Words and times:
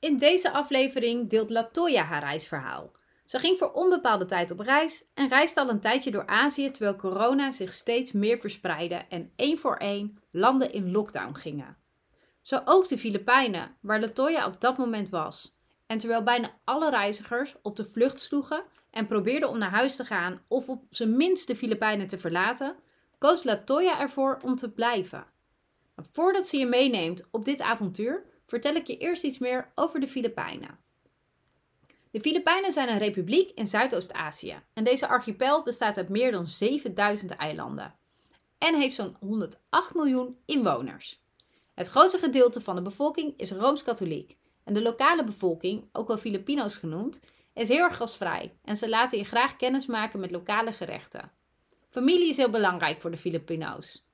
In 0.00 0.18
deze 0.18 0.50
aflevering 0.50 1.28
deelt 1.28 1.50
Latoya 1.50 2.02
haar 2.02 2.22
reisverhaal. 2.22 2.90
Ze 3.24 3.38
ging 3.38 3.58
voor 3.58 3.72
onbepaalde 3.72 4.24
tijd 4.24 4.50
op 4.50 4.60
reis 4.60 5.04
en 5.14 5.28
reisde 5.28 5.60
al 5.60 5.68
een 5.68 5.80
tijdje 5.80 6.10
door 6.10 6.26
Azië 6.26 6.70
terwijl 6.70 6.96
corona 6.96 7.50
zich 7.52 7.74
steeds 7.74 8.12
meer 8.12 8.38
verspreidde 8.38 9.04
en 9.08 9.32
één 9.36 9.58
voor 9.58 9.76
één 9.76 10.18
landen 10.30 10.72
in 10.72 10.90
lockdown 10.90 11.34
gingen. 11.34 11.76
Zo 12.42 12.62
ook 12.64 12.88
de 12.88 12.98
Filipijnen, 12.98 13.76
waar 13.80 14.00
Latoya 14.00 14.46
op 14.46 14.60
dat 14.60 14.78
moment 14.78 15.08
was. 15.08 15.56
En 15.86 15.98
terwijl 15.98 16.22
bijna 16.22 16.50
alle 16.64 16.90
reizigers 16.90 17.54
op 17.62 17.76
de 17.76 17.84
vlucht 17.84 18.20
sloegen 18.20 18.62
en 18.90 19.06
probeerden 19.06 19.48
om 19.48 19.58
naar 19.58 19.70
huis 19.70 19.96
te 19.96 20.04
gaan 20.04 20.42
of 20.48 20.68
op 20.68 20.84
zijn 20.90 21.16
minst 21.16 21.46
de 21.46 21.56
Filipijnen 21.56 22.08
te 22.08 22.18
verlaten, 22.18 22.76
koos 23.18 23.44
Latoya 23.44 24.00
ervoor 24.00 24.38
om 24.42 24.56
te 24.56 24.70
blijven. 24.70 25.26
voordat 26.12 26.48
ze 26.48 26.56
je 26.56 26.66
meeneemt 26.66 27.28
op 27.30 27.44
dit 27.44 27.60
avontuur, 27.60 28.24
vertel 28.48 28.74
ik 28.74 28.86
je 28.86 28.96
eerst 28.96 29.22
iets 29.22 29.38
meer 29.38 29.72
over 29.74 30.00
de 30.00 30.08
Filipijnen. 30.08 30.78
De 32.10 32.20
Filipijnen 32.20 32.72
zijn 32.72 32.88
een 32.88 32.98
republiek 32.98 33.50
in 33.50 33.66
Zuidoost-Azië 33.66 34.62
en 34.72 34.84
deze 34.84 35.08
archipel 35.08 35.62
bestaat 35.62 35.96
uit 35.96 36.08
meer 36.08 36.32
dan 36.32 36.46
7000 36.46 37.30
eilanden 37.30 37.94
en 38.58 38.74
heeft 38.74 38.94
zo'n 38.94 39.16
108 39.20 39.94
miljoen 39.94 40.38
inwoners. 40.44 41.22
Het 41.74 41.88
grootste 41.88 42.18
gedeelte 42.18 42.60
van 42.60 42.74
de 42.74 42.82
bevolking 42.82 43.34
is 43.36 43.52
rooms-katholiek 43.52 44.36
en 44.64 44.74
de 44.74 44.82
lokale 44.82 45.24
bevolking, 45.24 45.88
ook 45.92 46.08
wel 46.08 46.18
Filipino's 46.18 46.76
genoemd, 46.76 47.20
is 47.54 47.68
heel 47.68 47.84
erg 47.84 47.96
gastvrij 47.96 48.58
en 48.64 48.76
ze 48.76 48.88
laten 48.88 49.18
je 49.18 49.24
graag 49.24 49.56
kennis 49.56 49.86
maken 49.86 50.20
met 50.20 50.30
lokale 50.30 50.72
gerechten. 50.72 51.30
Familie 51.88 52.28
is 52.28 52.36
heel 52.36 52.50
belangrijk 52.50 53.00
voor 53.00 53.10
de 53.10 53.16
Filipino's. 53.16 54.06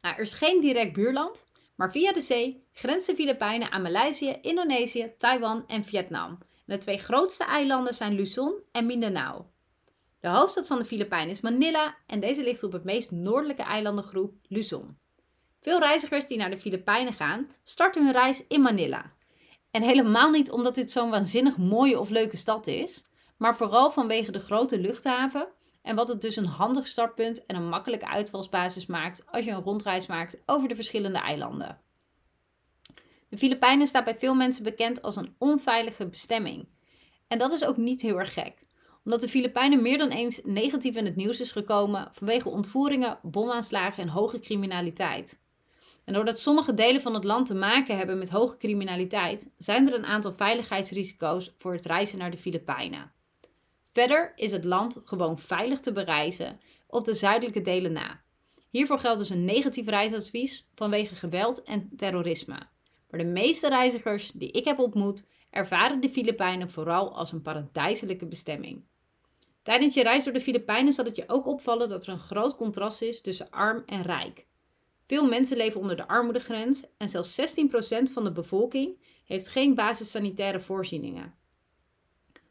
Nou, 0.00 0.14
er 0.14 0.22
is 0.22 0.34
geen 0.34 0.60
direct 0.60 0.92
buurland, 0.92 1.44
maar 1.76 1.90
via 1.90 2.12
de 2.12 2.20
zee 2.20 2.64
grenzen 2.72 3.14
de 3.14 3.22
Filipijnen 3.22 3.70
aan 3.70 3.82
Maleisië, 3.82 4.38
Indonesië, 4.42 5.12
Taiwan 5.16 5.64
en 5.66 5.84
Vietnam. 5.84 6.38
de 6.66 6.78
twee 6.78 6.98
grootste 6.98 7.44
eilanden 7.44 7.94
zijn 7.94 8.14
Luzon 8.14 8.54
en 8.72 8.86
Mindanao. 8.86 9.50
De 10.20 10.28
hoofdstad 10.28 10.66
van 10.66 10.78
de 10.78 10.84
Filipijnen 10.84 11.30
is 11.30 11.40
Manila 11.40 11.96
en 12.06 12.20
deze 12.20 12.42
ligt 12.42 12.62
op 12.62 12.72
het 12.72 12.84
meest 12.84 13.10
noordelijke 13.10 13.62
eilandengroep 13.62 14.34
Luzon. 14.48 14.98
Veel 15.60 15.78
reizigers 15.78 16.26
die 16.26 16.36
naar 16.36 16.50
de 16.50 16.58
Filipijnen 16.58 17.12
gaan, 17.12 17.50
starten 17.64 18.04
hun 18.04 18.12
reis 18.12 18.46
in 18.48 18.60
Manila. 18.60 19.12
En 19.70 19.82
helemaal 19.82 20.30
niet 20.30 20.50
omdat 20.50 20.74
dit 20.74 20.90
zo'n 20.90 21.10
waanzinnig 21.10 21.56
mooie 21.56 22.00
of 22.00 22.08
leuke 22.08 22.36
stad 22.36 22.66
is, 22.66 23.04
maar 23.36 23.56
vooral 23.56 23.90
vanwege 23.90 24.32
de 24.32 24.38
grote 24.38 24.78
luchthaven 24.78 25.48
en 25.86 25.96
wat 25.96 26.08
het 26.08 26.20
dus 26.20 26.36
een 26.36 26.46
handig 26.46 26.86
startpunt 26.86 27.46
en 27.46 27.56
een 27.56 27.68
makkelijke 27.68 28.08
uitvalsbasis 28.08 28.86
maakt 28.86 29.24
als 29.30 29.44
je 29.44 29.50
een 29.50 29.62
rondreis 29.62 30.06
maakt 30.06 30.38
over 30.46 30.68
de 30.68 30.74
verschillende 30.74 31.18
eilanden. 31.18 31.78
De 33.28 33.38
Filipijnen 33.38 33.86
staat 33.86 34.04
bij 34.04 34.16
veel 34.16 34.34
mensen 34.34 34.62
bekend 34.62 35.02
als 35.02 35.16
een 35.16 35.34
onveilige 35.38 36.06
bestemming. 36.06 36.68
En 37.28 37.38
dat 37.38 37.52
is 37.52 37.64
ook 37.64 37.76
niet 37.76 38.02
heel 38.02 38.18
erg 38.18 38.32
gek, 38.32 38.54
omdat 39.04 39.20
de 39.20 39.28
Filipijnen 39.28 39.82
meer 39.82 39.98
dan 39.98 40.08
eens 40.08 40.40
negatief 40.44 40.96
in 40.96 41.04
het 41.04 41.16
nieuws 41.16 41.40
is 41.40 41.52
gekomen 41.52 42.08
vanwege 42.12 42.48
ontvoeringen, 42.48 43.18
bomaanslagen 43.22 44.02
en 44.02 44.08
hoge 44.08 44.40
criminaliteit. 44.40 45.40
En 46.04 46.14
doordat 46.14 46.38
sommige 46.38 46.74
delen 46.74 47.00
van 47.00 47.14
het 47.14 47.24
land 47.24 47.46
te 47.46 47.54
maken 47.54 47.96
hebben 47.96 48.18
met 48.18 48.30
hoge 48.30 48.56
criminaliteit, 48.56 49.50
zijn 49.58 49.88
er 49.88 49.94
een 49.94 50.06
aantal 50.06 50.32
veiligheidsrisico's 50.32 51.54
voor 51.58 51.72
het 51.72 51.86
reizen 51.86 52.18
naar 52.18 52.30
de 52.30 52.38
Filipijnen. 52.38 53.14
Verder 53.96 54.32
is 54.34 54.52
het 54.52 54.64
land 54.64 54.96
gewoon 55.04 55.38
veilig 55.38 55.80
te 55.80 55.92
bereizen 55.92 56.60
op 56.86 57.04
de 57.04 57.14
zuidelijke 57.14 57.60
delen 57.60 57.92
na. 57.92 58.20
Hiervoor 58.70 58.98
geldt 58.98 59.18
dus 59.18 59.30
een 59.30 59.44
negatief 59.44 59.86
reisadvies 59.86 60.68
vanwege 60.74 61.14
geweld 61.14 61.62
en 61.62 61.90
terrorisme. 61.96 62.58
Maar 63.10 63.20
de 63.20 63.24
meeste 63.24 63.68
reizigers 63.68 64.30
die 64.30 64.50
ik 64.50 64.64
heb 64.64 64.78
ontmoet 64.78 65.26
ervaren 65.50 66.00
de 66.00 66.08
Filipijnen 66.08 66.70
vooral 66.70 67.16
als 67.16 67.32
een 67.32 67.42
paradijselijke 67.42 68.26
bestemming. 68.26 68.84
Tijdens 69.62 69.94
je 69.94 70.02
reis 70.02 70.24
door 70.24 70.32
de 70.32 70.40
Filipijnen 70.40 70.92
zal 70.92 71.04
het 71.04 71.16
je 71.16 71.28
ook 71.28 71.46
opvallen 71.46 71.88
dat 71.88 72.06
er 72.06 72.12
een 72.12 72.18
groot 72.18 72.56
contrast 72.56 73.02
is 73.02 73.20
tussen 73.20 73.50
arm 73.50 73.82
en 73.86 74.02
rijk. 74.02 74.46
Veel 75.04 75.26
mensen 75.26 75.56
leven 75.56 75.80
onder 75.80 75.96
de 75.96 76.08
armoedegrens 76.08 76.84
en 76.96 77.08
zelfs 77.08 77.40
16% 77.40 78.12
van 78.12 78.24
de 78.24 78.32
bevolking 78.32 78.98
heeft 79.24 79.48
geen 79.48 79.74
basissanitaire 79.74 80.60
voorzieningen. 80.60 81.34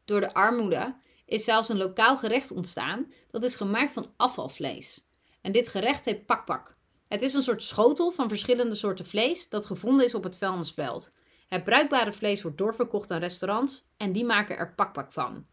Door 0.05 0.19
de 0.19 0.33
armoede 0.33 0.95
is 1.25 1.43
zelfs 1.43 1.69
een 1.69 1.77
lokaal 1.77 2.17
gerecht 2.17 2.51
ontstaan 2.51 3.11
dat 3.31 3.43
is 3.43 3.55
gemaakt 3.55 3.91
van 3.91 4.13
afvalvlees. 4.17 5.07
En 5.41 5.51
dit 5.51 5.69
gerecht 5.69 6.05
heet 6.05 6.25
pakpak. 6.25 6.77
Het 7.07 7.21
is 7.21 7.33
een 7.33 7.43
soort 7.43 7.63
schotel 7.63 8.11
van 8.11 8.29
verschillende 8.29 8.75
soorten 8.75 9.05
vlees 9.05 9.49
dat 9.49 9.65
gevonden 9.65 10.05
is 10.05 10.15
op 10.15 10.23
het 10.23 10.37
vuilnisbelt. 10.37 11.11
Het 11.47 11.63
bruikbare 11.63 12.13
vlees 12.13 12.41
wordt 12.41 12.57
doorverkocht 12.57 13.11
aan 13.11 13.19
restaurants 13.19 13.87
en 13.97 14.11
die 14.11 14.25
maken 14.25 14.57
er 14.57 14.73
pakpak 14.73 15.13
van. 15.13 15.45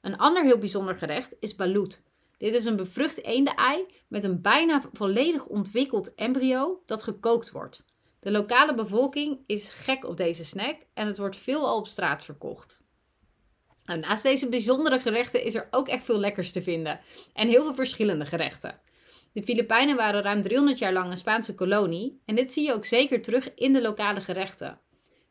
Een 0.00 0.16
ander 0.16 0.44
heel 0.44 0.58
bijzonder 0.58 0.94
gerecht 0.94 1.36
is 1.40 1.54
balut. 1.54 2.02
Dit 2.36 2.54
is 2.54 2.64
een 2.64 2.76
bevrucht 2.76 3.24
eenden-ei 3.24 3.86
met 4.08 4.24
een 4.24 4.40
bijna 4.40 4.82
volledig 4.92 5.46
ontwikkeld 5.46 6.14
embryo 6.14 6.82
dat 6.86 7.02
gekookt 7.02 7.50
wordt. 7.50 7.84
De 8.20 8.30
lokale 8.30 8.74
bevolking 8.74 9.38
is 9.46 9.68
gek 9.68 10.04
op 10.04 10.16
deze 10.16 10.44
snack 10.44 10.76
en 10.94 11.06
het 11.06 11.18
wordt 11.18 11.36
veelal 11.36 11.76
op 11.76 11.86
straat 11.86 12.24
verkocht. 12.24 12.84
Nou, 13.90 14.02
naast 14.02 14.22
deze 14.22 14.48
bijzondere 14.48 15.00
gerechten 15.00 15.44
is 15.44 15.54
er 15.54 15.68
ook 15.70 15.88
echt 15.88 16.04
veel 16.04 16.18
lekkers 16.18 16.52
te 16.52 16.62
vinden 16.62 17.00
en 17.34 17.48
heel 17.48 17.62
veel 17.62 17.74
verschillende 17.74 18.26
gerechten. 18.26 18.80
De 19.32 19.42
Filipijnen 19.42 19.96
waren 19.96 20.22
ruim 20.22 20.42
300 20.42 20.78
jaar 20.78 20.92
lang 20.92 21.10
een 21.10 21.16
Spaanse 21.16 21.54
kolonie 21.54 22.20
en 22.24 22.34
dit 22.34 22.52
zie 22.52 22.66
je 22.66 22.74
ook 22.74 22.84
zeker 22.84 23.22
terug 23.22 23.54
in 23.54 23.72
de 23.72 23.80
lokale 23.80 24.20
gerechten. 24.20 24.80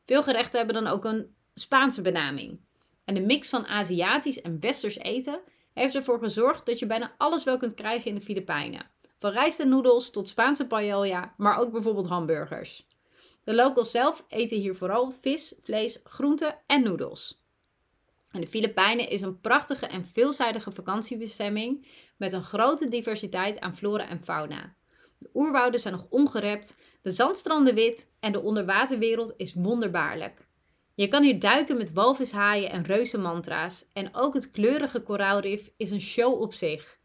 Veel 0.06 0.24
gerechten 0.24 0.58
hebben 0.58 0.84
dan 0.84 0.94
ook 0.94 1.06
een 1.06 1.36
Spaanse 1.54 2.02
benaming. 2.02 2.60
En 3.06 3.14
de 3.14 3.22
mix 3.22 3.50
van 3.50 3.68
Aziatisch 3.68 4.42
en 4.42 4.60
Westers 4.60 4.98
eten 4.98 5.40
heeft 5.74 5.96
ervoor 5.96 6.20
gezorgd 6.20 6.66
dat 6.66 6.80
je 6.80 6.86
bijna 6.86 7.16
alles 7.18 7.44
wel 7.44 7.58
kunt 7.58 7.74
krijgen 7.74 8.08
in 8.08 8.16
de 8.16 8.22
Filipijnen. 8.22 8.90
Van 9.18 9.32
rijst 9.32 9.60
en 9.60 9.70
noedels 9.70 10.10
tot 10.10 10.28
Spaanse 10.28 10.68
paella, 10.68 11.34
maar 11.38 11.58
ook 11.58 11.72
bijvoorbeeld 11.72 12.08
hamburgers. 12.08 12.88
De 13.44 13.56
locals 13.56 13.92
zelf 13.92 14.24
eten 14.28 14.58
hier 14.58 14.76
vooral 14.76 15.14
vis, 15.20 15.56
vlees, 15.64 16.00
groenten 16.04 16.56
en 16.66 16.84
noedels. 16.84 17.39
De 18.32 18.48
Filipijnen 18.48 19.10
is 19.10 19.22
een 19.22 19.40
prachtige 19.40 19.86
en 19.86 20.06
veelzijdige 20.06 20.72
vakantiebestemming 20.72 21.88
met 22.18 22.34
een 22.34 22.44
grote 22.44 22.88
diversiteit 22.88 23.60
aan 23.60 23.76
flora 23.76 24.08
en 24.08 24.22
fauna. 24.24 24.76
De 25.18 25.30
oerwouden 25.34 25.80
zijn 25.80 25.94
nog 25.94 26.08
ongerept, 26.10 26.76
de 27.02 27.12
zandstranden 27.12 27.76
wit 27.76 28.12
en 28.20 28.32
de 28.32 28.42
onderwaterwereld 28.42 29.34
is 29.38 29.54
wonderbaarlijk. 29.54 30.48
Je 30.96 31.08
kan 31.08 31.24
hier 31.24 31.40
duiken 31.40 31.78
met 31.78 31.94
walvishaaien 31.94 32.70
en 32.70 32.84
reuzenmantra's 32.84 33.86
en 33.94 34.16
ook 34.16 34.34
het 34.34 34.52
kleurige 34.52 35.02
koraalrif 35.02 35.72
is 35.78 35.92
een 35.92 36.02
show 36.02 36.42
op 36.42 36.54
zich. 36.54 36.98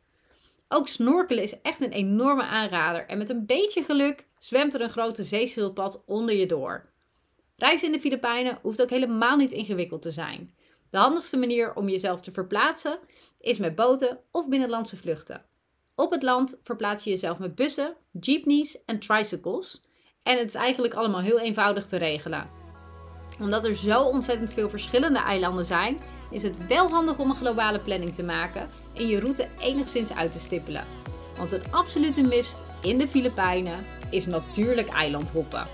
Ook 0.68 0.88
snorkelen 0.88 1.42
is 1.42 1.60
echt 1.60 1.80
een 1.80 1.92
enorme 1.92 2.42
aanrader 2.42 3.06
en 3.06 3.18
met 3.18 3.30
een 3.30 3.46
beetje 3.46 3.82
geluk 3.82 4.26
zwemt 4.38 4.74
er 4.74 4.80
een 4.80 4.90
grote 4.90 5.22
zeeschildpad 5.22 6.02
onder 6.06 6.34
je 6.34 6.46
door. 6.46 6.92
Reizen 7.56 7.86
in 7.86 7.92
de 7.92 8.00
Filipijnen 8.00 8.58
hoeft 8.62 8.82
ook 8.82 8.90
helemaal 8.90 9.36
niet 9.36 9.52
ingewikkeld 9.52 10.02
te 10.02 10.10
zijn. 10.10 10.54
De 10.94 11.00
handigste 11.00 11.36
manier 11.36 11.74
om 11.74 11.88
jezelf 11.88 12.20
te 12.20 12.32
verplaatsen 12.32 12.98
is 13.40 13.58
met 13.58 13.74
boten 13.74 14.18
of 14.30 14.48
binnenlandse 14.48 14.96
vluchten. 14.96 15.42
Op 15.94 16.10
het 16.10 16.22
land 16.22 16.58
verplaats 16.62 17.04
je 17.04 17.10
jezelf 17.10 17.38
met 17.38 17.54
bussen, 17.54 17.96
jeepneys 18.20 18.84
en 18.84 18.98
tricycles. 18.98 19.82
En 20.22 20.38
het 20.38 20.48
is 20.48 20.54
eigenlijk 20.54 20.94
allemaal 20.94 21.20
heel 21.20 21.40
eenvoudig 21.40 21.86
te 21.86 21.96
regelen. 21.96 22.50
Omdat 23.40 23.64
er 23.64 23.76
zo 23.76 24.02
ontzettend 24.02 24.52
veel 24.52 24.70
verschillende 24.70 25.18
eilanden 25.18 25.66
zijn, 25.66 26.00
is 26.30 26.42
het 26.42 26.66
wel 26.66 26.88
handig 26.88 27.18
om 27.18 27.30
een 27.30 27.36
globale 27.36 27.82
planning 27.82 28.14
te 28.14 28.22
maken 28.22 28.68
en 28.94 29.06
je 29.06 29.20
route 29.20 29.48
enigszins 29.58 30.12
uit 30.12 30.32
te 30.32 30.38
stippelen. 30.38 30.84
Want 31.36 31.52
een 31.52 31.72
absolute 31.72 32.22
mist 32.22 32.58
in 32.82 32.98
de 32.98 33.08
Filipijnen 33.08 33.84
is 34.10 34.26
natuurlijk 34.26 34.88
eilandhoppen. 34.88 35.66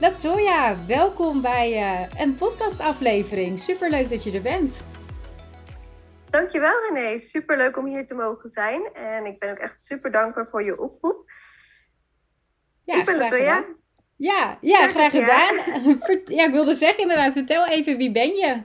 Latoya, 0.00 0.76
welkom 0.86 1.40
bij 1.40 1.72
uh, 1.72 2.20
een 2.20 2.34
podcastaflevering. 2.34 3.58
Superleuk 3.58 4.10
dat 4.10 4.24
je 4.24 4.32
er 4.32 4.42
bent. 4.42 4.86
Dankjewel 6.30 6.72
René, 6.88 7.18
superleuk 7.18 7.76
om 7.76 7.86
hier 7.86 8.06
te 8.06 8.14
mogen 8.14 8.48
zijn. 8.48 8.92
En 8.94 9.26
ik 9.26 9.38
ben 9.38 9.50
ook 9.50 9.58
echt 9.58 9.84
super 9.84 10.10
dankbaar 10.10 10.46
voor 10.46 10.62
je 10.64 10.80
oproep. 10.80 11.30
Ja, 12.84 12.98
ik 12.98 13.04
ben 13.04 13.16
Latoya. 13.16 13.64
Ja, 14.16 14.58
ja 14.60 14.88
graag 14.88 15.10
gedaan. 15.10 15.54
Ja. 16.24 16.44
ik 16.44 16.52
wilde 16.52 16.74
zeggen 16.74 17.02
inderdaad, 17.02 17.32
vertel 17.32 17.66
even, 17.66 17.96
wie 17.96 18.12
ben 18.12 18.34
je? 18.34 18.62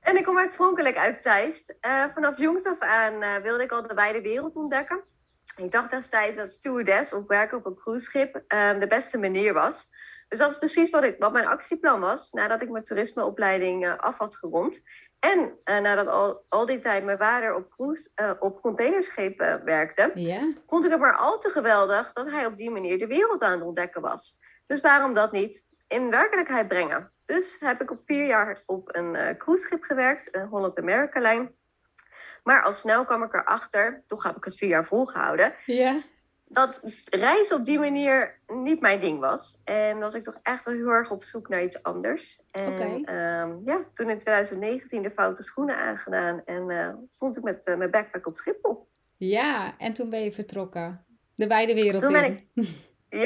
En 0.00 0.16
ik 0.16 0.24
kom 0.24 0.36
oorspronkelijk 0.36 0.96
uit 0.96 1.22
Zeist. 1.22 1.74
Uh, 1.80 2.04
vanaf 2.14 2.38
jongs 2.38 2.66
af 2.66 2.80
aan 2.80 3.22
uh, 3.22 3.36
wilde 3.36 3.62
ik 3.62 3.72
al 3.72 3.86
de 3.86 3.94
wijde 3.94 4.20
wereld 4.20 4.56
ontdekken. 4.56 5.04
Ik 5.60 5.72
dacht 5.72 5.90
destijds 5.90 6.36
dat 6.36 6.52
stewardess 6.52 7.12
of 7.12 7.26
werken 7.26 7.58
op 7.58 7.66
een 7.66 7.76
cruiseschip 7.76 8.42
uh, 8.48 8.80
de 8.80 8.86
beste 8.86 9.18
manier 9.18 9.52
was. 9.52 9.90
Dus 10.28 10.38
dat 10.38 10.50
is 10.50 10.58
precies 10.58 10.90
wat, 10.90 11.02
ik, 11.02 11.16
wat 11.18 11.32
mijn 11.32 11.46
actieplan 11.46 12.00
was 12.00 12.32
nadat 12.32 12.62
ik 12.62 12.70
mijn 12.70 12.84
toerismeopleiding 12.84 13.88
af 13.88 14.18
had 14.18 14.36
gerond. 14.36 14.82
En 15.18 15.58
nadat 15.64 16.06
al, 16.06 16.44
al 16.48 16.66
die 16.66 16.80
tijd 16.80 17.04
mijn 17.04 17.18
vader 17.18 17.54
op, 17.54 17.70
cruise, 17.70 18.10
op 18.38 18.62
containerschepen 18.62 19.64
werkte, 19.64 20.10
yeah. 20.14 20.42
vond 20.66 20.84
ik 20.84 20.90
het 20.90 21.00
maar 21.00 21.16
al 21.16 21.38
te 21.38 21.48
geweldig 21.48 22.12
dat 22.12 22.30
hij 22.30 22.46
op 22.46 22.56
die 22.56 22.70
manier 22.70 22.98
de 22.98 23.06
wereld 23.06 23.42
aan 23.42 23.52
het 23.52 23.62
ontdekken 23.62 24.00
was. 24.00 24.40
Dus 24.66 24.80
waarom 24.80 25.14
dat 25.14 25.32
niet 25.32 25.64
in 25.88 26.10
werkelijkheid 26.10 26.68
brengen? 26.68 27.12
Dus 27.26 27.56
heb 27.60 27.80
ik 27.80 27.90
op 27.90 28.00
vier 28.04 28.26
jaar 28.26 28.62
op 28.66 28.96
een 28.96 29.14
uh, 29.14 29.36
cruiseschip 29.36 29.82
gewerkt, 29.82 30.34
een 30.34 30.46
Holland 30.46 30.78
America 30.78 31.20
lijn. 31.20 31.54
Maar 32.44 32.62
al 32.62 32.74
snel 32.74 33.04
kwam 33.04 33.22
ik 33.22 33.34
erachter, 33.34 34.02
toch 34.06 34.22
heb 34.22 34.36
ik 34.36 34.44
het 34.44 34.56
vier 34.56 34.68
jaar 34.68 34.86
volgehouden, 34.86 35.54
ja. 35.66 35.96
dat 36.44 36.82
reizen 37.10 37.56
op 37.56 37.64
die 37.64 37.78
manier 37.78 38.40
niet 38.46 38.80
mijn 38.80 39.00
ding 39.00 39.20
was. 39.20 39.60
En 39.64 39.98
was 39.98 40.14
ik 40.14 40.22
toch 40.22 40.38
echt 40.42 40.64
wel 40.64 40.74
heel 40.74 40.90
erg 40.90 41.10
op 41.10 41.22
zoek 41.22 41.48
naar 41.48 41.62
iets 41.62 41.82
anders. 41.82 42.40
En 42.50 43.04
ehm, 43.04 43.56
ja, 43.64 43.84
toen 43.92 44.10
in 44.10 44.18
2019 44.18 45.02
de 45.02 45.10
foute 45.10 45.42
schoenen 45.42 45.76
aangedaan 45.76 46.42
en 46.44 46.70
uh, 46.70 46.88
stond 47.08 47.36
ik 47.36 47.42
met 47.42 47.66
uh, 47.66 47.76
mijn 47.76 47.90
backpack 47.90 48.26
op 48.26 48.36
Schiphol. 48.36 48.88
Ja, 49.16 49.74
en 49.78 49.92
toen 49.92 50.10
ben 50.10 50.22
je 50.22 50.32
vertrokken. 50.32 51.04
De 51.34 51.46
wijde 51.46 51.74
wereld 51.74 52.04
toen 52.04 52.14
in. 52.14 52.20
Ben 52.20 52.32
ik, 52.54 52.68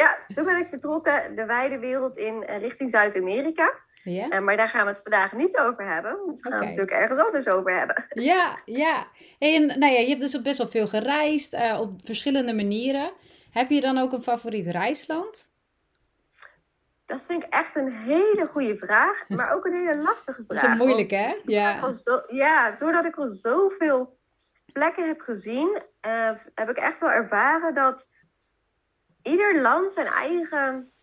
ja, 0.00 0.16
toen 0.34 0.44
ben 0.44 0.58
ik 0.58 0.68
vertrokken 0.68 1.36
de 1.36 1.44
wijde 1.44 1.78
wereld 1.78 2.16
in 2.16 2.42
richting 2.42 2.90
Zuid-Amerika. 2.90 3.72
Ja? 4.04 4.32
Uh, 4.32 4.40
maar 4.40 4.56
daar 4.56 4.68
gaan 4.68 4.84
we 4.84 4.90
het 4.90 5.00
vandaag 5.02 5.32
niet 5.32 5.56
over 5.56 5.92
hebben. 5.92 6.12
We 6.12 6.38
gaan 6.40 6.52
het 6.52 6.62
natuurlijk 6.62 6.90
ergens 6.90 7.18
anders 7.18 7.48
over 7.48 7.78
hebben. 7.78 8.06
Ja, 8.22 8.58
ja. 8.64 9.06
En 9.38 9.66
nou 9.66 9.92
ja, 9.92 9.98
je 9.98 10.08
hebt 10.08 10.20
dus 10.20 10.42
best 10.42 10.58
wel 10.58 10.70
veel 10.70 10.88
gereisd 10.88 11.54
uh, 11.54 11.80
op 11.80 12.00
verschillende 12.04 12.52
manieren. 12.52 13.12
Heb 13.50 13.70
je 13.70 13.80
dan 13.80 13.98
ook 13.98 14.12
een 14.12 14.22
favoriet 14.22 14.66
reisland? 14.66 15.52
Dat 17.06 17.26
vind 17.26 17.42
ik 17.42 17.52
echt 17.52 17.76
een 17.76 17.92
hele 17.92 18.48
goede 18.52 18.76
vraag, 18.76 19.24
maar 19.28 19.54
ook 19.54 19.64
een 19.64 19.72
hele 19.72 19.96
lastige 19.96 20.44
vraag. 20.46 20.60
Dat 20.60 20.70
is 20.70 20.78
moeilijk, 20.78 21.10
hè? 21.10 21.34
Ja. 21.44 21.92
Zo, 21.92 22.22
ja, 22.26 22.70
doordat 22.70 23.04
ik 23.04 23.16
al 23.16 23.28
zoveel 23.28 24.18
plekken 24.72 25.06
heb 25.06 25.20
gezien, 25.20 25.82
uh, 26.06 26.30
heb 26.54 26.70
ik 26.70 26.76
echt 26.76 27.00
wel 27.00 27.10
ervaren 27.10 27.74
dat 27.74 28.08
ieder 29.22 29.60
land 29.60 29.92
zijn 29.92 30.06
eigen 30.06 30.93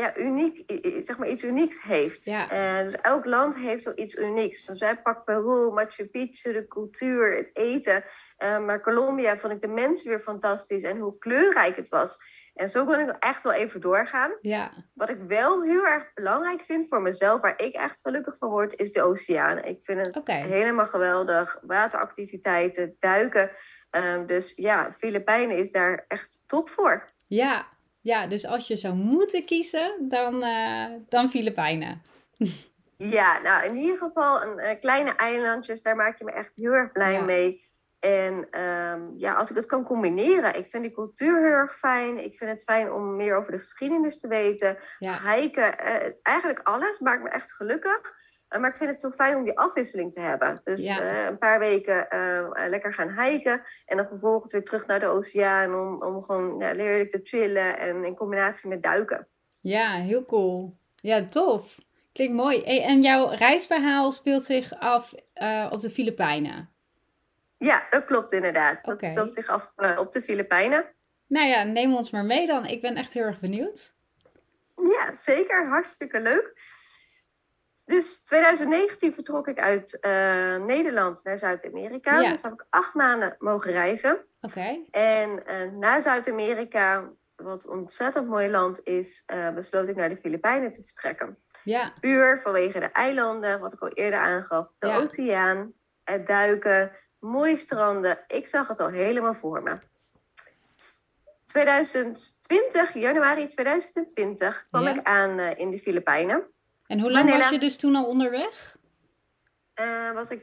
ja, 0.00 0.16
uniek, 0.16 0.62
zeg 1.04 1.18
maar 1.18 1.28
iets 1.28 1.44
unieks 1.44 1.82
heeft. 1.82 2.24
Ja. 2.24 2.78
Uh, 2.78 2.84
dus 2.84 3.00
elk 3.00 3.24
land 3.24 3.56
heeft 3.56 3.82
zo 3.82 3.92
iets 3.94 4.14
unieks. 4.14 4.66
Dus 4.66 4.78
wij 4.78 4.96
pakken 4.96 5.24
Peru, 5.24 5.70
Machu 5.70 6.06
Picchu, 6.06 6.52
de 6.52 6.66
cultuur, 6.68 7.36
het 7.36 7.50
eten. 7.52 8.04
Uh, 8.38 8.64
maar 8.64 8.80
Colombia 8.80 9.38
vond 9.38 9.52
ik 9.52 9.60
de 9.60 9.68
mensen 9.68 10.08
weer 10.08 10.20
fantastisch 10.20 10.82
en 10.82 10.98
hoe 10.98 11.18
kleurrijk 11.18 11.76
het 11.76 11.88
was. 11.88 12.18
En 12.54 12.68
zo 12.68 12.84
kon 12.84 12.98
ik 12.98 13.16
echt 13.18 13.42
wel 13.42 13.52
even 13.52 13.80
doorgaan. 13.80 14.32
Ja. 14.40 14.72
Wat 14.94 15.08
ik 15.08 15.18
wel 15.26 15.62
heel 15.62 15.86
erg 15.86 16.12
belangrijk 16.14 16.60
vind 16.60 16.88
voor 16.88 17.02
mezelf, 17.02 17.40
waar 17.40 17.62
ik 17.62 17.74
echt 17.74 18.00
gelukkig 18.00 18.36
van 18.36 18.48
word, 18.48 18.76
is 18.76 18.92
de 18.92 19.02
oceaan. 19.02 19.64
Ik 19.64 19.78
vind 19.82 20.06
het 20.06 20.16
okay. 20.16 20.42
helemaal 20.42 20.86
geweldig. 20.86 21.58
Wateractiviteiten, 21.62 22.96
duiken. 22.98 23.50
Uh, 23.96 24.26
dus 24.26 24.52
ja, 24.56 24.92
Filipijnen 24.92 25.56
is 25.56 25.70
daar 25.70 26.04
echt 26.08 26.44
top 26.46 26.70
voor. 26.70 27.08
Ja, 27.26 27.66
ja, 28.00 28.26
dus 28.26 28.46
als 28.46 28.66
je 28.66 28.76
zou 28.76 28.94
moeten 28.94 29.44
kiezen, 29.44 30.08
dan, 30.08 30.44
uh, 30.44 30.86
dan 31.08 31.30
Filipijnen. 31.30 32.02
ja, 32.96 33.40
nou 33.40 33.64
in 33.64 33.76
ieder 33.76 33.98
geval 33.98 34.42
een 34.42 34.58
uh, 34.58 34.80
kleine 34.80 35.10
eilandjes, 35.16 35.82
daar 35.82 35.96
maak 35.96 36.18
je 36.18 36.24
me 36.24 36.32
echt 36.32 36.50
heel 36.54 36.72
erg 36.72 36.92
blij 36.92 37.12
Ja. 37.12 37.22
mee. 37.22 37.68
En 38.00 38.60
um, 38.60 39.12
ja, 39.16 39.34
als 39.34 39.50
ik 39.50 39.56
het 39.56 39.66
kan 39.66 39.84
combineren, 39.84 40.56
ik 40.56 40.70
vind 40.70 40.82
die 40.82 40.92
cultuur 40.92 41.38
heel 41.38 41.52
erg 41.52 41.78
fijn. 41.78 42.24
Ik 42.24 42.36
vind 42.36 42.50
het 42.50 42.62
fijn 42.62 42.92
om 42.92 43.16
meer 43.16 43.36
over 43.36 43.52
de 43.52 43.58
geschiedenis 43.58 44.20
te 44.20 44.28
weten. 44.28 44.78
Ja, 44.98 45.20
Hiken, 45.22 45.74
uh, 45.84 46.12
eigenlijk 46.22 46.60
alles 46.62 46.98
maakt 46.98 47.22
me 47.22 47.28
echt 47.28 47.52
gelukkig. 47.52 48.18
Uh, 48.50 48.60
maar 48.60 48.70
ik 48.70 48.76
vind 48.76 48.90
het 48.90 49.00
zo 49.00 49.10
fijn 49.10 49.36
om 49.36 49.44
die 49.44 49.58
afwisseling 49.58 50.12
te 50.12 50.20
hebben. 50.20 50.60
Dus 50.64 50.82
Ja. 50.82 51.02
uh, 51.02 51.24
een 51.26 51.38
paar 51.38 51.58
weken 51.58 52.06
uh, 52.14 52.68
lekker 52.68 52.92
gaan 52.92 53.20
hiken. 53.22 53.62
En 53.86 53.96
dan 53.96 54.06
vervolgens 54.06 54.52
weer 54.52 54.64
terug 54.64 54.86
naar 54.86 55.00
de 55.00 55.06
oceaan 55.06 55.74
om, 55.74 56.02
om 56.02 56.22
gewoon 56.22 56.58
ja, 56.58 56.74
heerlijk 56.74 57.10
te 57.10 57.20
chillen. 57.22 57.78
En 57.78 58.04
in 58.04 58.14
combinatie 58.16 58.68
met 58.68 58.82
duiken. 58.82 59.26
ja, 59.60 59.92
heel 59.92 60.24
cool. 60.26 60.76
Ja, 60.96 61.26
tof. 61.28 61.78
Klinkt 62.12 62.34
mooi. 62.34 62.62
Hey, 62.64 62.82
en 62.82 63.02
jouw 63.02 63.28
reisverhaal 63.28 64.12
speelt 64.12 64.42
zich 64.42 64.78
af 64.78 65.14
uh, 65.34 65.66
op 65.70 65.80
de 65.80 65.90
Filipijnen. 65.90 66.68
Ja, 67.58 67.86
dat 67.90 68.04
klopt 68.04 68.32
inderdaad. 68.32 68.84
Dat 68.84 68.98
speelt 69.02 69.32
zich 69.32 69.48
af 69.48 69.72
op 69.98 70.12
de 70.12 70.22
Filipijnen. 70.22 70.84
Nou 71.26 71.46
ja, 71.46 71.62
neem 71.62 71.94
ons 71.94 72.10
maar 72.10 72.24
mee 72.24 72.46
dan. 72.46 72.66
Ik 72.66 72.80
ben 72.80 72.96
echt 72.96 73.12
heel 73.12 73.22
erg 73.24 73.40
benieuwd. 73.40 73.94
Ja, 74.76 75.14
zeker. 75.16 75.68
Hartstikke 75.68 76.20
leuk. 76.20 76.52
Dus 77.90 78.24
2019 78.24 79.14
vertrok 79.14 79.48
ik 79.48 79.58
uit 79.58 79.98
uh, 80.00 80.10
Nederland 80.64 81.24
naar 81.24 81.38
Zuid-Amerika. 81.38 82.20
Ja. 82.20 82.30
Dus 82.30 82.42
heb 82.42 82.52
ik 82.52 82.66
acht 82.70 82.94
maanden 82.94 83.36
mogen 83.38 83.72
reizen. 83.72 84.24
Oké. 84.40 84.78
En 84.90 85.42
uh, 85.46 85.72
na 85.78 86.00
Zuid-Amerika, 86.00 87.10
wat 87.36 87.64
een 87.64 87.70
ontzettend 87.70 88.28
mooi 88.28 88.50
land 88.50 88.80
is, 88.84 89.22
uh, 89.34 89.50
besloot 89.54 89.88
ik 89.88 89.96
naar 89.96 90.08
de 90.08 90.16
Filipijnen 90.16 90.70
te 90.70 90.82
vertrekken. 90.82 91.36
Ja, 91.64 91.92
Puur 92.00 92.40
vanwege 92.40 92.78
de 92.80 92.86
eilanden, 92.92 93.60
wat 93.60 93.72
ik 93.72 93.80
al 93.80 93.88
eerder 93.88 94.20
aangaf, 94.20 94.66
de 94.78 94.86
Ja. 94.86 94.96
oceaan, 94.96 95.72
het 96.04 96.26
duiken, 96.26 96.92
mooie 97.18 97.56
stranden. 97.56 98.18
Ik 98.26 98.46
zag 98.46 98.68
het 98.68 98.80
al 98.80 98.88
helemaal 98.88 99.34
voor 99.34 99.62
me. 99.62 99.76
2020, 101.46 102.94
januari 102.94 103.46
2020, 103.46 104.66
kwam 104.70 104.82
Ja. 104.82 104.94
ik 104.94 105.06
aan 105.06 105.38
in 105.40 105.70
de 105.70 105.78
Filipijnen. 105.78 106.46
En 106.90 107.00
hoe 107.00 107.10
lang 107.10 107.24
Manila. 107.24 107.42
was 107.42 107.50
je 107.52 107.58
dus 107.58 107.76
toen 107.78 107.94
al 107.96 108.06
onderweg? 108.06 108.76
Uh, 109.80 110.12
was 110.12 110.30
ik 110.30 110.42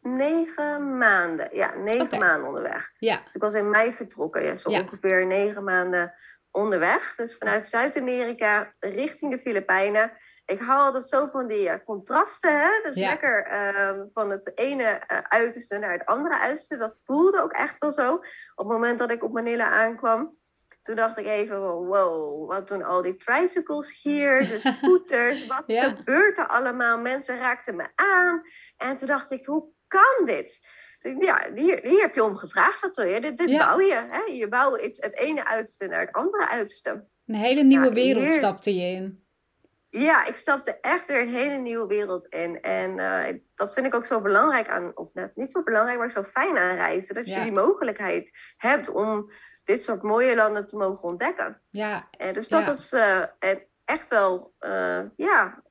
negen 0.00 0.98
maanden, 0.98 1.48
ja, 1.52 1.74
negen 1.74 2.18
maanden 2.18 2.48
onderweg. 2.48 2.92
Ja, 2.98 3.20
Dus 3.24 3.34
ik 3.34 3.40
was 3.40 3.54
in 3.54 3.70
mei 3.70 3.94
vertrokken, 3.94 4.42
ja, 4.44 4.56
zo 4.56 4.70
Ja. 4.70 4.80
ongeveer 4.80 5.26
negen 5.26 5.64
maanden 5.64 6.14
onderweg. 6.50 7.14
Dus 7.16 7.36
vanuit 7.36 7.66
Zuid-Amerika 7.66 8.74
richting 8.80 9.30
de 9.32 9.38
Filipijnen. 9.38 10.12
Ik 10.46 10.60
hou 10.60 10.80
altijd 10.80 11.04
zo 11.04 11.26
van 11.32 11.46
die 11.46 11.68
uh, 11.68 11.74
contrasten, 11.84 12.60
hè? 12.60 12.68
Dus 12.82 12.96
Ja. 12.96 13.08
lekker 13.08 13.46
uh, 13.52 14.02
van 14.12 14.30
het 14.30 14.52
ene 14.54 14.82
uh, 15.10 15.18
uiterste 15.28 15.78
naar 15.78 15.92
het 15.92 16.06
andere 16.06 16.38
uiterste. 16.38 16.76
Dat 16.76 17.00
voelde 17.04 17.40
ook 17.42 17.52
echt 17.52 17.78
wel 17.78 17.92
zo. 17.92 18.14
Op 18.14 18.22
het 18.54 18.66
moment 18.66 18.98
dat 18.98 19.10
ik 19.10 19.22
op 19.24 19.32
Manila 19.32 19.68
aankwam, 19.70 20.36
toen 20.84 20.94
dacht 20.96 21.18
ik 21.18 21.26
even, 21.26 21.60
wow, 21.60 22.48
wat 22.48 22.68
doen 22.68 22.82
al 22.82 23.02
die 23.02 23.16
tricycles 23.16 24.02
hier, 24.02 24.38
de 24.38 24.58
scooters, 24.78 25.46
wat 25.46 25.62
Ja. 25.66 25.88
gebeurt 25.94 26.38
er 26.38 26.46
allemaal? 26.46 26.98
Mensen 26.98 27.38
raakten 27.38 27.76
me 27.76 27.86
aan. 27.94 28.42
En 28.76 28.96
toen 28.96 29.08
dacht 29.08 29.30
ik, 29.30 29.46
hoe 29.46 29.64
kan 29.88 30.26
dit? 30.26 30.66
Ja, 31.18 31.46
hier, 31.54 31.80
hier 31.82 32.00
heb 32.00 32.14
je 32.14 32.24
om 32.24 32.36
gevraagd, 32.36 32.80
wat 32.80 32.96
wil 32.96 33.06
je? 33.06 33.20
Dit, 33.20 33.38
dit 33.38 33.50
Ja. 33.50 33.58
bouw 33.68 33.80
je. 33.80 34.06
Hè? 34.10 34.32
Je 34.32 34.48
bouwt 34.48 34.80
het, 34.80 34.96
het 35.02 35.16
ene 35.16 35.46
uiterste 35.46 35.86
naar 35.86 36.00
het 36.00 36.12
andere 36.12 36.48
uiterste. 36.48 37.04
een 37.26 37.34
hele 37.34 37.62
nieuwe 37.62 37.86
Ja, 37.86 37.92
wereld 37.92 38.24
hier- 38.24 38.32
stapte 38.34 38.74
je 38.74 38.86
in. 38.86 39.22
Ja, 39.88 40.24
ik 40.26 40.36
stapte 40.36 40.78
echt 40.80 41.08
weer 41.08 41.20
een 41.20 41.34
hele 41.34 41.56
nieuwe 41.56 41.86
wereld 41.86 42.26
in. 42.26 42.60
En 42.60 42.98
eh, 42.98 43.34
dat 43.54 43.72
vind 43.72 43.86
ik 43.86 43.94
ook 43.94 44.06
zo 44.06 44.20
belangrijk 44.20 44.68
aan, 44.68 44.92
of 44.94 45.08
net 45.12 45.36
niet 45.36 45.50
zo 45.50 45.62
belangrijk, 45.62 45.98
maar 45.98 46.10
zo 46.10 46.22
fijn 46.22 46.58
aan 46.58 46.76
reizen. 46.76 47.14
Dat 47.14 47.28
je 47.28 47.40
die 47.42 47.52
mogelijkheid 47.52 48.30
hebt 48.56 48.88
om 48.88 49.30
dit 49.64 49.82
soort 49.82 50.02
mooie 50.02 50.34
landen 50.34 50.66
te 50.66 50.76
mogen 50.76 51.08
ontdekken. 51.08 51.60
Ja, 51.70 52.08
En 52.18 52.34
dus 52.34 52.48
dat 52.48 52.64
Ja. 52.64 52.70
was 52.70 52.92
eh, 52.92 53.22
echt 53.84 54.08
wel, 54.08 54.54
eh, 54.58 55.00
ja, 55.16 55.62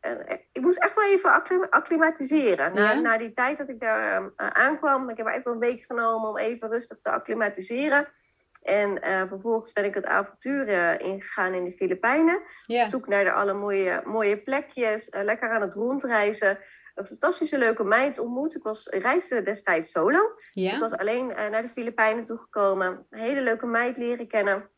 ik 0.52 0.62
moest 0.62 0.78
echt 0.84 0.96
wel 0.96 1.06
even 1.06 1.32
acclim- 1.32 1.68
acclimatiseren. 1.70 2.74
Na, 2.74 2.92
Ja? 2.92 3.00
na 3.00 3.18
die 3.18 3.34
tijd 3.34 3.58
dat 3.58 3.70
ik 3.70 3.80
daar 3.80 4.22
eh, 4.36 4.48
aankwam, 4.48 5.10
ik 5.10 5.18
heb 5.18 5.28
even 5.28 5.52
een 5.52 5.60
week 5.60 5.82
genomen 5.82 6.30
om 6.30 6.38
even 6.38 6.70
rustig 6.70 7.00
te 7.00 7.10
acclimatiseren. 7.12 8.08
En 8.64 8.98
vervolgens 9.28 9.74
ben 9.74 9.84
ik 9.86 9.94
het 9.94 10.06
avontuur 10.06 10.68
ingegaan 11.02 11.54
in 11.54 11.64
de 11.64 11.72
Filipijnen. 11.72 12.42
zoek 12.88 13.08
naar 13.08 13.24
de 13.24 13.32
alle 13.32 13.54
mooie, 13.54 14.02
mooie 14.06 14.38
plekjes, 14.38 15.08
lekker 15.12 15.50
aan 15.50 15.62
het 15.62 15.74
rondreizen. 15.74 16.58
Een 16.94 17.06
fantastische 17.06 17.58
leuke 17.58 17.84
meid 17.84 18.20
ontmoet. 18.20 18.56
Ik 18.56 18.64
was, 18.64 18.88
reisde 18.88 19.44
destijds 19.44 19.92
solo. 19.92 20.20
Dus 20.52 20.72
ik 20.72 20.80
was 20.80 20.98
alleen 20.98 21.36
eh, 21.36 21.50
naar 21.50 21.62
de 21.62 21.70
Filipijnen 21.70 22.26
toegekomen. 22.26 23.06
Een 23.10 23.20
hele 23.20 23.42
leuke 23.42 23.66
meid 23.66 23.98
leren 23.98 24.28
kennen. 24.28 24.70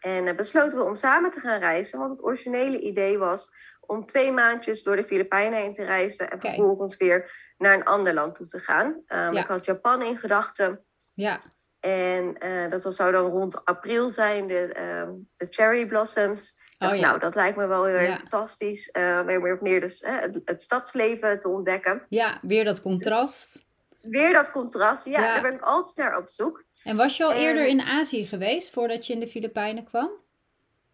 En 0.00 0.26
eh, 0.26 0.36
besloten 0.36 0.78
we 0.78 0.84
om 0.84 0.96
samen 0.96 1.30
te 1.30 1.40
gaan 1.40 1.58
reizen. 1.58 1.98
Want 1.98 2.10
het 2.10 2.24
originele 2.24 2.80
idee 2.80 3.18
was 3.18 3.48
om 3.80 4.06
twee 4.06 4.32
maandjes 4.32 4.82
door 4.82 4.96
de 4.96 5.04
Filipijnen 5.04 5.58
heen 5.58 5.72
te 5.72 5.84
reizen. 5.84 6.30
En 6.30 6.40
vervolgens 6.40 6.96
weer 6.96 7.52
naar 7.58 7.74
een 7.74 7.84
ander 7.84 8.14
land 8.14 8.34
toe 8.34 8.46
te 8.46 8.58
gaan. 8.58 8.86
Um, 8.86 9.02
Ja. 9.06 9.40
Ik 9.40 9.46
had 9.46 9.64
Japan 9.64 10.02
in 10.02 10.16
gedachten. 10.16 10.84
ja. 11.14 11.40
En 11.80 12.36
uh, 12.46 12.70
dat 12.70 12.94
zou 12.94 13.12
dan 13.12 13.30
rond 13.30 13.64
april 13.64 14.10
zijn, 14.10 14.46
de, 14.46 14.76
uh, 14.78 15.12
de 15.36 15.46
cherry 15.50 15.86
blossoms. 15.86 16.59
Dacht, 16.80 16.92
oh, 16.92 16.98
ja. 16.98 17.06
Nou, 17.06 17.18
dat 17.18 17.34
lijkt 17.34 17.56
me 17.56 17.66
wel 17.66 17.84
heel 17.84 17.96
erg 17.96 18.18
fantastisch. 18.18 18.88
Uh, 18.92 19.20
weer 19.20 19.54
of 19.54 19.60
meer 19.60 19.80
dus, 19.80 20.02
het, 20.06 20.40
het, 20.44 20.62
stadsleven 20.62 21.40
te 21.40 21.48
ontdekken. 21.48 22.02
Ja, 22.08 22.38
weer 22.42 22.64
dat 22.64 22.82
contrast. 22.82 23.52
Dus, 23.52 24.10
weer 24.10 24.32
dat 24.32 24.50
contrast, 24.50 25.04
ja, 25.04 25.20
Daar 25.20 25.42
ben 25.42 25.54
ik 25.54 25.60
altijd 25.60 25.96
naar 25.96 26.16
op 26.16 26.28
zoek. 26.28 26.64
En 26.84 26.96
was 26.96 27.16
je 27.16 27.24
al 27.24 27.32
eerder 27.32 27.66
in 27.66 27.80
Azië 27.80 28.26
geweest 28.26 28.70
voordat 28.70 29.06
je 29.06 29.12
in 29.12 29.20
de 29.20 29.26
Filipijnen 29.26 29.84
kwam? 29.84 30.10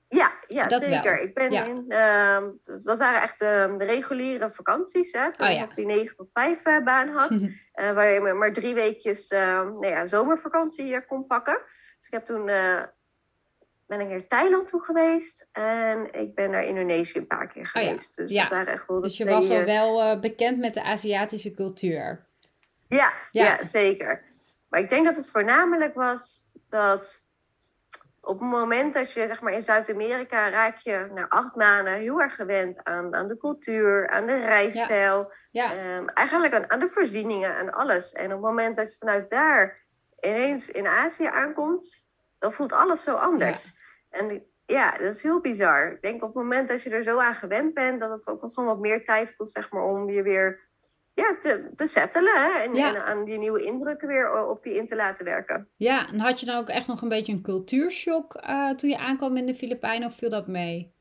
Ja, 0.09 0.33
ja 0.49 0.79
zeker. 0.79 1.21
Ik 1.21 1.35
ben 1.35 1.53
in, 1.53 1.85
uh, 1.89 2.43
dat 2.85 2.99
waren 2.99 3.23
echt 3.23 3.43
uh, 3.43 3.79
de 3.79 3.85
reguliere 3.85 4.51
vakanties. 4.51 5.13
Hè, 5.13 5.33
toen 5.33 5.47
oh, 5.47 5.53
ja. 5.53 5.63
ik 5.63 5.75
die 5.75 5.87
9 5.87 6.17
tot 6.17 6.31
5 6.33 6.67
uh, 6.67 6.85
baan 6.85 7.09
had. 7.09 7.31
uh, 7.31 7.49
waar 7.95 8.13
je 8.13 8.21
maar 8.21 8.53
drie 8.53 8.75
weekjes 8.75 9.29
ehm, 9.29 9.65
nou 9.65 9.87
ja, 9.87 10.07
zomervakantie 10.07 11.05
kon 11.07 11.27
pakken. 11.27 11.59
Dus 11.97 12.07
ik 12.07 12.13
heb 12.13 12.27
toen 12.27 12.49
eh, 12.49 12.83
ben 13.87 14.01
ik 14.01 14.09
naar 14.09 14.27
Thailand 14.27 14.69
toe 14.69 14.85
geweest. 14.85 15.49
En 15.53 16.09
ik 16.13 16.35
ben 16.35 16.51
naar 16.51 16.65
Indonesië 16.65 17.19
een 17.19 17.27
paar 17.27 17.49
keer 17.49 17.63
oh 17.63 17.71
geweest. 17.71 18.17
Dus, 18.17 18.33
dat 18.33 18.49
waren 18.49 18.73
echt 18.73 18.87
wel 18.87 19.01
dus 19.01 19.17
je 19.17 19.25
was 19.25 19.51
al 19.51 19.65
wel 19.65 20.03
eh, 20.03 20.21
bekend 20.21 20.59
met 20.59 20.75
de 20.75 20.83
Aziatische 20.83 21.55
cultuur? 21.55 22.27
Ja, 22.89 23.13
ja, 23.31 23.65
zeker. 23.65 24.23
Maar 24.69 24.81
ik 24.81 24.89
denk 24.89 25.05
dat 25.05 25.17
het 25.17 25.31
voornamelijk 25.31 25.95
was 25.95 26.51
dat 26.69 27.27
op 28.21 28.41
het 28.41 28.49
moment 28.49 28.95
dat 28.95 29.13
je 29.13 29.27
zeg 29.27 29.41
maar, 29.41 29.53
in 29.53 29.63
Zuid-Amerika 29.63 30.49
raak 30.49 30.79
je 30.79 31.11
na 31.15 31.27
acht 31.29 31.55
maanden 31.55 31.95
heel 31.95 32.21
erg 32.21 32.35
gewend 32.35 32.85
aan, 32.85 33.15
aan 33.15 33.29
de 33.29 33.37
cultuur, 33.37 34.09
aan 34.11 34.27
de 34.27 34.37
rijstijl, 34.37 35.33
ja. 35.51 35.75
Ehm, 35.75 36.07
eigenlijk 36.07 36.55
aan, 36.55 36.71
aan 36.71 36.81
de 36.81 36.89
voorzieningen 36.89 37.59
en 37.59 37.73
alles. 37.73 38.13
En 38.13 38.25
op 38.25 38.31
het 38.31 38.41
moment 38.41 38.77
dat 38.77 38.91
je 38.91 38.97
vanuit 38.99 39.31
daar 39.31 39.85
ineens 40.21 40.71
in 40.71 40.87
Azië 40.87 41.27
aankomt, 41.27 42.09
dan 42.39 42.53
voelt 42.53 42.73
alles 42.73 43.03
zo 43.03 43.15
anders. 43.15 43.73
En 44.19 44.43
ja, 44.67 44.91
dat 44.91 45.15
is 45.15 45.23
heel 45.23 45.41
bizar. 45.41 45.93
Ik 45.93 46.03
denk 46.03 46.23
op 46.23 46.35
het 46.35 46.43
moment 46.43 46.69
dat 46.69 46.83
je 46.83 46.91
er 46.91 47.03
zo 47.03 47.19
aan 47.19 47.35
gewend 47.35 47.75
bent, 47.75 48.01
dat 48.01 48.11
het 48.11 48.27
ook 48.27 48.43
nog 48.43 48.55
gewoon 48.55 48.69
wat 48.69 48.79
meer 48.79 49.05
tijd 49.05 49.37
kost 49.37 49.53
zeg 49.53 49.71
maar, 49.71 49.85
om 49.85 50.11
je 50.11 50.23
weer 50.23 50.65
ja, 51.15 51.37
te, 51.41 51.71
te 51.77 51.87
settelen 51.87 52.43
hè? 52.43 52.59
En, 52.59 52.75
en, 52.75 53.05
aan 53.05 53.25
die 53.25 53.39
nieuwe 53.39 53.65
indrukken 53.65 54.09
weer 54.09 54.49
op 54.49 54.65
je 54.65 54.75
in 54.75 54.87
te 54.87 54.97
laten 54.97 55.25
werken. 55.25 55.69
Ja, 55.77 56.09
en 56.09 56.21
had 56.21 56.41
je 56.41 56.47
dan 56.47 56.59
ook 56.59 56.69
echt 56.69 56.87
nog 56.87 57.03
een 57.03 57.09
beetje 57.09 57.33
een 57.33 57.43
cultuurshock 57.43 58.43
uh, 58.49 58.71
toen 58.71 58.91
je 58.91 58.99
aankwam 58.99 59.37
in 59.37 59.47
de 59.47 59.55
Filipijnen 59.55 60.09
of 60.09 60.17
viel 60.17 60.31
dat 60.31 60.47
mee? 60.47 60.95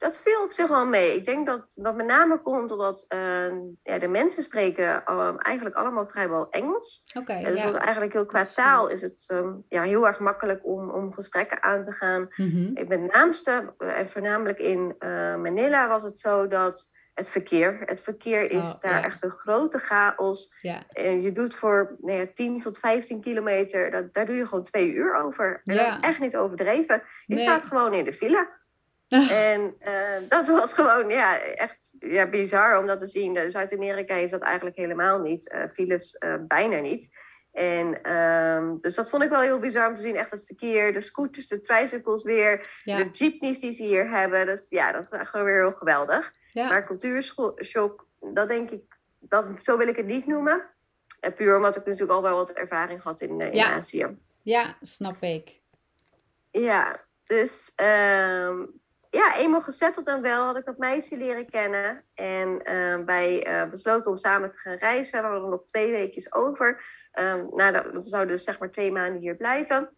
Dat 0.00 0.20
viel 0.20 0.42
op 0.42 0.52
zich 0.52 0.68
wel 0.68 0.86
mee. 0.86 1.16
Ik 1.16 1.24
denk 1.24 1.46
dat 1.46 1.66
dat 1.74 1.96
met 1.96 2.06
name 2.06 2.38
komt 2.38 2.72
omdat 2.72 3.04
uh, 3.08 3.52
ja, 3.82 3.98
de 3.98 4.08
mensen 4.08 4.42
spreken 4.42 5.02
uh, 5.08 5.34
eigenlijk 5.38 5.76
allemaal 5.76 6.06
vrijwel 6.06 6.50
Engels. 6.50 7.04
Oké. 7.14 7.32
Okay, 7.32 7.52
dus 7.52 7.62
ja. 7.62 7.78
eigenlijk 7.78 8.12
heel 8.12 8.26
qua 8.26 8.44
taal 8.44 8.88
is 8.88 9.00
het 9.00 9.28
um, 9.32 9.64
ja, 9.68 9.82
heel 9.82 10.06
erg 10.06 10.18
makkelijk 10.18 10.66
om, 10.66 10.90
om 10.90 11.12
gesprekken 11.12 11.62
aan 11.62 11.82
te 11.82 11.92
gaan. 11.92 12.28
Mm 12.36 12.50
-hmm. 12.50 12.70
Ik 12.76 12.88
ben 12.88 13.06
naamste, 13.06 13.74
en 13.78 14.08
voornamelijk 14.08 14.58
in 14.58 14.94
Manila 15.42 15.88
was 15.88 16.02
het 16.02 16.18
zo 16.18 16.46
dat 16.46 16.90
het 17.14 17.28
verkeer. 17.28 17.82
Het 17.84 18.02
verkeer 18.02 18.50
is 18.50 18.74
oh, 18.74 18.80
daar 18.80 19.04
echt 19.04 19.24
een 19.24 19.30
grote 19.30 19.78
chaos. 19.78 20.54
Ja. 20.60 20.82
En 20.92 21.22
je 21.22 21.32
doet 21.32 21.54
voor 21.54 21.96
nou 22.00 22.18
ja, 22.18 22.26
10 22.34 22.58
tot 22.58 22.78
15 22.78 23.20
kilometer, 23.20 23.90
dat, 23.90 24.14
daar 24.14 24.26
doe 24.26 24.36
je 24.36 24.46
gewoon 24.46 24.64
twee 24.64 24.92
uur 24.92 25.14
over. 25.14 25.62
En 25.64 25.74
ja. 25.74 26.00
echt 26.00 26.20
niet 26.20 26.36
overdreven. 26.36 27.02
Je 27.26 27.38
staat 27.38 27.64
gewoon 27.64 27.94
in 27.94 28.04
de 28.04 28.12
file. 28.12 28.58
en 29.50 29.76
uh, 29.86 30.28
dat 30.28 30.48
was 30.48 30.74
gewoon 30.74 31.08
ja, 31.08 31.38
echt 31.38 31.96
ja, 31.98 32.26
bizar 32.26 32.78
om 32.78 32.86
dat 32.86 33.00
te 33.00 33.06
zien. 33.06 33.36
In 33.36 33.50
Zuid-Amerika 33.50 34.14
is 34.14 34.30
dat 34.30 34.40
eigenlijk 34.40 34.76
helemaal 34.76 35.18
niet. 35.18 35.52
Uh, 35.54 35.62
files 35.72 36.16
uh, 36.24 36.34
bijna 36.40 36.80
niet. 36.80 37.08
En 37.52 38.12
um, 38.12 38.78
dus 38.80 38.94
dat 38.94 39.10
vond 39.10 39.22
ik 39.22 39.30
wel 39.30 39.40
heel 39.40 39.58
bizar 39.58 39.88
om 39.88 39.96
te 39.96 40.02
zien. 40.02 40.16
Echt 40.16 40.30
het 40.30 40.44
verkeer, 40.46 40.92
de 40.92 41.00
scooters, 41.00 41.48
de 41.48 41.60
tricycles 41.60 42.22
weer. 42.22 42.80
De 42.84 43.08
jeepneys 43.12 43.60
die 43.60 43.72
ze 43.72 43.82
hier 43.82 44.10
hebben. 44.10 44.46
Dus 44.46 44.66
ja, 44.68 44.92
dat 44.92 45.02
is 45.02 45.28
gewoon 45.28 45.46
weer 45.46 45.62
heel 45.62 45.72
geweldig. 45.72 46.32
Ja. 46.52 46.68
Maar 46.68 46.86
cultuurshock, 46.86 48.06
dat 48.32 48.48
denk 48.48 48.70
ik, 48.70 48.82
dat, 49.18 49.46
zo 49.62 49.76
wil 49.76 49.88
ik 49.88 49.96
het 49.96 50.06
niet 50.06 50.26
noemen. 50.26 50.64
En 51.20 51.34
puur 51.34 51.56
omdat 51.56 51.76
ik 51.76 51.84
natuurlijk 51.84 52.12
al 52.12 52.22
wel 52.22 52.36
wat 52.36 52.50
ervaring 52.50 53.02
had 53.02 53.20
in, 53.20 53.40
in 53.40 53.54
ja. 53.54 53.72
Azië. 53.72 54.18
Ja, 54.42 54.76
snap 54.80 55.22
ik. 55.22 55.60
Ja, 56.50 57.00
dus 57.24 57.72
um, 57.76 58.80
ja, 59.10 59.36
eenmaal 59.36 59.60
gezetteld 59.60 60.06
dan 60.06 60.22
wel 60.22 60.44
had 60.44 60.56
ik 60.56 60.64
dat 60.64 60.78
meisje 60.78 61.16
leren 61.16 61.50
kennen. 61.50 62.04
En 62.14 62.60
uh, 62.64 63.04
wij 63.04 63.48
uh, 63.48 63.70
besloten 63.70 64.10
om 64.10 64.16
samen 64.16 64.50
te 64.50 64.58
gaan 64.58 64.76
reizen. 64.76 65.22
We 65.22 65.28
hadden 65.28 65.50
nog 65.50 65.64
twee 65.64 65.90
weekjes 65.90 66.32
over. 66.32 66.84
Um, 67.18 67.48
nou, 67.54 67.90
we 67.92 68.02
zouden 68.02 68.34
dus 68.34 68.44
zeg 68.44 68.58
maar 68.58 68.70
twee 68.70 68.92
maanden 68.92 69.20
hier 69.20 69.36
blijven. 69.36 69.90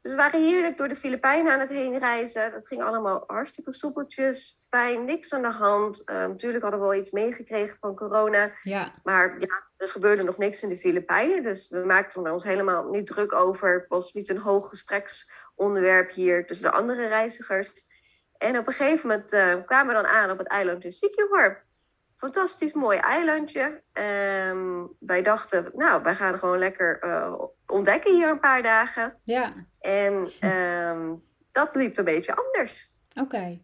Dus 0.00 0.10
we 0.10 0.16
waren 0.16 0.40
heerlijk 0.40 0.76
door 0.76 0.88
de 0.88 0.96
Filipijnen 0.96 1.52
aan 1.52 1.60
het 1.60 1.68
heen 1.68 1.98
reizen. 1.98 2.52
Dat 2.52 2.66
ging 2.66 2.82
allemaal 2.82 3.24
hartstikke 3.26 3.72
soepeltjes, 3.72 4.62
fijn, 4.68 5.04
niks 5.04 5.32
aan 5.32 5.42
de 5.42 5.48
hand. 5.48 6.02
Uh, 6.04 6.16
natuurlijk 6.16 6.62
hadden 6.62 6.80
we 6.80 6.86
wel 6.86 6.98
iets 6.98 7.10
meegekregen 7.10 7.76
van 7.80 7.94
corona. 7.94 8.52
Ja. 8.62 8.94
Maar 9.02 9.40
ja, 9.40 9.62
er 9.76 9.88
gebeurde 9.88 10.22
nog 10.22 10.38
niks 10.38 10.62
in 10.62 10.68
de 10.68 10.78
Filipijnen. 10.78 11.42
Dus 11.42 11.68
we 11.68 11.78
maakten 11.78 12.32
ons 12.32 12.44
helemaal 12.44 12.88
niet 12.90 13.06
druk 13.06 13.32
over. 13.32 13.72
Het 13.72 13.88
was 13.88 14.12
niet 14.12 14.28
een 14.28 14.38
hoog 14.38 14.68
gespreksonderwerp 14.68 16.10
hier 16.10 16.46
tussen 16.46 16.70
de 16.70 16.76
andere 16.76 17.06
reizigers. 17.06 17.88
En 18.40 18.58
op 18.58 18.66
een 18.66 18.72
gegeven 18.72 19.08
moment 19.08 19.32
uh, 19.32 19.54
kwamen 19.66 19.86
we 19.86 20.02
dan 20.02 20.10
aan 20.10 20.30
op 20.30 20.38
het 20.38 20.46
eiland 20.46 20.84
in 20.84 20.92
Siquijor 20.92 21.64
fantastisch 22.20 22.72
mooi 22.72 22.98
eilandje. 22.98 23.82
Um, 23.92 24.96
wij 24.98 25.22
dachten, 25.22 25.70
nou, 25.74 26.02
wij 26.02 26.14
gaan 26.14 26.38
gewoon 26.38 26.58
lekker 26.58 26.98
uh, 27.04 27.34
ontdekken 27.66 28.14
hier 28.14 28.28
een 28.28 28.40
paar 28.40 28.62
dagen. 28.62 29.20
Ja. 29.24 29.52
En 29.80 30.28
um, 30.50 31.22
dat 31.52 31.74
liep 31.74 31.98
een 31.98 32.04
beetje 32.04 32.34
anders. 32.34 32.92
Oké. 33.14 33.60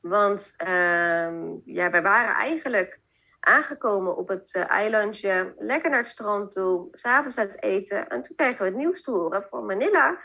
Want 0.00 0.54
um, 0.60 1.62
ja, 1.64 1.90
wij 1.90 2.02
waren 2.02 2.34
eigenlijk 2.34 3.00
aangekomen 3.40 4.16
op 4.16 4.28
het 4.28 4.54
uh, 4.54 4.70
eilandje, 4.70 5.54
lekker 5.58 5.90
naar 5.90 6.02
het 6.02 6.08
strand 6.08 6.52
toe, 6.52 6.88
s'avonds 6.90 7.38
uit 7.38 7.62
eten. 7.62 8.08
En 8.08 8.22
toen 8.22 8.36
kregen 8.36 8.58
we 8.58 8.64
het 8.64 8.76
nieuws 8.76 9.02
te 9.02 9.10
horen 9.10 9.46
van 9.50 9.66
Manila. 9.66 10.18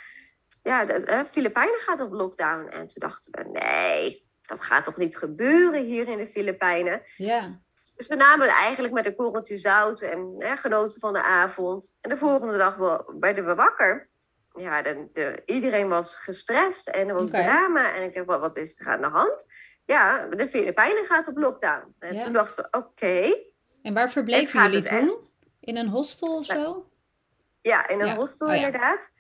Ja, 0.64 0.86
de 0.86 1.08
uh, 1.08 1.22
Filipijnen 1.30 1.80
gaat 1.80 2.00
op 2.00 2.12
lockdown. 2.12 2.68
En 2.68 2.88
toen 2.88 3.00
dachten 3.00 3.32
we, 3.32 3.60
nee, 3.60 4.30
dat 4.42 4.62
gaat 4.62 4.86
toch 4.86 4.98
niet 4.98 5.18
gebeuren 5.18 5.86
hier 5.86 6.08
in 6.08 6.18
de 6.18 6.28
Filipijnen? 6.28 7.02
Ja. 7.18 7.60
Dus 7.96 8.08
we 8.08 8.16
namen 8.16 8.48
eigenlijk 8.48 8.94
met 8.94 9.06
een 9.06 9.16
korreltje 9.16 9.58
zout 9.58 10.02
en 10.02 10.36
hè, 10.38 10.58
genoten 10.58 11.00
van 11.00 11.14
de 11.14 11.24
avond. 11.24 11.96
En 12.02 12.10
de 12.10 12.18
volgende 12.18 12.58
dag 12.58 12.76
werden 13.20 13.46
we 13.46 13.56
wakker. 13.56 14.10
Ja, 14.54 14.82
de, 14.82 15.10
de, 15.14 15.42
iedereen 15.46 15.88
was 15.88 16.16
gestrest 16.16 16.88
en 16.88 17.08
er 17.08 17.14
was 17.14 17.30
drama. 17.30 17.94
En 17.94 18.04
ik 18.04 18.26
dacht, 18.26 18.40
wat 18.40 18.56
is 18.56 18.80
er 18.80 18.88
aan 18.88 19.02
de 19.02 19.08
hand? 19.08 19.46
Ja, 19.86 20.28
de 20.28 20.48
Filipijnen 20.48 21.06
gaat 21.06 21.28
op 21.28 21.38
lockdown. 21.38 21.96
En 22.00 22.20
toen 22.20 22.34
dachten 22.34 22.64
we, 22.64 22.78
oké. 22.78 23.36
En 23.82 23.94
waar 23.94 24.12
verbleven 24.12 24.62
jullie 24.62 24.84
toen? 24.84 25.22
In 25.60 25.78
een 25.78 25.88
hostel 25.88 26.38
of 26.38 26.46
zo? 26.46 26.92
Ja, 27.62 27.88
in 27.88 28.02
een 28.02 28.16
hostel 28.16 28.48
oh, 28.48 28.56
inderdaad. 28.56 29.12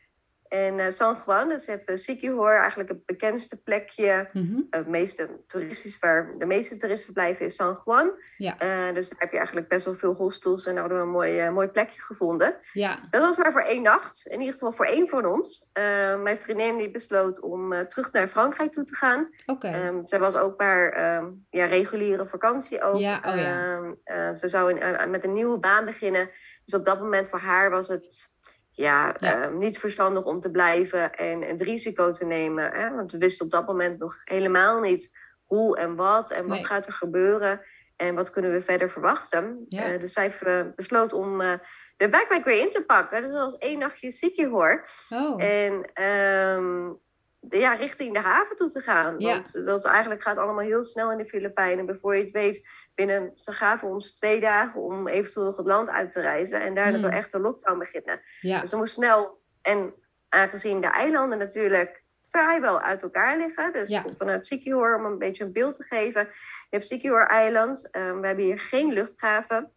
En 0.51 0.77
uh, 0.77 0.89
San 0.89 1.17
Juan, 1.25 1.49
dus 1.49 1.65
je 1.65 1.71
hebt 1.71 1.99
Siquijor, 1.99 2.59
eigenlijk 2.59 2.89
het 2.89 3.05
bekendste 3.05 3.61
plekje, 3.61 4.29
mm 4.33 4.67
het 4.69 4.87
meeste 4.87 5.29
toeristisch, 5.47 5.99
waar 5.99 6.33
de 6.37 6.45
meeste 6.45 6.75
toeristen 6.75 7.05
verblijven, 7.05 7.45
is 7.45 7.55
San 7.55 7.81
Juan. 7.85 8.11
Ja. 8.37 8.55
Uh, 8.61 8.93
dus 8.93 9.09
daar 9.09 9.19
heb 9.19 9.31
je 9.31 9.37
eigenlijk 9.37 9.67
best 9.67 9.85
wel 9.85 9.95
veel 9.95 10.13
hostels 10.13 10.65
en 10.65 10.73
daar 10.73 10.81
hadden 10.81 10.99
we 10.99 11.05
een 11.05 11.11
mooi, 11.11 11.45
uh, 11.45 11.51
mooi 11.51 11.67
plekje 11.67 12.01
gevonden. 12.01 12.55
Ja. 12.73 12.99
Dat 13.09 13.21
was 13.21 13.37
maar 13.37 13.51
voor 13.51 13.61
één 13.61 13.81
nacht, 13.81 14.27
in 14.27 14.39
ieder 14.39 14.53
geval 14.53 14.71
voor 14.71 14.85
één 14.85 15.07
van 15.07 15.25
ons. 15.25 15.69
mijn 16.23 16.37
vriendin 16.37 16.77
die 16.77 16.91
besloot 16.91 17.39
om 17.39 17.87
terug 17.87 18.11
naar 18.11 18.27
Frankrijk 18.27 18.71
toe 18.71 18.83
te 18.83 18.95
gaan. 18.95 19.29
Okay. 19.45 19.87
Um, 19.87 20.07
zij 20.07 20.19
was 20.19 20.35
ook 20.35 20.57
maar 20.59 21.15
um, 21.17 21.45
ja, 21.49 21.65
reguliere 21.65 22.25
vakantie 22.25 22.81
ook. 22.81 22.99
Ja, 22.99 23.21
oh 23.25 23.35
ja. 23.35 23.75
Um, 23.75 24.37
ze 24.37 24.47
zou 24.47 24.73
in, 24.73 25.09
met 25.09 25.23
een 25.23 25.33
nieuwe 25.33 25.57
baan 25.57 25.85
beginnen. 25.85 26.29
Dus 26.65 26.73
op 26.73 26.85
dat 26.85 26.99
moment 26.99 27.29
voor 27.29 27.39
haar 27.39 27.69
was 27.69 27.87
het 27.87 28.39
ja, 28.81 29.15
ehm, 29.15 29.57
niet 29.57 29.79
verstandig 29.79 30.23
om 30.23 30.39
te 30.39 30.51
blijven 30.51 31.13
en 31.13 31.41
het 31.41 31.61
risico 31.61 32.11
te 32.11 32.25
nemen. 32.25 32.71
Hè? 32.71 32.95
Want 32.95 33.11
we 33.11 33.17
wisten 33.17 33.45
op 33.45 33.51
dat 33.51 33.67
moment 33.67 33.99
nog 33.99 34.15
helemaal 34.23 34.79
niet 34.79 35.11
hoe 35.43 35.77
en 35.77 35.95
wat 35.95 36.31
en 36.31 36.47
wat 36.47 36.65
gaat 36.65 36.87
er 36.87 36.93
gebeuren 36.93 37.61
en 37.95 38.15
wat 38.15 38.31
kunnen 38.31 38.51
we 38.51 38.61
verder 38.61 38.89
verwachten. 38.89 39.65
Uh, 39.69 39.99
dus 39.99 40.13
zij 40.13 40.35
besloot 40.75 41.13
om 41.13 41.41
uh, 41.41 41.53
de 41.97 42.09
backpack 42.09 42.43
weer 42.43 42.61
in 42.61 42.69
te 42.69 42.85
pakken. 42.85 43.21
Dus 43.21 43.31
dat 43.31 43.51
was 43.51 43.57
één 43.57 43.79
nachtje 43.79 44.11
ziekje 44.11 44.47
hoor. 44.47 44.87
Oh. 45.09 45.43
En 45.43 46.03
um, 46.03 46.99
de, 47.39 47.57
ja, 47.57 47.73
richting 47.73 48.13
de 48.13 48.19
haven 48.19 48.55
toe 48.55 48.69
te 48.69 48.79
gaan. 48.79 49.17
Want 49.17 49.65
dat 49.65 49.85
eigenlijk 49.85 50.21
gaat 50.21 50.37
allemaal 50.37 50.65
heel 50.65 50.83
snel 50.83 51.11
in 51.11 51.17
de 51.17 51.25
Filipijnen. 51.25 51.85
Bevor 51.85 52.15
je 52.15 52.21
het 52.21 52.31
weet 52.31 52.67
binnen, 53.05 53.31
ze 53.35 53.51
gaven 53.51 53.87
ons 53.87 54.15
twee 54.15 54.39
dagen 54.39 54.81
om 54.81 55.07
eventueel 55.07 55.45
nog 55.45 55.57
het 55.57 55.65
land 55.65 55.89
uit 55.89 56.11
te 56.11 56.21
reizen. 56.21 56.61
En 56.61 56.75
daarna 56.75 56.91
mm. 56.91 56.97
zou 56.97 57.13
echt 57.13 57.31
de 57.31 57.39
lockdown 57.39 57.79
beginnen. 57.79 58.21
Dus 58.41 58.71
we 58.71 58.77
moesten 58.77 59.03
snel, 59.03 59.41
en 59.61 59.93
aangezien 60.29 60.81
de 60.81 60.87
eilanden 60.87 61.37
natuurlijk 61.37 62.03
vrijwel 62.29 62.81
uit 62.81 63.03
elkaar 63.03 63.37
liggen. 63.37 63.73
Dus 63.73 64.01
vanuit 64.17 64.45
Siquijor, 64.45 64.95
om 64.95 65.05
een 65.05 65.17
beetje 65.17 65.43
een 65.43 65.51
beeld 65.51 65.75
te 65.75 65.83
geven. 65.83 66.21
Je 66.69 66.77
hebt 66.77 66.87
Siquijor-eiland. 66.87 67.89
Um, 67.95 68.21
we 68.21 68.27
hebben 68.27 68.45
hier 68.45 68.59
geen 68.59 68.93
luchthaven. 68.93 69.71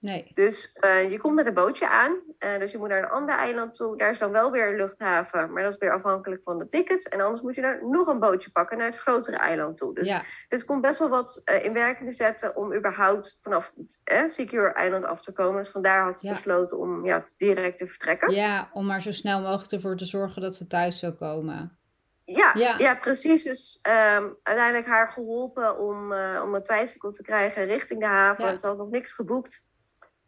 Nee. 0.00 0.30
Dus 0.34 0.78
uh, 0.84 1.10
je 1.10 1.18
komt 1.18 1.34
met 1.34 1.46
een 1.46 1.54
bootje 1.54 1.88
aan. 1.88 2.16
Uh, 2.38 2.58
dus 2.58 2.72
je 2.72 2.78
moet 2.78 2.88
naar 2.88 3.02
een 3.02 3.08
ander 3.08 3.34
eiland 3.34 3.74
toe. 3.74 3.96
Daar 3.96 4.10
is 4.10 4.18
dan 4.18 4.30
wel 4.30 4.50
weer 4.50 4.68
een 4.68 4.76
luchthaven. 4.76 5.52
Maar 5.52 5.62
dat 5.62 5.72
is 5.72 5.78
weer 5.78 5.92
afhankelijk 5.92 6.42
van 6.44 6.58
de 6.58 6.68
tickets. 6.68 7.04
En 7.04 7.20
anders 7.20 7.40
moet 7.40 7.54
je 7.54 7.60
daar 7.60 7.86
nog 7.86 8.06
een 8.06 8.18
bootje 8.18 8.50
pakken 8.50 8.78
naar 8.78 8.86
het 8.86 8.98
grotere 8.98 9.36
eiland 9.36 9.76
toe. 9.76 9.94
Dus, 9.94 10.06
ja. 10.06 10.22
het 10.48 10.64
komt 10.64 10.80
best 10.82 10.98
wel 10.98 11.08
wat 11.08 11.42
uh, 11.44 11.64
in 11.64 11.72
werking 11.72 12.08
te 12.08 12.14
zetten 12.16 12.56
om 12.56 12.74
überhaupt 12.74 13.38
vanaf 13.42 13.72
het 13.76 13.98
eh, 14.04 14.22
Secure 14.26 14.72
eiland 14.72 15.04
af 15.04 15.22
te 15.22 15.32
komen. 15.32 15.62
Dus 15.62 15.70
vandaar 15.70 16.04
had 16.04 16.20
ze 16.20 16.26
Ja. 16.26 16.32
besloten 16.32 16.78
om 16.78 17.04
ja, 17.04 17.24
direct 17.36 17.78
te 17.78 17.86
vertrekken. 17.86 18.30
ja, 18.34 18.70
om 18.72 18.86
maar 18.86 19.02
zo 19.02 19.12
snel 19.12 19.40
mogelijk 19.40 19.72
ervoor 19.72 19.96
te 19.96 20.04
zorgen 20.04 20.42
dat 20.42 20.54
ze 20.54 20.66
thuis 20.66 20.98
zou 20.98 21.12
komen. 21.12 21.78
Ja, 22.24 22.50
Ja. 22.54 22.74
ja. 22.78 22.94
precies. 22.94 23.42
Dus 23.42 23.78
ehm, 23.82 24.28
uiteindelijk 24.42 24.86
haar 24.86 25.10
geholpen 25.10 25.78
om, 25.78 26.12
eh, 26.12 26.42
om 26.44 26.54
een 26.54 26.62
tricycle 26.62 27.12
te 27.12 27.22
krijgen 27.22 27.64
richting 27.64 28.00
de 28.00 28.06
haven. 28.06 28.44
Ja. 28.44 28.58
Ze 28.58 28.66
had 28.66 28.76
nog 28.76 28.90
niks 28.90 29.12
geboekt. 29.12 29.68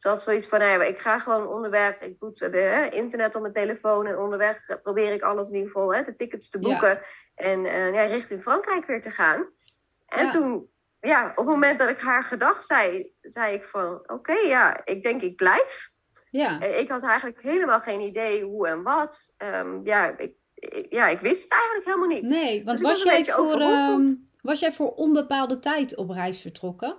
Ze 0.02 0.08
had 0.08 0.22
zoiets 0.22 0.46
van, 0.46 0.58
nee, 0.58 0.88
ik 0.88 0.98
ga 0.98 1.18
gewoon 1.18 1.46
onderweg. 1.48 2.00
Ik 2.00 2.16
moet 2.18 2.38
de, 2.38 2.56
hè, 2.58 2.88
internet 2.90 3.34
op 3.34 3.40
mijn 3.40 3.52
telefoon. 3.52 4.06
En 4.06 4.18
onderweg 4.18 4.68
eh, 4.68 4.76
probeer 4.82 5.12
ik 5.12 5.22
alles 5.22 5.48
in 5.48 5.54
ieder 5.54 5.70
geval, 5.70 5.94
hè, 5.94 6.02
de 6.04 6.14
tickets 6.14 6.50
te 6.50 6.58
Ja. 6.60 6.68
boeken. 6.68 7.00
En 7.34 7.64
eh, 7.66 7.92
ja, 7.94 8.02
richting 8.02 8.42
Frankrijk 8.42 8.86
weer 8.86 9.02
te 9.02 9.10
gaan. 9.10 9.46
En 10.06 10.24
Ja. 10.24 10.30
toen, 10.30 10.70
ja, 11.00 11.28
op 11.30 11.36
het 11.36 11.46
moment 11.46 11.78
dat 11.78 11.88
ik 11.88 12.00
haar 12.00 12.24
gedacht 12.24 12.64
zei, 12.66 13.12
zei 13.20 13.54
ik 13.54 13.64
van, 13.64 14.02
oké, 14.06 14.32
ja, 14.32 14.80
ik 14.84 15.02
denk 15.02 15.22
ik 15.22 15.36
blijf. 15.36 15.90
Ja, 16.30 16.60
Eh, 16.60 16.78
Ik 16.78 16.88
had 16.88 17.02
eigenlijk 17.02 17.42
helemaal 17.42 17.80
geen 17.80 18.00
idee 18.00 18.44
hoe 18.44 18.68
en 18.68 18.82
wat. 18.82 19.34
Ehm, 19.36 19.80
ja, 19.84 20.18
ik, 20.18 20.32
ja, 20.90 21.08
ik 21.08 21.18
wist 21.18 21.42
het 21.42 21.52
eigenlijk 21.52 21.84
helemaal 21.84 22.08
niet. 22.08 22.22
nee, 22.22 22.64
want 22.64 22.78
Dus 22.78 22.88
was 22.88 23.02
jij, 23.02 23.24
voor, 23.24 23.60
ehm, 23.60 24.14
was 24.40 24.60
jij 24.60 24.72
voor 24.72 24.90
onbepaalde 24.94 25.58
tijd 25.58 25.96
op 25.96 26.10
reis 26.10 26.40
vertrokken? 26.40 26.96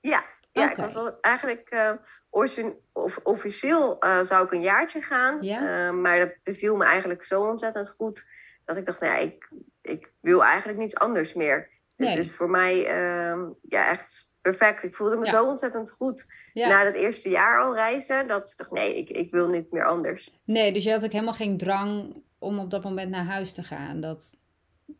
Ja, 0.00 0.24
ja 0.52 0.70
ik 0.70 0.76
was 0.76 1.12
eigenlijk 1.20 1.96
origin- 2.30 2.76
of, 2.92 3.18
officieel 3.22 3.98
eh, 4.00 4.22
zou 4.22 4.44
ik 4.44 4.52
een 4.52 4.60
jaartje 4.62 5.00
gaan. 5.02 5.42
Ja. 5.42 5.86
Eh, 5.88 5.94
maar 5.94 6.18
dat 6.18 6.32
beviel 6.42 6.76
me 6.76 6.84
eigenlijk 6.84 7.24
zo 7.24 7.42
ontzettend 7.42 7.88
goed 7.98 8.28
dat 8.64 8.76
ik 8.76 8.84
dacht, 8.84 9.00
nou 9.00 9.12
ja, 9.12 9.18
ik, 9.18 9.48
ik 9.82 10.12
wil 10.20 10.44
eigenlijk 10.44 10.78
niets 10.78 10.98
anders 10.98 11.34
meer. 11.34 11.70
Nee. 11.96 12.08
Het 12.10 12.18
is 12.18 12.32
voor 12.32 12.50
mij 12.50 12.86
ehm, 12.86 13.40
ja, 13.68 13.88
echt 13.90 14.34
perfect. 14.40 14.82
Ik 14.82 14.94
voelde 14.94 15.16
me 15.16 15.24
Ja. 15.24 15.30
zo 15.30 15.44
ontzettend 15.46 15.90
goed 15.90 16.26
Ja. 16.52 16.68
na 16.68 16.84
het 16.84 16.94
eerste 16.94 17.28
jaar 17.28 17.60
al 17.60 17.74
reizen. 17.74 18.28
Dat 18.28 18.50
ik 18.50 18.56
dacht, 18.56 18.70
nee, 18.70 18.96
ik, 18.98 19.08
ik 19.10 19.30
wil 19.30 19.48
niet 19.48 19.72
meer 19.72 19.84
anders. 19.84 20.40
Nee, 20.44 20.72
dus 20.72 20.84
je 20.84 20.90
had 20.90 21.04
ook 21.04 21.12
helemaal 21.12 21.34
geen 21.34 21.58
drang 21.58 22.22
om 22.38 22.58
op 22.58 22.70
dat 22.70 22.82
moment 22.82 23.10
naar 23.10 23.24
huis 23.24 23.52
te 23.52 23.62
gaan. 23.62 24.00
Dat... 24.00 24.40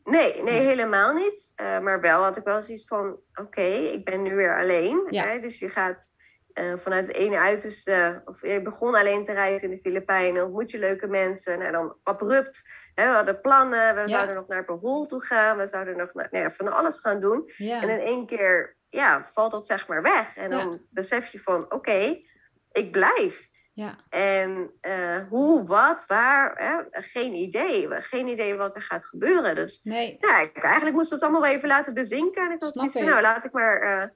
Nee, 0.05 0.43
nee, 0.43 0.61
helemaal 0.61 1.13
niet. 1.13 1.53
Eh, 1.57 1.79
maar 1.79 2.01
wel 2.01 2.23
had 2.23 2.37
ik 2.37 2.45
wel 2.45 2.63
zoiets 2.63 2.87
van, 2.87 3.21
oké, 3.35 3.63
ik 3.71 4.05
ben 4.05 4.23
nu 4.23 4.35
weer 4.35 4.59
alleen. 4.59 5.07
Ja. 5.11 5.25
Hè? 5.27 5.41
Dus 5.41 5.59
je 5.59 5.69
gaat 5.69 6.11
eh, 6.53 6.73
vanuit 6.77 7.07
het 7.07 7.17
ene 7.17 7.39
uiterste, 7.39 8.23
of 8.25 8.43
je 8.43 8.63
begon 8.63 8.95
alleen 8.95 9.25
te 9.25 9.33
reizen 9.33 9.71
in 9.71 9.75
de 9.77 9.81
Filipijnen, 9.83 10.45
ontmoet 10.45 10.71
je 10.71 10.79
leuke 10.79 11.07
mensen. 11.07 11.61
En 11.61 11.73
dan 11.73 11.97
abrupt, 12.03 12.69
hè, 12.95 13.09
we 13.09 13.15
hadden 13.15 13.41
plannen, 13.41 13.95
we 13.95 14.01
Ja. 14.01 14.07
zouden 14.07 14.35
nog 14.35 14.47
naar 14.47 14.65
Bohol 14.65 15.07
toe 15.07 15.21
gaan, 15.25 15.57
we 15.57 15.67
zouden 15.67 15.97
nog 15.97 16.15
naar, 16.15 16.29
nou 16.31 16.45
ja, 16.45 16.51
van 16.51 16.73
alles 16.73 16.99
gaan 17.01 17.21
doen. 17.21 17.51
En 17.81 17.89
in 17.89 18.01
één 18.01 18.27
keer, 18.27 18.77
ja, 18.89 19.29
valt 19.33 19.51
dat 19.53 19.67
zeg 19.67 19.89
maar 19.89 20.03
weg. 20.03 20.37
En 20.37 20.51
dan 20.51 20.81
besef 20.91 21.29
je 21.29 21.41
van, 21.41 21.73
oké, 21.73 22.19
ik 22.73 22.93
blijf. 22.93 23.51
Ja. 23.75 23.99
En 24.09 24.71
eh, 24.81 25.17
hoe, 25.29 25.67
wat, 25.67 26.05
waar, 26.07 26.55
hè? 26.57 27.00
geen 27.00 27.35
idee. 27.35 27.87
Geen 27.91 28.26
idee 28.29 28.55
wat 28.55 28.75
er 28.75 28.83
gaat 28.83 29.05
gebeuren. 29.07 29.55
Dus 29.55 29.81
Nee, 29.83 30.17
ja, 30.21 30.41
ik, 30.41 30.57
eigenlijk 30.57 30.97
moest 30.97 31.11
het 31.11 31.23
allemaal 31.23 31.41
wel 31.41 31.50
even 31.50 31.69
laten 31.69 31.95
bezinken. 31.95 32.45
En 32.45 32.50
ik 32.52 32.62
had 32.62 32.75
zoiets 32.75 32.95
van, 32.95 33.05
nou, 33.05 33.21
laat 33.21 33.45
ik 33.45 33.52
maar 33.52 33.81
eh, 33.81 34.09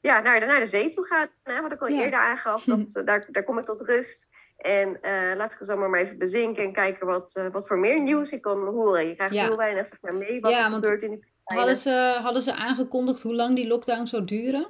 ja, 0.00 0.20
naar, 0.20 0.40
de, 0.40 0.46
naar 0.46 0.60
de 0.60 0.66
zee 0.66 0.88
toe 0.88 1.06
gaan. 1.06 1.28
Hè, 1.42 1.62
wat 1.62 1.72
ik 1.72 1.80
al 1.80 1.88
Ja. 1.88 2.02
eerder 2.04 2.18
aangaf, 2.20 2.64
dat, 2.64 2.78
eh, 2.92 3.04
daar, 3.04 3.26
daar 3.30 3.44
kom 3.44 3.58
ik 3.58 3.64
tot 3.64 3.80
rust. 3.80 4.26
En 4.56 5.00
eh, 5.00 5.36
laat 5.36 5.52
ik 5.52 5.58
het 5.58 5.68
allemaal 5.68 5.88
maar 5.88 6.00
even 6.00 6.18
bezinken 6.18 6.64
en 6.64 6.72
kijken 6.72 7.06
wat, 7.06 7.40
wat 7.52 7.66
voor 7.66 7.78
meer 7.78 8.00
nieuws 8.02 8.32
ik 8.32 8.42
kan 8.42 8.66
horen. 8.66 9.06
Je 9.08 9.14
krijgt 9.14 9.34
Ja. 9.34 9.42
heel 9.44 9.56
weinig 9.56 9.86
zeg 9.86 10.00
maar, 10.00 10.14
mee 10.14 10.40
wat 10.40 10.50
Ja, 10.50 10.66
er 10.66 10.72
gebeurt 10.72 11.02
in 11.02 11.08
Filipijnen. 11.08 11.26
hadden 11.44 11.76
ze, 11.76 12.18
hadden 12.22 12.42
ze 12.42 12.54
aangekondigd 12.54 13.22
hoe 13.22 13.34
lang 13.34 13.56
die 13.56 13.66
lockdown 13.66 14.04
zou 14.06 14.24
duren? 14.24 14.66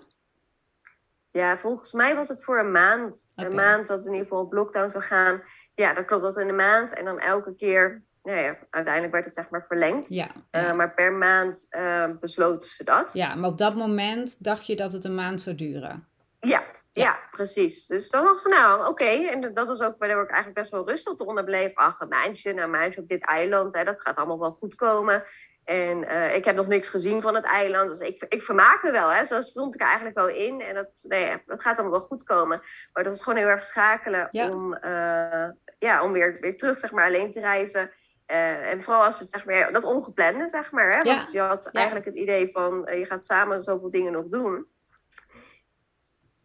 Ja, 1.34 1.58
volgens 1.58 1.92
mij 1.92 2.14
was 2.16 2.28
het 2.28 2.44
voor 2.44 2.58
een 2.58 2.72
maand. 2.72 3.30
Een 3.34 3.54
maand 3.54 3.86
dat 3.86 4.00
in 4.04 4.12
ieder 4.12 4.26
geval 4.26 4.40
op 4.42 4.52
lockdown 4.52 4.88
zou 4.88 5.04
gaan. 5.04 5.42
Ja, 5.74 5.94
dat 5.94 6.04
klopt, 6.04 6.22
dat 6.22 6.34
was 6.34 6.42
in 6.42 6.48
een 6.48 6.56
maand. 6.56 6.92
En 6.92 7.04
dan 7.04 7.18
elke 7.18 7.54
keer, 7.56 8.02
nou 8.22 8.38
ja, 8.38 8.56
uiteindelijk 8.70 9.12
werd 9.12 9.24
het 9.24 9.34
zeg 9.34 9.50
maar 9.50 9.64
verlengd. 9.68 10.08
Ja. 10.08 10.28
Eh, 10.50 10.72
maar 10.74 10.94
per 10.94 11.12
maand 11.12 11.66
eh, 11.70 12.04
besloten 12.20 12.68
ze 12.68 12.84
dat. 12.84 13.12
ja, 13.12 13.34
maar 13.34 13.50
op 13.50 13.58
dat 13.58 13.74
moment 13.74 14.44
dacht 14.44 14.66
je 14.66 14.76
dat 14.76 14.92
het 14.92 15.04
een 15.04 15.14
maand 15.14 15.40
zou 15.40 15.56
duren. 15.56 16.06
Ja, 16.40 16.48
Ja. 16.92 17.02
ja, 17.02 17.18
precies. 17.30 17.86
Dus 17.86 18.10
dan 18.10 18.24
dacht 18.24 18.36
ik 18.36 18.42
van 18.42 18.50
nou, 18.60 18.88
oké. 18.88 19.04
En 19.04 19.40
dat 19.54 19.68
was 19.68 19.80
ook 19.82 19.94
waardoor 19.98 20.22
ik 20.22 20.30
eigenlijk 20.30 20.58
best 20.58 20.70
wel 20.70 20.88
rustig 20.88 21.16
onder 21.18 21.44
bleef. 21.44 21.74
Ach, 21.74 22.00
een 22.00 22.08
maandje, 22.08 22.52
nou, 22.52 22.64
een 22.64 22.70
maandje 22.70 23.00
op 23.00 23.08
dit 23.08 23.24
eiland. 23.26 23.76
Hè, 23.76 23.84
dat 23.84 24.00
gaat 24.00 24.16
allemaal 24.16 24.38
wel 24.40 24.52
goed 24.52 24.74
komen. 24.74 25.22
En 25.64 26.08
eh, 26.08 26.36
ik 26.36 26.44
heb 26.44 26.56
nog 26.56 26.66
niks 26.66 26.88
gezien 26.88 27.22
van 27.22 27.34
het 27.34 27.44
eiland. 27.44 27.90
Dus 27.90 28.08
ik, 28.08 28.24
ik 28.28 28.42
vermaak 28.42 28.82
me 28.82 28.90
wel. 28.90 29.08
Hè. 29.08 29.24
Zo 29.24 29.40
stond 29.40 29.74
ik 29.74 29.80
er 29.80 29.86
eigenlijk 29.86 30.16
wel 30.16 30.28
in. 30.28 30.60
En 30.60 30.74
dat, 30.74 31.04
nou 31.08 31.22
ja, 31.22 31.40
dat 31.46 31.62
gaat 31.62 31.78
allemaal 31.78 31.98
wel 31.98 32.06
goed 32.08 32.22
komen. 32.22 32.62
Maar 32.92 33.04
dat 33.04 33.14
is 33.14 33.22
gewoon 33.22 33.38
heel 33.38 33.48
erg 33.48 33.64
schakelen 33.64 34.28
Ja. 34.30 34.50
om, 34.50 34.74
eh, 34.74 35.48
ja, 35.78 36.02
om 36.02 36.12
weer, 36.12 36.36
weer 36.40 36.56
terug 36.56 36.78
zeg 36.78 36.92
maar, 36.92 37.06
alleen 37.06 37.32
te 37.32 37.40
reizen. 37.40 37.90
Eh, 38.26 38.70
en 38.70 38.82
vooral 38.82 39.04
als 39.04 39.18
het 39.20 39.30
zeg 39.30 39.44
maar, 39.44 39.72
dat 39.72 39.84
ongeplande, 39.84 40.48
zeg 40.48 40.70
maar. 40.70 40.90
Hè? 40.90 40.98
Ja. 41.00 41.14
Want 41.14 41.32
je 41.32 41.40
had 41.40 41.64
Ja. 41.64 41.70
eigenlijk 41.72 42.06
het 42.06 42.16
idee 42.16 42.50
van 42.52 42.88
je 42.92 43.06
gaat 43.06 43.24
samen 43.26 43.62
zoveel 43.62 43.90
dingen 43.90 44.12
nog 44.12 44.26
doen. 44.26 44.66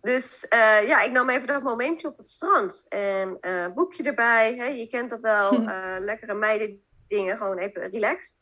Dus 0.01 0.45
ja, 0.85 1.01
ik 1.01 1.11
nam 1.11 1.29
even 1.29 1.47
dat 1.47 1.61
momentje 1.63 2.07
op 2.07 2.17
het 2.17 2.29
strand. 2.29 2.85
En 2.89 3.39
boekje 3.75 4.03
erbij. 4.03 4.55
Hè? 4.55 4.65
Je 4.65 4.87
kent 4.87 5.09
dat 5.09 5.19
wel. 5.19 5.63
lekkere 6.09 6.33
meiden 6.33 6.83
dingen. 7.07 7.37
Gewoon 7.37 7.57
even 7.57 7.89
relaxed. 7.89 8.39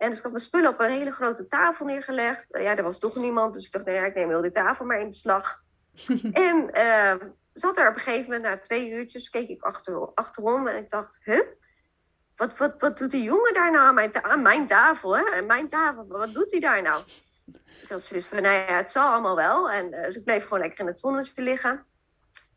En 0.00 0.08
dus 0.08 0.16
ik 0.16 0.22
had 0.22 0.32
mijn 0.32 0.44
spullen 0.44 0.70
op 0.70 0.80
een 0.80 0.90
hele 0.90 1.12
grote 1.12 1.46
tafel 1.46 1.86
neergelegd. 1.86 2.50
Eh, 2.50 2.62
ja, 2.62 2.76
er 2.76 2.82
was 2.82 2.98
toch 2.98 3.16
niemand. 3.16 3.54
Dus 3.54 3.66
ik 3.66 3.72
dacht, 3.72 3.84
nou 3.84 3.96
ja, 3.96 4.04
ik 4.04 4.14
neem 4.14 4.28
heel 4.28 4.40
die 4.40 4.52
tafel 4.52 4.84
maar 4.84 5.00
in 5.00 5.08
beslag. 5.08 5.62
en 6.32 6.70
eh, 6.72 7.14
zat 7.52 7.76
er 7.76 7.88
op 7.88 7.94
een 7.94 8.00
gegeven 8.00 8.24
moment, 8.24 8.42
na 8.42 8.58
twee 8.58 8.90
uurtjes, 8.90 9.30
keek 9.30 9.48
ik 9.48 9.62
achter, 9.62 10.14
achterom. 10.14 10.68
En 10.68 10.76
ik 10.76 10.90
dacht, 10.90 11.18
huh? 11.24 11.40
Wat, 12.36 12.56
wat, 12.56 12.74
wat 12.78 12.98
doet 12.98 13.10
die 13.10 13.22
jongen 13.22 13.54
daar 13.54 13.70
nou 13.70 13.84
aan 13.86 13.94
mijn, 13.94 14.10
ta- 14.10 14.22
aan 14.22 14.42
mijn 14.42 14.66
tafel? 14.66 15.16
Hè? 15.16 15.24
Aan 15.30 15.46
mijn 15.46 15.68
tafel, 15.68 16.06
wat 16.06 16.34
doet 16.34 16.50
hij 16.50 16.60
daar 16.60 16.82
nou? 16.82 17.02
Dus 17.44 17.82
ik 17.82 17.88
had 17.88 18.04
zoiets 18.04 18.26
van, 18.26 18.42
nou 18.42 18.54
ja, 18.54 18.76
het 18.76 18.90
zal 18.90 19.12
allemaal 19.12 19.36
wel. 19.36 19.70
En 19.70 19.92
eh, 19.92 20.04
dus 20.04 20.16
ik 20.16 20.24
bleef 20.24 20.42
gewoon 20.42 20.60
lekker 20.60 20.80
in 20.80 20.86
het 20.86 20.98
zonnetje 20.98 21.42
liggen. 21.42 21.84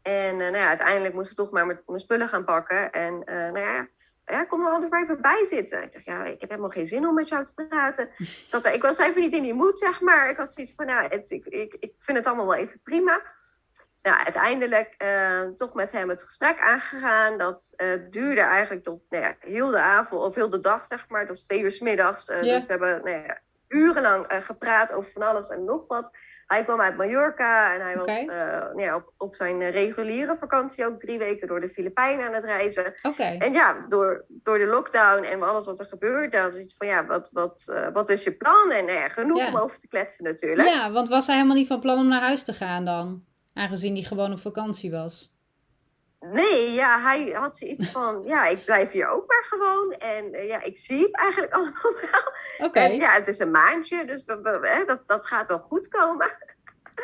En 0.01 0.31
eh, 0.31 0.37
nou 0.37 0.57
ja, 0.57 0.67
uiteindelijk 0.67 1.13
moest 1.13 1.31
ik 1.31 1.37
toch 1.37 1.51
maar 1.51 1.65
mijn, 1.65 1.99
spullen 1.99 2.29
gaan 2.29 2.45
pakken. 2.45 2.91
En 2.91 3.19
nou 3.25 3.59
ja, 3.59 3.87
ja, 4.25 4.43
kom 4.43 4.65
er 4.65 4.71
anders 4.71 4.91
maar 4.91 5.03
even 5.03 5.21
bij 5.21 5.45
zitten. 5.45 5.83
Ik 5.83 5.93
dacht, 5.93 6.05
ja, 6.05 6.25
ik 6.25 6.41
heb 6.41 6.49
helemaal 6.49 6.69
geen 6.71 6.87
zin 6.87 7.07
om 7.07 7.13
met 7.13 7.29
jou 7.29 7.45
te 7.45 7.65
praten. 7.67 8.09
Dat, 8.51 8.65
ik 8.65 8.81
was 8.81 8.97
even 8.97 9.21
niet 9.21 9.33
in 9.33 9.41
die 9.41 9.53
moed, 9.53 9.79
zeg 9.79 10.01
maar. 10.01 10.29
Ik 10.29 10.37
had 10.37 10.53
zoiets 10.53 10.73
van, 10.75 10.85
nou, 10.85 11.07
het, 11.07 11.31
ik, 11.31 11.45
ik, 11.45 11.73
ik 11.73 11.93
vind 11.99 12.17
het 12.17 12.27
allemaal 12.27 12.47
wel 12.47 12.55
even 12.55 12.79
prima. 12.83 13.21
Nou, 14.01 14.17
uiteindelijk 14.23 14.95
eh, 14.97 15.41
toch 15.57 15.73
met 15.73 15.91
hem 15.91 16.09
het 16.09 16.23
gesprek 16.23 16.59
aangegaan. 16.59 17.37
Dat 17.37 17.73
eh, 17.75 17.99
duurde 18.09 18.41
eigenlijk 18.41 18.83
tot 18.83 19.05
nou 19.09 19.23
ja, 19.23 19.35
heel 19.39 19.69
de 19.69 19.79
avond, 19.79 20.21
of 20.21 20.35
heel 20.35 20.49
de 20.49 20.59
dag, 20.59 20.87
zeg 20.87 21.09
maar. 21.09 21.27
Tot 21.27 21.45
twee 21.45 21.61
uur 21.61 21.71
's 21.71 21.79
middags. 21.79 22.29
Eh. 22.29 22.41
Dus 22.41 22.47
we 22.47 22.63
hebben 22.67 23.01
nou 23.03 23.09
ja, 23.09 23.39
urenlang 23.67 24.25
eh, 24.25 24.41
gepraat 24.41 24.91
over 24.91 25.11
van 25.11 25.21
alles 25.21 25.49
en 25.49 25.63
nog 25.63 25.87
wat. 25.87 26.11
Hij 26.53 26.63
kwam 26.63 26.81
uit 26.81 26.97
Mallorca 26.97 27.73
en 27.73 27.81
hij 27.81 27.97
was 27.97 28.07
eh, 28.07 28.83
ja, 28.85 28.95
op, 28.95 29.13
op 29.17 29.35
zijn 29.35 29.61
eh, 29.61 29.71
reguliere 29.71 30.35
vakantie 30.39 30.85
ook 30.85 30.97
drie 30.97 31.17
weken 31.17 31.47
door 31.47 31.59
de 31.59 31.69
Filipijnen 31.69 32.27
aan 32.27 32.33
het 32.33 32.43
reizen. 32.43 32.93
En 33.39 33.53
ja, 33.53 33.85
door, 33.89 34.25
door 34.27 34.57
de 34.57 34.65
lockdown 34.65 35.23
en 35.23 35.43
alles 35.43 35.65
wat 35.65 35.79
er 35.79 35.85
gebeurde, 35.85 36.37
had 36.37 36.55
iets 36.55 36.75
van 36.77 36.87
ja, 36.87 37.05
wat, 37.05 37.29
wat, 37.31 37.65
eh, 37.73 37.87
wat 37.93 38.09
is 38.09 38.23
je 38.23 38.31
plan? 38.31 38.71
En 38.71 38.85
ja, 38.85 39.09
genoeg 39.09 39.37
Ja. 39.37 39.47
om 39.47 39.57
over 39.57 39.79
te 39.79 39.87
kletsen 39.87 40.23
natuurlijk. 40.23 40.67
Ja, 40.69 40.91
want 40.91 41.09
was 41.09 41.27
hij 41.27 41.35
helemaal 41.35 41.57
niet 41.57 41.67
van 41.67 41.79
plan 41.79 41.97
om 41.97 42.07
naar 42.07 42.21
huis 42.21 42.43
te 42.43 42.53
gaan 42.53 42.85
dan? 42.85 43.23
Aangezien 43.53 43.93
hij 43.93 44.03
gewoon 44.03 44.31
op 44.31 44.39
vakantie 44.39 44.91
was. 44.91 45.32
Nee, 46.31 46.71
ja, 46.73 46.99
hij 47.01 47.31
had 47.31 47.55
zoiets 47.57 47.91
van, 47.91 48.21
ja, 48.25 48.45
ik 48.45 48.65
blijf 48.65 48.91
hier 48.91 49.07
ook 49.07 49.27
maar 49.27 49.43
gewoon. 49.49 49.91
En 49.91 50.33
eh, 50.33 50.47
ja, 50.47 50.61
ik 50.61 50.77
zie 50.77 51.01
het 51.03 51.15
eigenlijk 51.15 51.53
allemaal 51.57 51.93
wel. 52.11 52.67
Oké. 52.67 52.81
Ja, 52.81 53.11
het 53.11 53.27
is 53.27 53.39
een 53.39 53.51
maandje, 53.51 54.05
dus 54.05 54.25
we, 54.25 54.39
we- 54.41 54.67
hè, 54.67 54.85
dat, 54.85 55.01
dat 55.07 55.25
gaat 55.25 55.47
wel 55.47 55.59
goed 55.59 55.87
komen. 55.87 56.31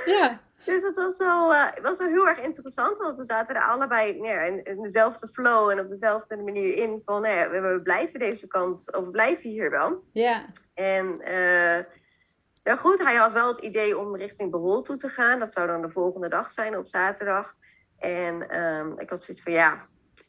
Ja. 0.05 0.39
Dus 0.65 0.84
het 0.84 0.95
was 0.95 1.17
wel, 1.17 1.53
eh, 1.53 1.67
was 1.82 1.99
wel 1.99 2.08
heel 2.08 2.27
erg 2.27 2.39
interessant, 2.39 2.97
want 2.97 3.17
we 3.17 3.23
zaten 3.23 3.55
er 3.55 3.62
allebei 3.62 4.21
ja, 4.21 4.41
in, 4.41 4.63
in 4.63 4.82
dezelfde 4.82 5.27
flow 5.27 5.69
en 5.69 5.79
op 5.79 5.89
dezelfde 5.89 6.38
manier 6.38 6.75
in. 6.75 7.01
Van, 7.05 7.23
ja, 7.23 7.49
we, 7.49 7.60
we 7.60 7.82
blijven 7.82 8.19
deze 8.19 8.47
kant, 8.47 8.93
of 8.95 9.03
we 9.05 9.10
blijven 9.12 9.49
hier 9.49 9.69
wel. 9.69 10.03
Ja. 10.13 10.45
En 10.73 11.21
eh, 11.21 11.77
ja, 12.63 12.75
goed, 12.75 13.03
hij 13.03 13.15
had 13.15 13.32
wel 13.32 13.47
het 13.47 13.60
idee 13.60 13.97
om 13.97 14.15
richting 14.15 14.51
Behol 14.51 14.82
toe 14.82 14.97
te 14.97 15.08
gaan. 15.10 15.39
Dat 15.39 15.51
zou 15.53 15.67
dan 15.67 15.82
de 15.82 15.89
volgende 15.89 16.27
dag 16.29 16.51
zijn, 16.51 16.77
op 16.77 16.88
zaterdag. 16.88 17.55
En 17.99 18.49
ehm, 18.49 18.91
ik 18.97 19.09
had 19.09 19.23
zoiets 19.23 19.43
van, 19.43 19.53
ja, 19.53 19.77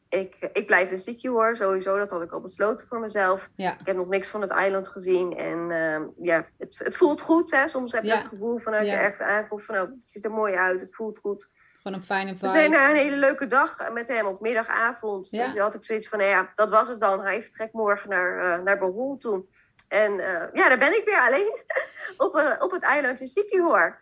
ik, 0.08 0.36
ik 0.52 0.66
blijf 0.66 0.90
in 0.90 0.98
Siki 0.98 1.28
hoor, 1.28 1.56
sowieso. 1.56 1.98
Dat 1.98 2.10
had 2.10 2.22
ik 2.22 2.32
al 2.32 2.40
besloten 2.40 2.86
voor 2.86 3.00
mezelf. 3.00 3.50
Ja. 3.56 3.72
Ik 3.80 3.86
heb 3.86 3.96
nog 3.96 4.08
niks 4.08 4.28
van 4.28 4.40
het 4.40 4.50
eiland 4.50 4.88
gezien. 4.88 5.36
En 5.36 5.70
ehm, 5.70 6.02
ja, 6.20 6.44
het, 6.58 6.78
het 6.78 6.96
voelt 6.96 7.20
goed. 7.20 7.50
Hè? 7.50 7.68
Soms 7.68 7.92
heb 7.92 8.02
je 8.02 8.08
Ja. 8.08 8.16
het 8.16 8.26
gevoel 8.26 8.58
van 8.58 8.74
als 8.74 8.86
Ja. 8.86 8.92
je 8.92 8.98
ergens 8.98 9.20
aankomt 9.20 9.64
van, 9.64 9.74
nou, 9.74 9.88
het 9.88 10.10
ziet 10.10 10.24
er 10.24 10.30
mooi 10.30 10.54
uit, 10.54 10.80
het 10.80 10.94
voelt 10.94 11.18
goed. 11.18 11.48
Gewoon 11.82 11.98
een 11.98 12.04
fijne 12.04 12.36
vibe. 12.36 12.52
Dus 12.52 12.68
na 12.68 12.90
een 12.90 12.96
hele 12.96 13.16
leuke 13.16 13.46
dag 13.46 13.92
met 13.92 14.08
hem 14.08 14.26
op 14.26 14.40
middagavond. 14.40 15.30
Dus 15.30 15.58
had 15.58 15.74
ik 15.74 15.84
zoiets 15.84 16.08
van, 16.08 16.18
nou 16.18 16.30
ja, 16.30 16.52
dat 16.54 16.70
was 16.70 16.88
het 16.88 17.00
dan. 17.00 17.20
Hij 17.20 17.42
vertrekt 17.42 17.72
morgen 17.72 18.08
naar, 18.08 18.58
uh, 18.58 18.64
naar 18.64 18.78
toe. 19.18 19.44
En 19.88 20.12
uh, 20.12 20.42
ja, 20.52 20.68
daar 20.68 20.78
ben 20.78 20.96
ik 20.96 21.04
weer 21.04 21.20
alleen 21.20 21.60
op, 22.26 22.36
uh, 22.36 22.54
op 22.58 22.70
het 22.70 22.82
eilandje 22.82 23.26
Sikihoor. 23.26 24.00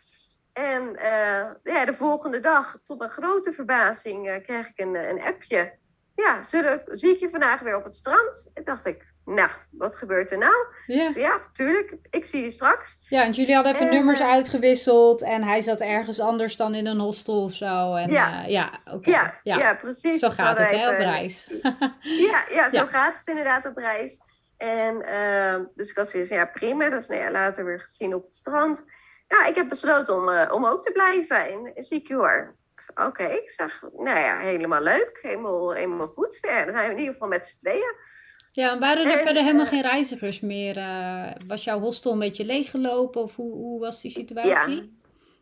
En 0.59 0.97
ja, 1.63 1.85
de 1.85 1.95
volgende 1.95 2.41
dag, 2.41 2.79
tot 2.85 2.99
mijn 2.99 3.11
grote 3.11 3.53
verbazing, 3.53 4.43
kreeg 4.43 4.69
ik 4.69 4.79
een, 4.79 4.95
een 4.95 5.23
appje. 5.23 5.73
Ja, 6.15 6.43
zullen, 6.43 6.83
zie 6.87 7.11
ik 7.15 7.19
je 7.19 7.31
vandaag 7.31 7.61
weer 7.61 7.77
op 7.77 7.85
het 7.85 7.95
strand? 7.95 8.51
En 8.55 8.65
dacht 8.65 8.87
ik, 8.87 9.05
nou, 9.35 9.51
wat 9.71 9.95
gebeurt 9.97 10.31
er 10.31 10.39
nou? 10.39 10.55
Ja. 10.87 11.07
Dus 11.07 11.15
ja, 11.15 11.41
tuurlijk, 11.53 11.97
ik 12.11 12.25
zie 12.25 12.43
je 12.43 12.51
straks. 12.51 13.07
Ja, 13.09 13.25
en 13.25 13.31
jullie 13.31 13.55
hadden 13.55 13.75
even 13.75 13.91
nummers 13.91 14.21
eh, 14.21 14.31
uitgewisseld 14.31 15.23
en 15.23 15.43
hij 15.43 15.61
zat 15.61 15.81
ergens 15.81 16.21
anders 16.21 16.57
dan 16.57 16.75
in 16.75 16.87
een 16.87 16.99
hostel 16.99 17.43
of 17.43 17.53
zo. 17.53 17.95
En, 17.95 18.11
ja, 18.11 18.43
uh, 18.43 18.51
ja 18.51 18.71
oké. 18.93 19.11
Ja, 19.11 19.41
ja, 19.43 19.75
precies. 19.75 20.19
Zo 20.19 20.31
gaat 20.31 20.59
het, 20.59 20.71
hè, 20.71 20.89
op 20.89 20.99
reis. 20.99 21.53
ja, 22.31 22.45
ja, 22.51 22.69
zo 22.69 22.87
gaat 22.87 23.15
het 23.19 23.29
inderdaad 23.29 23.67
op 23.67 23.77
reis. 23.77 24.19
En 24.57 24.99
dus 25.75 25.91
ik 25.91 25.97
had 25.97 26.11
zoiets 26.11 26.31
ja, 26.31 26.45
prima. 26.45 26.91
Dus 26.91 27.09
nou 27.09 27.21
ja, 27.21 27.31
later 27.31 27.65
weer 27.65 27.81
gezien 27.81 28.15
op 28.15 28.25
het 28.25 28.35
strand. 28.35 28.85
Ja, 29.29 29.47
ik 29.47 29.55
heb 29.55 29.69
besloten 29.69 30.17
om, 30.17 30.29
uh, 30.29 30.51
om 30.53 30.67
ook 30.67 30.83
te 30.83 30.93
blijven 30.93 31.51
in, 31.51 31.73
in 31.75 32.17
Oké, 32.17 32.55
Oké, 33.07 33.25
ik 33.25 33.51
zeg, 33.51 33.83
nou 33.97 34.19
ja, 34.19 34.39
helemaal 34.39 34.83
leuk. 34.83 35.19
Helemaal, 35.23 35.73
helemaal 35.73 36.07
goed. 36.07 36.39
Ja, 36.41 36.65
dan 36.65 36.75
zijn 36.75 36.87
we 36.87 36.93
in 36.93 36.99
ieder 36.99 37.13
geval 37.13 37.29
met 37.29 37.47
z'n 37.47 37.59
tweeën. 37.59 37.95
Ja, 38.53 38.73
en 38.73 38.81
waren 38.81 39.07
er 39.07 39.19
verder 39.19 39.43
helemaal 39.43 39.67
geen 39.67 39.83
reizigers 39.83 40.41
meer? 40.41 40.77
Uh, 40.77 41.31
was 41.47 41.65
jouw 41.65 41.81
hostel 41.81 42.13
een 42.13 42.19
beetje 42.19 42.45
leeggelopen 42.45 43.23
of 43.23 43.37
hoe, 43.37 43.53
hoe 43.53 43.81
was 43.81 44.01
die 44.01 44.11
situatie? 44.11 44.99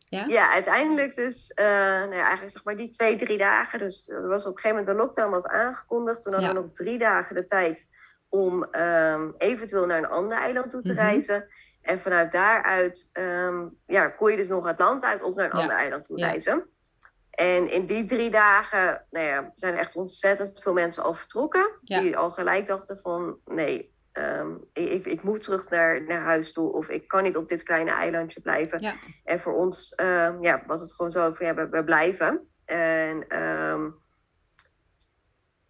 Ja, 0.09 0.19
ja? 0.19 0.25
ja 0.27 0.53
uiteindelijk 0.53 1.15
dus, 1.15 1.53
uh, 1.61 1.67
nou 1.67 2.15
ja, 2.15 2.23
eigenlijk 2.23 2.51
zeg 2.51 2.65
maar 2.65 2.77
die 2.77 2.91
twee, 2.91 3.17
drie 3.17 3.39
dagen. 3.39 3.79
Dus 3.79 4.09
er 4.09 4.29
was 4.29 4.47
op 4.47 4.57
een 4.57 4.61
gegeven 4.61 4.79
moment 4.79 4.97
de 4.97 5.03
lockdown 5.03 5.31
was 5.31 5.47
aangekondigd. 5.47 6.23
Toen 6.23 6.33
hadden 6.33 6.55
we 6.55 6.61
nog 6.61 6.73
drie 6.73 6.99
dagen 6.99 7.35
de 7.35 7.45
tijd 7.45 7.89
om 8.29 8.69
um, 8.75 9.35
eventueel 9.39 9.87
naar 9.87 9.99
een 9.99 10.09
ander 10.09 10.39
eiland 10.39 10.71
toe 10.71 10.83
te 10.83 10.93
mhm. 10.93 11.01
reizen. 11.01 11.49
En 11.83 12.01
vanuit 12.01 12.33
daaruit 12.33 13.11
um, 13.13 13.77
ja, 13.87 14.09
kon 14.09 14.31
je 14.31 14.37
dus 14.37 14.49
nog 14.49 14.67
het 14.67 14.79
land 14.79 15.05
uit 15.05 15.23
of 15.23 15.35
naar 15.35 15.45
een 15.45 15.51
ander 15.51 15.77
eiland 15.77 16.05
toe 16.05 16.19
reizen. 16.19 16.69
En 17.31 17.71
in 17.71 17.87
die 17.87 18.05
drie 18.05 18.31
dagen 18.31 19.07
nou 19.11 19.27
ja, 19.27 19.53
zijn 19.55 19.75
echt 19.75 19.97
ontzettend 19.97 20.61
veel 20.61 20.73
mensen 20.73 21.03
al 21.03 21.15
vertrokken. 21.15 21.71
Die 21.81 22.17
al 22.17 22.31
gelijk 22.31 22.67
dachten 22.67 22.99
van 23.03 23.39
nee, 23.45 23.95
ehm, 24.13 24.51
ik, 24.73 25.07
ik, 25.07 25.23
moet 25.23 25.43
terug 25.43 25.69
naar, 25.69 26.03
naar 26.03 26.21
huis 26.21 26.53
toe. 26.53 26.73
Of 26.73 26.89
ik 26.89 27.09
kan 27.09 27.23
niet 27.23 27.37
op 27.37 27.49
dit 27.49 27.63
kleine 27.63 27.91
eilandje 27.91 28.41
blijven. 28.41 28.81
Ja. 28.81 28.95
En 29.25 29.41
voor 29.41 29.55
ons 29.55 29.93
ja, 30.41 30.63
was 30.67 30.81
het 30.81 30.93
gewoon 30.93 31.11
zo 31.11 31.33
van 31.33 31.47
ja, 31.47 31.55
we, 31.55 31.69
we 31.69 31.85
blijven. 31.85 32.49
En 32.65 33.43
um, 33.43 34.05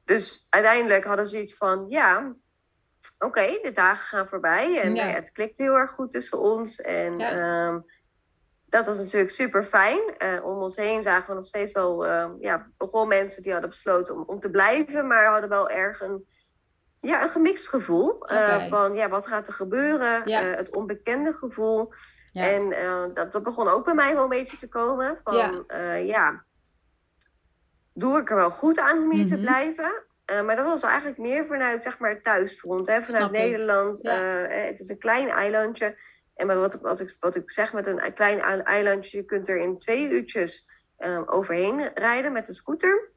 dus 0.06 0.46
uiteindelijk 0.50 1.04
hadden 1.04 1.26
ze 1.26 1.40
iets 1.40 1.56
van 1.56 1.86
ja, 1.88 2.34
oké, 3.18 3.58
de 3.62 3.72
dagen 3.74 4.06
gaan 4.06 4.28
voorbij. 4.28 4.80
En 4.80 4.94
ja. 4.94 5.06
het 5.06 5.32
klikt 5.32 5.58
heel 5.58 5.74
erg 5.74 5.90
goed 5.90 6.10
tussen 6.10 6.38
ons. 6.38 6.80
En 6.80 7.18
dat 8.68 8.86
was 8.86 8.98
natuurlijk 8.98 9.30
super 9.30 9.64
fijn. 9.64 10.00
Uh, 10.18 10.44
om 10.44 10.62
ons 10.62 10.76
heen 10.76 11.02
zagen 11.02 11.28
we 11.28 11.34
nog 11.34 11.46
steeds 11.46 11.72
wel 11.72 12.06
uh, 12.06 12.28
ja, 12.40 12.66
begon 12.76 13.08
mensen 13.08 13.42
die 13.42 13.52
hadden 13.52 13.70
besloten 13.70 14.14
om, 14.14 14.22
om 14.26 14.40
te 14.40 14.50
blijven, 14.50 15.06
maar 15.06 15.26
hadden 15.26 15.48
wel 15.48 15.70
erg 15.70 16.00
een, 16.00 16.26
ja, 17.00 17.22
een 17.22 17.28
gemixt 17.28 17.68
gevoel. 17.68 18.32
Uh, 18.32 18.68
Van 18.68 18.94
ja, 18.94 19.08
wat 19.08 19.26
gaat 19.26 19.46
er 19.46 19.52
gebeuren? 19.52 20.22
het 20.56 20.70
onbekende 20.70 21.32
gevoel. 21.32 21.92
En 22.32 22.74
dat, 23.14 23.32
dat 23.32 23.42
begon 23.42 23.68
ook 23.68 23.84
bij 23.84 23.94
mij 23.94 24.14
wel 24.14 24.22
een 24.22 24.28
beetje 24.28 24.58
te 24.58 24.68
komen. 24.68 25.18
Van 25.24 25.64
ja, 25.68 25.94
ja 25.94 26.44
doe 27.92 28.18
ik 28.20 28.30
er 28.30 28.36
wel 28.36 28.50
goed 28.50 28.78
aan 28.78 28.98
om 28.98 29.12
hier 29.12 29.26
te 29.26 29.36
mhm. 29.36 29.44
Blijven? 30.26 30.46
maar 30.46 30.56
dat 30.56 30.66
was 30.66 30.82
eigenlijk 30.82 31.18
meer 31.18 31.46
vanuit 31.46 31.82
zeg 31.82 31.98
maar, 31.98 32.10
het 32.10 32.24
thuisfront, 32.24 32.86
hè? 32.86 33.02
vanuit 33.02 33.30
Nederland. 33.30 33.98
het 34.48 34.80
is 34.80 34.88
een 34.88 34.98
klein 34.98 35.28
eilandje. 35.28 35.96
En 36.34 36.46
wat, 36.46 36.80
wat, 36.80 37.00
ik, 37.00 37.16
wat 37.20 37.36
ik 37.36 37.50
zeg 37.50 37.72
met 37.72 37.86
een 37.86 38.14
klein 38.14 38.40
eilandje, 38.64 39.16
je 39.16 39.24
kunt 39.24 39.48
er 39.48 39.56
in 39.56 39.78
twee 39.78 40.10
uurtjes 40.10 40.70
um, 40.98 41.28
overheen 41.28 41.90
rijden 41.94 42.32
met 42.32 42.48
een 42.48 42.54
scooter. 42.54 43.10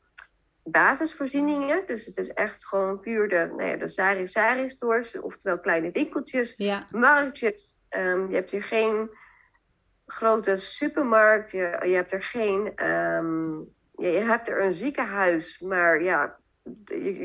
Basisvoorzieningen, 0.64 1.84
dus 1.88 2.06
het 2.06 2.18
is 2.18 2.34
echt 2.34 2.68
gewoon 2.68 3.00
puur 3.00 3.30
de, 3.30 3.54
nou 3.58 3.70
ja, 3.70 3.76
de 3.76 3.88
sari-sari 3.88 4.70
stores, 4.70 5.20
oftewel 5.20 5.60
kleine 5.60 5.92
winkeltjes, 5.92 6.54
ja. 6.58 6.88
marktjes. 6.92 7.74
Um, 7.90 8.30
je 8.30 8.36
hebt 8.36 8.52
hier 8.52 8.64
geen 8.64 9.10
grote 10.06 10.58
supermarkt, 10.58 11.52
je, 11.52 11.80
je 11.84 11.94
hebt 11.94 12.12
er 12.12 12.24
geen, 12.24 12.86
um, 12.90 13.76
je, 13.96 14.08
je 14.08 14.20
hebt 14.20 14.48
er 14.48 14.64
een 14.64 14.74
ziekenhuis, 14.74 15.60
maar 15.60 16.04
ja, 16.04 16.39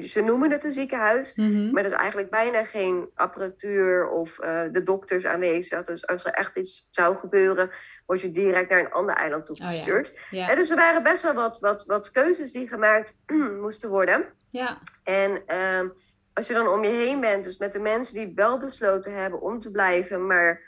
ze 0.02 0.22
noemen 0.22 0.50
het 0.50 0.64
een 0.64 0.72
ziekenhuis, 0.72 1.35
mhm. 1.35 1.70
maar 1.70 1.83
er 1.85 1.90
is 1.90 1.96
eigenlijk 1.96 2.30
bijna 2.30 2.64
geen 2.64 3.11
apparatuur 3.14 4.09
of 4.09 4.38
uh, 4.40 4.62
de 4.72 4.83
dokters 4.83 5.24
aanwezig. 5.24 5.85
Dus 5.85 6.07
als 6.07 6.24
er 6.24 6.33
echt 6.33 6.57
iets 6.57 6.88
zou 6.90 7.16
gebeuren, 7.16 7.70
word 8.07 8.20
je 8.20 8.33
direct 8.33 8.70
naar 8.70 8.80
een 8.80 8.92
ander 8.92 9.14
eiland 9.14 9.46
toegestuurd. 9.46 10.09
Oh, 10.09 10.14
ja. 10.30 10.48
ja. 10.48 10.54
dus 10.54 10.70
er 10.70 10.76
waren 10.76 11.02
best 11.02 11.22
wel 11.22 11.35
wat, 11.35 11.59
wat, 11.59 11.85
wat 11.87 12.11
keuzes 12.11 12.52
die 12.52 12.68
gemaakt 12.68 13.18
moesten 13.61 13.88
worden. 13.88 14.24
Ja. 14.50 14.78
En 15.02 15.57
um, 15.57 15.92
als 16.33 16.46
je 16.46 16.54
dan 16.54 16.68
om 16.68 16.85
je 16.85 16.90
heen 16.90 17.20
bent, 17.20 17.44
dus 17.44 17.59
met 17.59 17.72
de 17.72 17.78
mensen 17.78 18.14
die 18.14 18.33
wel 18.35 18.59
besloten 18.59 19.14
hebben 19.14 19.40
om 19.40 19.61
te 19.61 19.70
blijven, 19.70 20.26
maar 20.26 20.61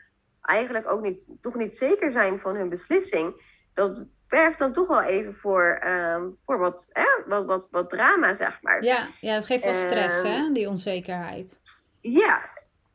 eigenlijk 0.42 0.90
ook 0.90 1.02
niet, 1.02 1.26
toch 1.40 1.54
niet 1.54 1.76
zeker 1.76 2.12
zijn 2.12 2.40
van 2.40 2.56
hun 2.56 2.68
beslissing, 2.68 3.42
dat 3.74 4.04
werkt 4.28 4.58
dan 4.58 4.72
toch 4.72 4.88
wel 4.88 5.02
even 5.02 5.34
voor, 5.34 5.82
um, 5.86 6.36
voor 6.44 6.58
wat, 6.58 6.88
hè, 6.92 7.08
wat, 7.26 7.46
wat, 7.46 7.68
wat 7.70 7.90
drama, 7.90 8.34
zeg 8.34 8.58
maar. 8.62 8.82
Ja, 8.84 9.06
ja 9.20 9.34
het 9.34 9.44
geeft 9.44 9.64
wel 9.64 9.72
stress, 9.72 10.22
hè, 10.22 10.28
ehm, 10.28 10.52
die 10.52 10.68
onzekerheid. 10.68 11.60
Ja, 12.00 12.40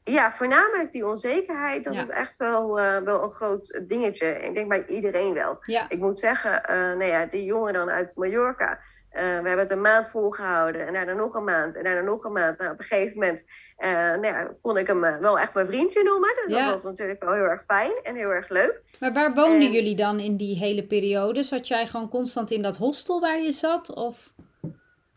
ja, 0.03 0.31
voornamelijk 0.31 0.91
die 0.91 1.07
onzekerheid, 1.07 1.83
dat 1.83 1.93
is 1.93 2.09
echt 2.09 2.33
wel, 2.37 2.79
uh, 2.79 2.97
wel 2.97 3.23
een 3.23 3.31
groot 3.31 3.81
dingetje. 3.87 4.27
Ik 4.27 4.53
denk 4.53 4.67
bij 4.69 4.85
iedereen 4.87 5.33
wel. 5.33 5.57
Ja. 5.61 5.89
Ik 5.89 5.99
moet 5.99 6.19
zeggen, 6.19 6.51
uh, 6.51 6.75
nou 6.75 7.03
ja, 7.03 7.25
die 7.25 7.43
jongen 7.43 7.73
dan 7.73 7.89
uit 7.89 8.15
Mallorca, 8.15 8.79
uh, 9.13 9.19
we 9.19 9.47
hebben 9.47 9.59
het 9.59 9.71
een 9.71 9.81
maand 9.81 10.09
volgehouden 10.09 10.87
en 10.87 10.93
daarna 10.93 11.13
nog 11.13 11.33
een 11.33 11.43
maand 11.43 11.75
en 11.75 11.83
daarna 11.83 12.01
nog 12.01 12.23
een 12.23 12.31
maand. 12.31 12.57
Nou, 12.57 12.71
op 12.71 12.79
een 12.79 12.85
gegeven 12.85 13.17
moment 13.17 13.43
uh, 13.77 13.91
nou 13.91 14.25
ja, 14.25 14.51
kon 14.61 14.77
ik 14.77 14.87
hem 14.87 15.03
uh, 15.03 15.17
wel 15.17 15.39
echt 15.39 15.53
mijn 15.53 15.65
vriendje 15.65 16.03
noemen. 16.03 16.35
Dus 16.45 16.57
dat 16.57 16.73
was 16.73 16.83
natuurlijk 16.83 17.23
wel 17.23 17.33
heel 17.33 17.43
erg 17.43 17.63
fijn 17.67 17.99
en 18.03 18.15
heel 18.15 18.29
erg 18.29 18.49
leuk. 18.49 18.81
Maar 18.99 19.13
waar 19.13 19.33
woonden 19.33 19.71
jullie 19.71 19.95
dan 19.95 20.19
in 20.19 20.37
die 20.37 20.57
hele 20.57 20.83
periode? 20.83 21.43
Zat 21.43 21.67
jij 21.67 21.87
gewoon 21.87 22.09
constant 22.09 22.51
in 22.51 22.61
dat 22.61 22.77
hostel 22.77 23.19
waar 23.19 23.39
je 23.39 23.51
zat? 23.51 23.93
Of? 23.93 24.33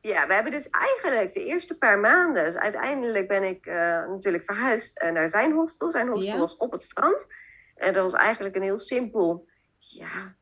Ja, 0.01 0.27
we 0.27 0.35
hebben 0.35 0.53
dus 0.53 0.71
eigenlijk 0.71 1.35
de 1.35 1.45
eerste 1.45 1.75
paar 1.75 1.99
maanden... 1.99 2.45
Dus 2.45 2.57
uiteindelijk 2.57 3.29
ben 3.29 3.43
ik 3.43 3.67
natuurlijk 4.09 4.45
verhuisd 4.45 5.03
naar 5.13 5.31
zijn 5.31 5.53
hostel. 5.53 5.91
Zijn 5.91 6.09
hostel 6.09 6.39
was 6.39 6.57
op 6.57 6.73
het 6.73 6.83
strand. 6.83 7.27
En 7.77 7.93
dat 7.93 8.03
was 8.03 8.21
eigenlijk 8.21 8.57
een 8.57 8.63
heel 8.63 8.79
simpel... 8.79 9.47
Ja, 9.79 10.35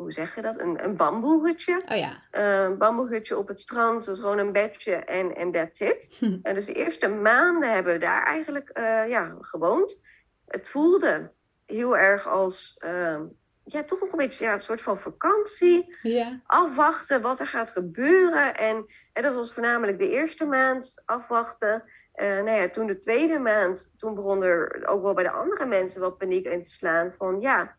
hoe 0.00 0.12
zeg 0.12 0.34
je 0.34 0.42
dat? 0.42 0.58
Een, 0.58 0.84
een 0.84 0.96
bamboehutje. 0.96 1.82
Oh 1.88 1.96
ja. 1.96 2.22
Een 2.30 2.78
bamboehutje 2.78 3.38
op 3.38 3.48
het 3.48 3.60
strand. 3.60 4.04
Dus 4.04 4.18
gewoon 4.18 4.38
een 4.38 4.52
bedje 4.52 4.94
en, 4.94 5.36
en 5.36 5.52
that's 5.52 5.80
it. 5.80 6.08
Hm. 6.18 6.38
En 6.42 6.54
dus 6.54 6.66
de 6.66 6.72
eerste 6.72 7.08
maanden 7.08 7.72
hebben 7.72 7.92
we 7.92 7.98
daar 7.98 8.22
eigenlijk 8.22 8.70
uh, 8.78 9.08
ja, 9.08 9.36
gewoond. 9.40 10.00
Het 10.46 10.68
voelde 10.68 11.30
heel 11.66 11.96
erg 11.96 12.28
als... 12.28 12.80
Uh, 12.84 13.20
ja, 13.64 13.84
toch 13.84 14.00
nog 14.00 14.12
een 14.12 14.18
beetje 14.18 14.44
ja, 14.44 14.52
een 14.52 14.60
soort 14.60 14.82
van 14.82 15.00
vakantie. 15.00 15.96
Ja. 16.02 16.40
Afwachten 16.46 17.22
wat 17.22 17.40
er 17.40 17.46
gaat 17.46 17.70
gebeuren. 17.70 18.56
En, 18.56 18.86
en 19.12 19.22
dat 19.22 19.34
was 19.34 19.52
voornamelijk 19.52 19.98
de 19.98 20.10
eerste 20.10 20.44
maand 20.44 21.02
afwachten. 21.04 21.84
Uh, 22.14 22.26
nou 22.26 22.50
ja, 22.50 22.68
toen 22.68 22.86
de 22.86 22.98
tweede 22.98 23.38
maand, 23.38 23.94
toen 23.96 24.14
begon 24.14 24.42
er 24.42 24.86
ook 24.86 25.02
wel 25.02 25.14
bij 25.14 25.24
de 25.24 25.30
andere 25.30 25.66
mensen 25.66 26.00
wat 26.00 26.18
paniek 26.18 26.46
in 26.46 26.62
te 26.62 26.70
slaan. 26.70 27.12
Van 27.12 27.40
ja, 27.40 27.76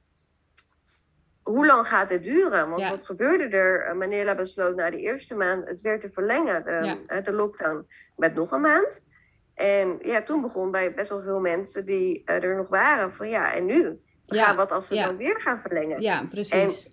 hoe 1.51 1.65
lang 1.65 1.87
gaat 1.87 2.09
dit 2.09 2.23
duren? 2.23 2.69
Want 2.69 2.87
wat 2.87 3.05
gebeurde 3.05 3.57
er? 3.57 3.85
Eh, 3.85 3.95
Manila 3.95 4.35
besloot 4.35 4.75
na 4.75 4.89
de 4.89 4.99
eerste 4.99 5.35
maand 5.35 5.67
het 5.67 5.81
weer 5.81 5.99
te 5.99 6.09
verlengen, 6.09 6.63
de, 6.63 6.97
eh, 7.07 7.23
de 7.23 7.31
lockdown, 7.31 7.87
met 8.15 8.35
nog 8.35 8.51
een 8.51 8.61
maand. 8.61 9.09
En 9.53 9.99
ja, 10.01 10.21
toen 10.21 10.41
begon 10.41 10.71
bij 10.71 10.93
best 10.93 11.09
wel 11.09 11.21
veel 11.21 11.39
mensen 11.39 11.85
die 11.85 12.21
uh, 12.25 12.43
er 12.43 12.55
nog 12.55 12.69
waren 12.69 13.13
van 13.13 13.29
ja, 13.29 13.53
en 13.53 13.65
nu? 13.65 13.99
Ja. 14.25 14.55
wat 14.55 14.71
als 14.71 14.87
ze 14.87 14.95
dan 14.95 15.17
weer 15.17 15.41
gaan 15.41 15.59
verlengen? 15.59 16.01
Ja, 16.01 16.25
precies. 16.29 16.91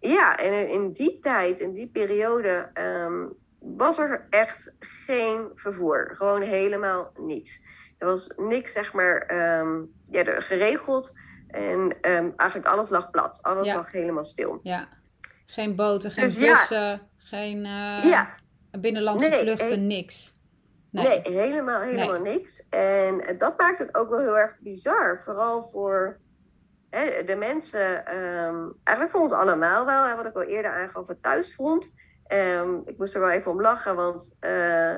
En, 0.00 0.10
ja, 0.10 0.36
en 0.36 0.68
in 0.68 0.92
die 0.92 1.18
tijd, 1.20 1.60
in 1.60 1.72
die 1.72 1.88
periode, 1.88 2.70
um, 2.74 3.36
was 3.58 3.98
er 3.98 4.26
echt 4.30 4.74
geen 4.78 5.50
vervoer. 5.54 6.12
Gewoon 6.16 6.42
helemaal 6.42 7.12
niets. 7.18 7.62
Er 7.98 8.06
was 8.06 8.32
niks, 8.36 8.72
zeg 8.72 8.92
maar, 8.92 9.30
um, 9.60 9.92
ja, 10.10 10.40
geregeld. 10.40 11.12
En 11.54 11.96
um, 12.10 12.32
eigenlijk 12.36 12.68
alles 12.68 12.88
lag 12.88 13.10
plat. 13.10 13.38
Alles 13.42 13.66
lag 13.66 13.92
helemaal 13.92 14.24
stil. 14.24 14.60
Ja. 14.62 14.88
Geen 15.46 15.74
boten, 15.74 16.10
geen 16.10 16.24
dus 16.24 16.38
bussen, 16.38 17.00
geen 17.16 17.56
uh, 17.58 18.04
ja. 18.04 18.34
binnenlandse 18.70 19.32
vluchten, 19.32 19.86
niks. 19.86 20.32
Nee. 20.90 21.06
nee, 21.06 21.38
helemaal, 21.38 21.80
helemaal 21.80 22.20
niks. 22.20 22.68
En 22.68 23.36
dat 23.38 23.58
maakt 23.58 23.78
het 23.78 23.94
ook 23.94 24.08
wel 24.08 24.20
heel 24.20 24.38
erg 24.38 24.56
bizar. 24.58 25.20
Vooral 25.24 25.62
voor 25.72 26.18
hè, 26.90 27.24
de 27.24 27.36
mensen, 27.36 28.06
ehm, 28.06 28.68
eigenlijk 28.84 29.10
voor 29.10 29.20
ons 29.20 29.32
allemaal 29.32 29.86
wel, 29.86 30.04
hè, 30.04 30.16
wat 30.16 30.26
ik 30.26 30.34
al 30.34 30.42
eerder 30.42 30.72
aangaf, 30.72 31.06
het 31.06 31.22
thuisfront. 31.22 31.92
Um, 32.28 32.82
ik 32.84 32.98
moest 32.98 33.14
er 33.14 33.20
wel 33.20 33.30
even 33.30 33.50
om 33.50 33.60
lachen, 33.60 33.96
want 33.96 34.36
uh, 34.40 34.50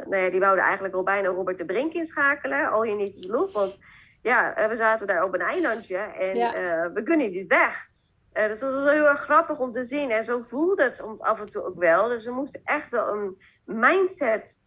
nou 0.08 0.16
ja, 0.16 0.30
die 0.30 0.40
wouden 0.40 0.64
eigenlijk 0.64 0.94
al 0.94 1.02
bijna 1.02 1.28
Robert 1.28 1.58
de 1.58 1.64
Brink 1.64 1.92
inschakelen. 1.92 2.70
Al 2.70 2.82
je 2.82 2.94
niet 2.94 3.16
is 3.16 3.26
lof, 3.26 3.52
want 3.52 3.78
ja, 4.26 4.68
we 4.68 4.76
zaten 4.76 5.06
daar 5.06 5.24
op 5.24 5.34
een 5.34 5.40
eilandje 5.40 5.96
en 5.96 6.36
ja. 6.36 6.92
we 6.92 7.02
kunnen 7.02 7.30
niet 7.30 7.48
weg. 7.48 7.88
Uh, 8.34 8.46
dus 8.46 8.58
dat 8.58 8.72
was 8.72 8.92
heel 8.92 9.08
erg 9.08 9.20
grappig 9.20 9.58
om 9.58 9.72
te 9.72 9.84
zien. 9.84 10.10
En 10.10 10.24
zo 10.24 10.44
voelde 10.48 10.82
het 10.82 11.04
af 11.18 11.40
en 11.40 11.50
toe 11.50 11.64
ook 11.64 11.78
wel. 11.78 12.08
Dus 12.08 12.24
we 12.24 12.30
moesten 12.30 12.60
echt 12.64 12.90
wel 12.90 13.08
een 13.08 13.42
mindset 13.64 14.64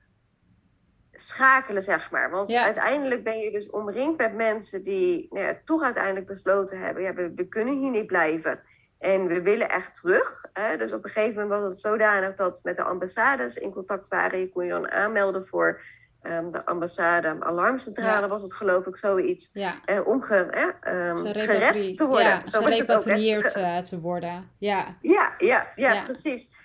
schakelen, 1.11 1.81
zeg 1.81 2.11
maar. 2.11 2.29
Want 2.29 2.53
uiteindelijk 2.53 3.23
ben 3.23 3.39
je 3.39 3.51
dus 3.51 3.69
omringd 3.69 4.17
met 4.17 4.33
mensen 4.33 4.83
die 4.83 5.27
nou 5.29 5.45
ja, 5.45 5.57
toch 5.65 5.83
uiteindelijk 5.83 6.27
besloten 6.27 6.79
hebben: 6.79 7.03
ja, 7.03 7.13
we, 7.13 7.31
we, 7.35 7.47
kunnen 7.47 7.77
hier 7.77 7.91
niet 7.91 8.07
blijven. 8.07 8.59
En 8.99 9.27
we 9.27 9.41
willen 9.41 9.69
echt 9.69 9.95
terug. 9.95 10.45
Hè? 10.53 10.77
Dus 10.77 10.93
op 10.93 11.03
een 11.03 11.09
gegeven 11.09 11.41
moment 11.41 11.61
was 11.61 11.69
het 11.69 11.79
zodanig 11.79 12.35
dat 12.35 12.59
met 12.63 12.77
de 12.77 12.83
ambassades 12.83 13.55
in 13.55 13.71
contact 13.71 14.07
waren. 14.07 14.39
Je 14.39 14.49
kon 14.49 14.65
je 14.65 14.71
dan 14.71 14.91
aanmelden 14.91 15.47
voor 15.47 15.81
um, 16.23 16.51
de 16.51 16.65
ambassade, 16.65 17.35
alarmcentrale 17.39 18.27
was 18.27 18.41
het 18.41 18.53
geloof 18.53 18.85
ik, 18.85 18.97
zoiets. 18.97 19.49
Ja. 19.53 19.75
Uh, 19.85 20.07
om 20.07 20.21
ge, 20.21 20.35
eh, 20.35 21.07
um, 21.09 21.25
gered 21.25 21.97
te 21.97 22.05
worden. 22.05 22.25
Ja, 22.25 22.45
Zo 22.45 22.61
gerepatrieerd 22.61 23.55
uh, 23.55 23.77
te 23.77 23.99
worden. 23.99 24.49
Ja, 24.57 24.97
ja, 25.01 25.33
ja, 25.37 25.67
ja, 25.75 26.03
precies. 26.03 26.57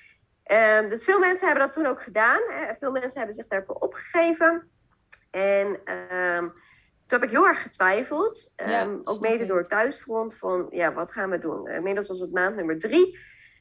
Um, 0.53 0.89
dus 0.89 1.05
veel 1.05 1.19
mensen 1.19 1.47
hebben 1.47 1.67
dat 1.67 1.75
toen 1.75 1.87
ook 1.87 2.03
gedaan. 2.03 2.41
Hè. 2.49 2.75
Veel 2.79 2.91
mensen 2.91 3.19
hebben 3.19 3.35
zich 3.35 3.47
daarvoor 3.47 3.75
opgegeven. 3.75 4.69
En 5.31 5.81
toen 7.07 7.21
heb 7.21 7.23
ik 7.23 7.31
heel 7.31 7.47
erg 7.47 7.63
getwijfeld. 7.63 8.53
Um, 8.57 9.01
ook 9.05 9.21
mede 9.21 9.47
door 9.47 9.59
het 9.59 9.69
thuisfront 9.69 10.37
van, 10.37 10.67
ja, 10.71 10.93
wat 10.93 11.13
gaan 11.13 11.31
we 11.31 11.39
doen? 11.39 11.69
Inmiddels 11.69 12.09
was 12.09 12.21
het 12.21 12.33
maand 12.33 12.57
nummer 12.57 12.79
drie. 12.79 13.19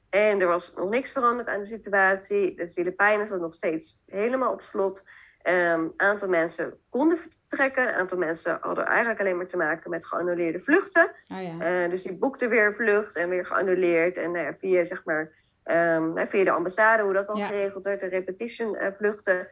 En 0.10 0.42
er 0.42 0.48
was 0.48 0.74
nog 0.74 0.90
niks 0.90 1.12
veranderd 1.12 1.48
aan 1.48 1.60
de 1.60 1.66
situatie. 1.66 2.56
De 2.56 2.72
Filipijnen 2.72 3.28
zat 3.28 3.40
nog 3.40 3.54
steeds 3.54 4.04
helemaal 4.06 4.52
op 4.52 4.62
slot. 4.62 5.04
Een 5.44 5.94
aantal 5.98 6.30
mensen 6.30 6.78
konden 6.90 7.18
vertrekken. 7.18 7.88
Een 7.88 7.94
aantal 7.94 8.18
mensen 8.18 8.58
hadden 8.62 8.86
eigenlijk 8.86 9.20
alleen 9.20 9.38
maar 9.38 9.48
te 9.48 9.58
maken 9.58 9.90
met 9.90 10.06
geannuleerde 10.06 10.60
vluchten. 10.60 11.12
Oh 11.28 11.42
ja. 11.42 11.84
uh, 11.84 11.90
dus 11.90 12.04
die 12.04 12.18
boekten 12.18 12.50
weer 12.50 12.76
vlucht 12.76 13.16
en 13.16 13.30
weer 13.30 13.46
geannuleerd. 13.46 14.18
En 14.18 14.32
nou 14.32 14.46
ja, 14.46 14.56
via 14.56 14.86
zeg 14.86 15.06
maar 15.06 15.42
Um, 15.66 16.28
via 16.28 16.44
de 16.44 16.52
ambassade, 16.52 17.04
hoe 17.04 17.14
dat 17.14 17.28
dan 17.28 17.38
geregeld 17.38 17.84
werd, 17.84 18.00
de 18.00 18.08
repetition 18.08 18.76
uh, 18.76 18.88
vluchten, 18.98 19.48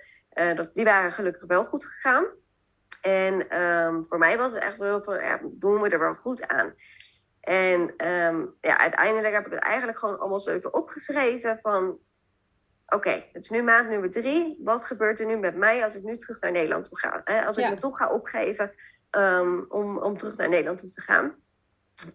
dat, 0.55 0.69
die 0.73 0.83
waren 0.83 1.11
gelukkig 1.11 1.43
wel 1.47 1.65
goed 1.65 1.85
gegaan. 1.85 2.25
En 3.01 3.61
um, 3.61 4.05
voor 4.09 4.17
mij 4.17 4.37
was 4.37 4.53
het 4.53 4.63
echt 4.63 4.77
wel 4.77 5.03
van, 5.03 5.15
ja, 5.15 5.39
doen 5.43 5.81
we 5.81 5.89
er 5.89 5.99
wel 5.99 6.13
goed 6.13 6.47
aan. 6.47 6.73
En 7.41 7.81
um, 8.07 8.53
ja, 8.61 8.77
uiteindelijk 8.77 9.33
heb 9.33 9.45
ik 9.45 9.51
het 9.51 9.61
eigenlijk 9.61 9.99
gewoon 9.99 10.19
allemaal 10.19 10.39
zo 10.39 10.51
even 10.51 10.73
opgeschreven 10.73 11.59
van... 11.61 11.97
Oké, 12.95 13.23
het 13.31 13.43
is 13.43 13.49
nu 13.49 13.61
maand 13.61 13.89
nummer 13.89 14.11
drie. 14.11 14.59
Wat 14.63 14.85
gebeurt 14.85 15.19
er 15.19 15.25
nu 15.25 15.37
met 15.37 15.55
mij 15.55 15.83
als 15.83 15.95
ik 15.95 16.03
nu 16.03 16.17
terug 16.17 16.39
naar 16.39 16.51
Nederland 16.51 16.85
toe 16.85 16.99
ga? 16.99 17.21
Hè? 17.23 17.45
Als 17.45 17.57
ik 17.57 17.69
me 17.69 17.77
toch 17.77 17.97
ga 17.97 18.09
opgeven 18.09 18.71
om, 19.69 19.97
om 19.97 20.17
terug 20.17 20.37
naar 20.37 20.49
Nederland 20.49 20.79
toe 20.79 20.89
te 20.89 21.01
gaan. 21.01 21.35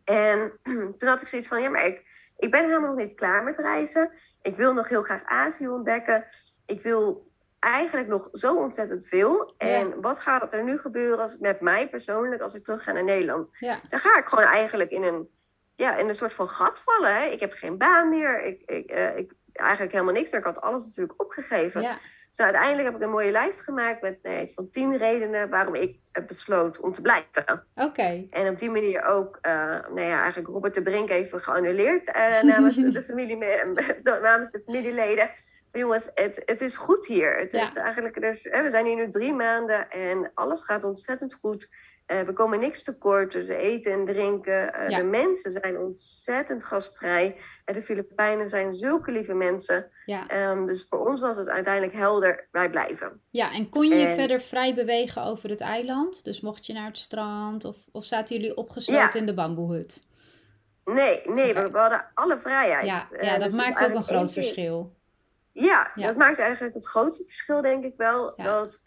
En 0.04 0.52
toen 0.98 1.08
had 1.08 1.20
ik 1.20 1.28
zoiets 1.28 1.48
van, 1.48 1.62
ja, 1.62 1.68
maar 1.70 1.86
ik 1.86 2.04
ik 2.36 2.50
ben 2.50 2.64
helemaal 2.64 2.94
nog 2.94 3.04
niet 3.04 3.14
klaar 3.14 3.44
met 3.44 3.56
reizen. 3.56 4.12
Ik 4.42 4.56
wil 4.56 4.74
nog 4.74 4.88
heel 4.88 5.02
graag 5.02 5.24
Azië 5.24 5.68
ontdekken. 5.68 6.24
Ik 6.66 6.82
wil 6.82 7.30
eigenlijk 7.58 8.08
nog 8.08 8.28
zo 8.32 8.56
ontzettend 8.56 9.06
veel. 9.06 9.54
En 9.58 10.00
wat 10.00 10.20
gaat 10.20 10.52
er 10.52 10.64
nu 10.64 10.78
gebeuren 10.78 11.18
als, 11.18 11.38
met 11.38 11.60
mij 11.60 11.88
persoonlijk 11.88 12.42
als 12.42 12.54
ik 12.54 12.64
terug 12.64 12.82
ga 12.82 12.92
naar 12.92 13.04
Nederland? 13.04 13.48
Ja. 13.58 13.80
Dan 13.88 14.00
ga 14.00 14.18
ik 14.18 14.26
gewoon 14.26 14.44
eigenlijk 14.44 14.90
in 14.90 15.02
een, 15.02 15.28
ja, 15.74 15.96
in 15.96 16.08
een 16.08 16.14
soort 16.14 16.32
van 16.32 16.48
gat 16.48 16.80
vallen. 16.80 17.16
Hè? 17.16 17.24
Ik 17.24 17.40
heb 17.40 17.52
geen 17.52 17.78
baan 17.78 18.08
meer. 18.08 18.42
Ik, 18.42 18.62
ik, 18.62 18.92
uh, 18.92 19.16
ik, 19.16 19.32
eigenlijk 19.56 19.92
helemaal 19.92 20.14
niks 20.14 20.30
meer. 20.30 20.40
Ik 20.40 20.46
had 20.46 20.60
alles 20.60 20.84
natuurlijk 20.84 21.22
opgegeven. 21.22 21.80
Ja. 21.80 21.98
Dus 22.36 22.44
uiteindelijk 22.44 22.84
heb 22.84 22.96
ik 22.96 23.02
een 23.02 23.10
mooie 23.10 23.30
lijst 23.30 23.60
gemaakt 23.60 24.02
met 24.02 24.18
uh, 24.22 24.38
van 24.54 24.70
tien 24.70 24.96
redenen 24.96 25.48
waarom 25.48 25.74
ik 25.74 25.98
besloot 26.26 26.80
om 26.80 26.92
te 26.92 27.00
blijven. 27.00 27.64
Oké. 27.74 28.26
En 28.30 28.48
op 28.48 28.58
die 28.58 28.70
manier 28.70 29.04
ook, 29.04 29.38
uh, 29.46 29.52
nou 29.70 30.00
ja, 30.00 30.20
eigenlijk 30.20 30.48
Robert 30.48 30.74
de 30.74 30.82
Brink 30.82 31.10
even 31.10 31.40
geannuleerd 31.40 32.08
uh, 32.16 32.42
namens, 32.42 32.76
de 32.76 33.02
familie, 33.02 33.36
namens 34.02 34.50
de 34.50 34.62
familieleden. 34.64 35.30
Maar 35.72 35.80
jongens, 35.80 36.10
het, 36.14 36.42
het 36.44 36.60
is 36.60 36.76
goed 36.76 37.06
hier. 37.06 37.36
Het 37.36 37.52
is 37.52 37.72
eigenlijk, 37.72 38.20
dus, 38.20 38.42
we 38.42 38.70
zijn 38.70 38.86
hier 38.86 38.96
nu 38.96 39.10
drie 39.10 39.32
maanden 39.32 39.90
en 39.90 40.30
alles 40.34 40.62
gaat 40.62 40.84
ontzettend 40.84 41.34
goed. 41.34 41.68
Uh, 42.06 42.20
we 42.20 42.32
komen 42.32 42.60
niks 42.60 42.82
tekort, 42.82 43.32
dus 43.32 43.48
eten 43.48 43.92
en 43.92 44.04
drinken. 44.04 44.72
Uh, 44.90 44.96
De 44.96 45.02
mensen 45.02 45.52
zijn 45.52 45.78
ontzettend 45.78 46.64
gastvrij. 46.64 47.36
En 47.64 47.74
de 47.74 47.82
Filipijnen 47.82 48.48
zijn 48.48 48.72
zulke 48.72 49.12
lieve 49.12 49.34
mensen. 49.34 49.90
Ja. 50.04 50.50
Um, 50.50 50.66
dus 50.66 50.86
voor 50.88 51.06
ons 51.06 51.20
was 51.20 51.36
het 51.36 51.48
uiteindelijk 51.48 51.94
helder, 51.94 52.48
wij 52.50 52.70
blijven. 52.70 53.20
Ja, 53.30 53.52
en 53.52 53.68
kon 53.68 53.88
je 53.88 54.08
verder 54.08 54.40
vrij 54.40 54.74
bewegen 54.74 55.22
over 55.22 55.50
het 55.50 55.60
eiland? 55.60 56.24
Dus 56.24 56.40
mocht 56.40 56.66
je 56.66 56.72
naar 56.72 56.86
het 56.86 56.98
strand 56.98 57.64
of, 57.64 57.76
of 57.92 58.04
zaten 58.04 58.36
jullie 58.36 58.56
opgesloten 58.56 59.20
in 59.20 59.26
de 59.26 59.34
bamboehut? 59.34 60.06
Nee, 60.84 61.22
nee 61.24 61.54
we, 61.54 61.70
hadden 61.72 62.06
alle 62.14 62.38
vrijheid. 62.38 62.86
Ja, 62.86 63.08
ja 63.12 63.22
uh, 63.22 63.30
dat 63.30 63.42
dus 63.42 63.54
maakt 63.54 63.84
ook 63.84 63.94
een 63.94 64.02
groot 64.02 64.32
verschil. 64.32 64.94
Ja, 65.52 65.90
dat 65.94 66.16
maakt 66.16 66.38
eigenlijk 66.38 66.74
het 66.74 66.86
grootste 66.86 67.24
verschil, 67.24 67.62
denk 67.62 67.84
ik 67.84 67.94
wel. 67.96 68.34
Dat 68.36 68.80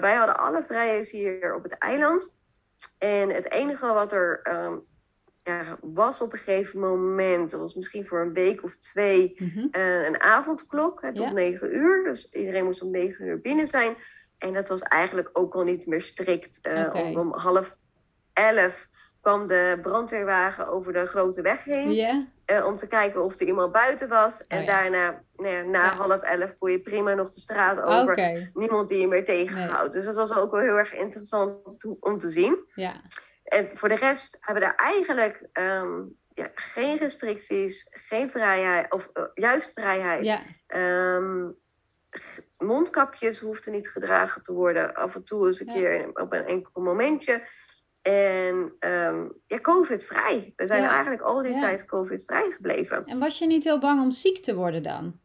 wij 0.00 0.14
hadden 0.14 0.38
alle 0.38 0.64
vrijheid 0.66 1.08
hier 1.08 1.54
op 1.54 1.62
het 1.62 1.78
eiland. 1.78 2.36
En 2.98 3.30
het 3.30 3.50
enige 3.50 3.86
wat 3.86 4.12
er 4.12 4.40
ehm, 4.42 4.76
ja, 5.42 5.78
was 5.80 6.20
op 6.20 6.32
een 6.32 6.38
gegeven 6.38 6.80
moment, 6.80 7.50
dat 7.50 7.60
was 7.60 7.74
misschien 7.74 8.06
voor 8.06 8.20
een 8.20 8.32
week 8.32 8.64
of 8.64 8.76
twee, 8.80 9.36
mhm. 9.38 9.66
eh, 9.70 10.06
een 10.06 10.20
avondklok 10.20 11.02
hè, 11.02 11.12
tot 11.12 11.32
negen 11.32 11.76
uur. 11.76 12.04
Dus 12.04 12.30
iedereen 12.30 12.64
moest 12.64 12.82
om 12.82 12.90
negen 12.90 13.26
uur 13.26 13.40
binnen 13.40 13.66
zijn. 13.66 13.96
En 14.38 14.52
dat 14.52 14.68
was 14.68 14.82
eigenlijk 14.82 15.30
ook 15.32 15.54
al 15.54 15.62
niet 15.62 15.86
meer 15.86 16.02
strikt. 16.02 16.58
Uh, 16.62 17.16
om, 17.16 17.32
half 17.32 17.76
elf 18.32 18.87
kwam 19.20 19.46
de 19.46 19.78
brandweerwagen 19.82 20.68
over 20.68 20.92
de 20.92 21.06
grote 21.06 21.42
weg 21.42 21.64
heen. 21.64 22.28
Eh, 22.44 22.66
om 22.66 22.76
te 22.76 22.88
kijken 22.88 23.24
of 23.24 23.40
er 23.40 23.46
iemand 23.46 23.72
buiten 23.72 24.08
was. 24.08 24.46
En 24.46 24.60
oh, 24.60 24.66
daarna, 24.66 25.22
nou 25.36 25.68
na 25.68 25.94
half 25.94 26.20
elf, 26.20 26.58
kon 26.58 26.70
je 26.70 26.80
prima 26.80 27.14
nog 27.14 27.30
de 27.30 27.40
straat 27.40 27.80
over. 27.80 28.50
Niemand 28.54 28.88
die 28.88 28.98
je 28.98 29.08
meer 29.08 29.24
tegenhoudt. 29.24 29.92
Dus 29.92 30.04
dat 30.04 30.14
was 30.14 30.34
ook 30.34 30.50
wel 30.50 30.60
heel 30.60 30.78
erg 30.78 30.94
interessant 30.94 31.84
om 32.00 32.18
te 32.18 32.30
zien. 32.30 32.58
Ja. 32.74 33.00
En 33.44 33.70
voor 33.74 33.88
de 33.88 33.96
rest 33.96 34.36
hebben 34.40 34.62
we 34.62 34.68
daar 34.68 34.86
eigenlijk 34.86 35.48
ehm, 35.52 36.02
ja, 36.34 36.50
geen 36.54 36.98
restricties, 36.98 37.86
geen 37.90 38.30
vrijheid, 38.30 38.92
of 38.92 39.10
uh, 39.14 39.24
juist 39.32 39.70
vrijheid. 39.72 40.24
Ja. 40.24 40.42
Um, 41.16 41.56
mondkapjes 42.58 43.38
hoefden 43.38 43.72
niet 43.72 43.88
gedragen 43.88 44.42
te 44.42 44.52
worden. 44.52 44.94
Af 44.94 45.14
en 45.14 45.24
toe 45.24 45.46
eens 45.46 45.60
een 45.60 45.72
keer 45.72 46.10
op 46.12 46.32
een 46.32 46.46
enkel 46.46 46.82
momentje. 46.82 47.42
En 48.02 48.72
um, 48.80 49.32
ja, 49.46 49.60
COVID-vrij. 49.60 50.52
We 50.56 50.66
zijn 50.66 50.84
eigenlijk 50.84 51.22
al 51.22 51.42
die 51.42 51.60
tijd 51.60 51.84
COVID-vrij 51.84 52.50
gebleven. 52.50 53.04
En 53.04 53.18
was 53.18 53.38
je 53.38 53.46
niet 53.46 53.64
heel 53.64 53.78
bang 53.78 54.02
om 54.02 54.10
ziek 54.10 54.38
te 54.38 54.54
worden 54.54 54.82
dan? 54.82 55.20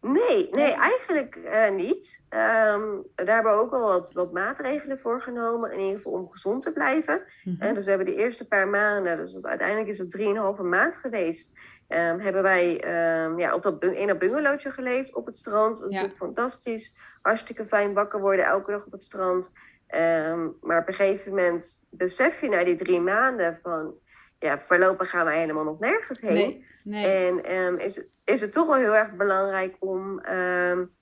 Nee, 0.00 0.48
nee, 0.50 0.72
eigenlijk 0.72 1.36
uh, 1.36 1.70
niet. 1.70 2.26
Um, 2.30 3.04
daar 3.14 3.34
hebben 3.34 3.52
we 3.52 3.58
ook 3.58 3.72
al 3.72 3.80
wat, 3.80 4.12
wat, 4.12 4.32
maatregelen 4.32 4.98
voor 4.98 5.22
genomen, 5.22 5.72
in 5.72 5.80
ieder 5.80 5.96
geval 5.96 6.12
om 6.12 6.30
gezond 6.30 6.62
te 6.62 6.72
blijven. 6.72 7.22
Mm 7.44 7.56
-hmm. 7.60 7.74
dus 7.74 7.84
we 7.84 7.90
hebben 7.90 8.14
de 8.14 8.22
eerste 8.22 8.46
paar 8.46 8.68
maanden, 8.68 9.16
dus 9.16 9.32
dat, 9.32 9.46
uiteindelijk 9.46 9.88
is 9.88 9.98
het 9.98 10.10
drieënhalve 10.10 10.62
maand 10.62 10.96
geweest, 10.96 11.58
um, 11.88 12.20
hebben 12.20 12.42
wij 12.42 12.74
um, 13.24 13.38
ja, 13.38 13.54
op 13.54 13.62
dat, 13.62 13.82
in 13.82 14.06
dat 14.06 14.18
bungalowtje 14.18 14.70
geleefd 14.70 15.14
op 15.14 15.26
het 15.26 15.36
strand. 15.36 15.78
Dat 15.78 15.90
is 15.90 16.00
ja. 16.00 16.08
fantastisch. 16.16 16.96
Hartstikke 17.22 17.66
fijn 17.66 17.94
wakker 17.94 18.20
worden 18.20 18.44
elke 18.44 18.70
dag 18.70 18.86
op 18.86 18.92
het 18.92 19.04
strand. 19.04 19.52
Maar 20.60 20.80
op 20.80 20.88
een 20.88 20.94
gegeven 20.94 21.30
moment 21.30 21.86
besef 21.90 22.40
je 22.40 22.48
na 22.48 22.64
die 22.64 22.76
drie 22.76 23.00
maanden 23.00 23.58
van 23.62 23.94
ja, 24.38 24.58
voorlopig 24.58 25.10
gaan 25.10 25.24
wij 25.24 25.38
helemaal 25.38 25.64
nog 25.64 25.78
nergens 25.78 26.20
heen. 26.20 26.34
Nee, 26.34 26.64
nee. 26.82 27.26
En 27.26 27.56
um, 27.56 27.78
is, 27.78 28.08
is 28.24 28.40
het 28.40 28.52
toch 28.52 28.66
wel 28.66 28.76
heel 28.76 28.96
erg 28.96 29.12
belangrijk 29.12 29.76
om, 29.78 30.24
um, 30.26 30.94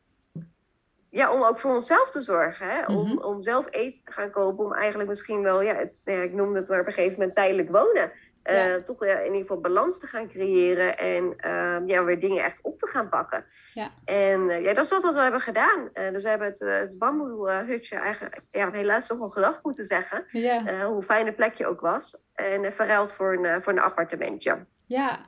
ja, 1.11 1.33
om 1.33 1.43
ook 1.43 1.61
voor 1.61 1.75
onszelf 1.75 2.11
te 2.11 2.21
zorgen. 2.21 2.69
Hè? 2.69 2.85
om, 2.85 3.09
mhm. 3.09 3.19
om 3.19 3.43
zelf 3.43 3.67
eten 3.71 4.05
te 4.05 4.13
gaan 4.13 4.31
kopen. 4.31 4.65
Om 4.65 4.75
eigenlijk 4.75 5.09
misschien 5.09 5.43
wel, 5.43 5.63
ja, 5.63 5.75
het, 5.75 6.03
ja 6.05 6.23
ik 6.23 6.33
noemde 6.33 6.59
het 6.59 6.69
maar 6.69 6.81
op 6.81 6.87
een 6.87 6.93
gegeven 6.93 7.19
moment 7.19 7.35
tijdelijk 7.35 7.71
wonen. 7.71 8.13
Uh, 8.51 8.75
toch 8.75 9.05
ja, 9.05 9.19
in 9.19 9.25
ieder 9.25 9.41
geval 9.41 9.61
balans 9.61 9.99
te 9.99 10.07
gaan 10.07 10.29
creëren 10.29 10.99
en 10.99 11.51
um, 11.51 11.89
ja, 11.89 12.05
weer 12.05 12.21
dingen 12.21 12.45
echt 12.45 12.63
op 12.63 12.79
te 12.79 12.87
gaan 12.87 13.09
pakken. 13.09 13.45
Ja. 13.75 13.91
En 14.05 14.41
uh, 14.41 14.65
ja, 14.65 14.75
dat 14.75 14.85
is 14.85 14.91
wat 14.91 15.15
we 15.15 15.21
hebben 15.21 15.41
gedaan. 15.41 15.89
Uh, 15.95 16.11
dus 16.13 16.23
we 16.23 16.29
hebben 16.29 16.49
het, 16.49 16.59
het 16.59 16.99
bamboehutje 16.99 17.97
eigenlijk 17.97 18.41
ja, 18.51 18.71
helaas 18.71 19.07
toch 19.07 19.19
wel 19.19 19.29
gedacht 19.29 19.65
moeten 19.65 19.85
zeggen. 19.85 20.25
Ja. 20.29 20.85
hoe 20.85 21.03
fijn 21.03 21.27
het 21.27 21.37
plekje 21.37 21.67
ook 21.67 21.81
was. 21.81 22.25
En 22.35 22.73
verruild 22.73 23.13
voor 23.13 23.33
een, 23.33 23.63
voor 23.63 23.73
een 23.73 23.81
appartementje. 23.81 24.67
Ja. 24.87 25.19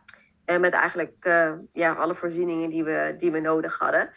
En 0.45 0.61
met 0.61 0.73
eigenlijk 0.73 1.15
ja, 1.73 1.93
alle 1.93 2.15
voorzieningen 2.15 2.71
die 2.71 2.85
we, 2.85 3.17
die 3.19 3.31
we 3.31 3.41
nodig 3.41 3.79
hadden. 3.79 4.11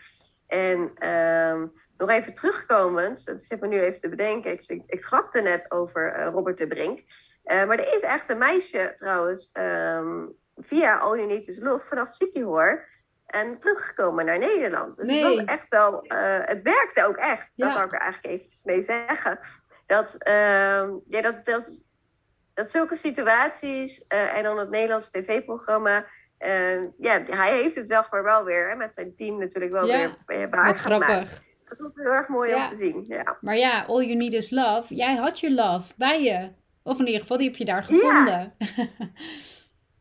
En 0.48 1.10
um, 1.10 1.72
nog 1.98 2.10
even 2.10 2.34
terugkomend, 2.34 3.26
dat 3.26 3.44
zit 3.44 3.62
me 3.62 3.68
nu 3.68 3.80
even 3.82 4.02
te 4.02 4.10
bedenken. 4.10 4.52
Ik, 4.52 4.64
ik, 4.68 4.84
ik 4.86 5.06
grapte 5.06 5.42
net 5.42 5.72
over 5.72 6.24
Robert 6.24 6.58
de 6.58 6.68
Brink. 6.68 7.00
Uh, 7.46 7.66
maar 7.66 7.80
er 7.80 7.96
is 7.96 8.02
echt 8.02 8.30
een 8.30 8.38
meisje 8.38 8.92
trouwens, 8.96 9.50
um, 9.54 10.36
via 10.58 10.98
All 10.98 11.16
You 11.16 11.28
Need 11.28 11.48
Is 11.48 11.60
Love, 11.60 11.86
vanaf 11.86 12.14
Sikihor. 12.14 12.90
En 13.26 13.60
teruggekomen 13.60 14.26
naar 14.26 14.38
Nederland. 14.38 14.96
Dus 14.96 15.08
nee. 15.08 15.24
het 15.24 15.36
was 15.36 15.46
echt 15.46 15.66
wel, 15.70 16.06
uh, 16.06 16.38
het 16.42 16.62
werkte 16.62 17.06
ook 17.06 17.16
echt. 17.16 17.54
Ja. 17.56 17.66
Dat 17.66 17.76
wil 17.76 17.86
ik 17.86 17.94
er 17.94 18.00
eigenlijk 18.00 18.42
even 18.42 18.50
mee 18.64 18.82
zeggen. 18.82 19.40
Dat, 19.86 20.16
uh, 20.28 20.90
ja, 21.08 21.22
dat, 21.22 21.46
dat, 21.46 21.84
dat 22.54 22.72
zulke 22.72 22.96
situaties 22.96 24.06
uh, 24.08 24.38
en 24.38 24.44
dan 24.44 24.58
het 24.58 24.70
Nederlandse 24.70 25.12
tv-programma. 25.12 26.06
Ja, 26.98 27.24
hij 27.26 27.62
heeft 27.62 27.76
het 27.76 27.88
zeg 27.88 28.12
maar 28.12 28.24
wel 28.24 28.44
weer 28.44 28.70
hè, 28.70 28.76
met 28.76 28.94
zijn 28.94 29.16
team 29.16 29.38
natuurlijk 29.40 29.72
wel 29.72 29.86
ja, 29.86 30.18
weer 30.26 30.50
Wat 30.50 30.80
grappig. 30.80 31.42
Dat 31.66 31.80
was 31.80 31.96
heel 31.96 32.12
erg 32.12 32.28
mooi 32.28 32.50
ja. 32.50 32.64
om 32.64 32.68
te 32.68 32.76
zien. 32.76 33.06
Ja. 33.08 33.38
Maar 33.42 33.58
ja, 33.58 33.84
All 33.88 34.04
You 34.04 34.16
Need 34.16 34.34
Is 34.34 34.50
Love. 34.50 34.96
Jij 34.96 35.16
had 35.16 35.40
je 35.40 35.54
love 35.54 35.94
bij 35.98 36.24
je. 36.24 36.52
Of 36.84 37.00
in 37.00 37.06
ieder 37.06 37.22
geval, 37.22 37.38
die 37.38 37.48
heb 37.48 37.58
je 37.58 37.66
daar 37.66 37.84
gevonden. 37.84 38.54
Ja. 38.58 38.88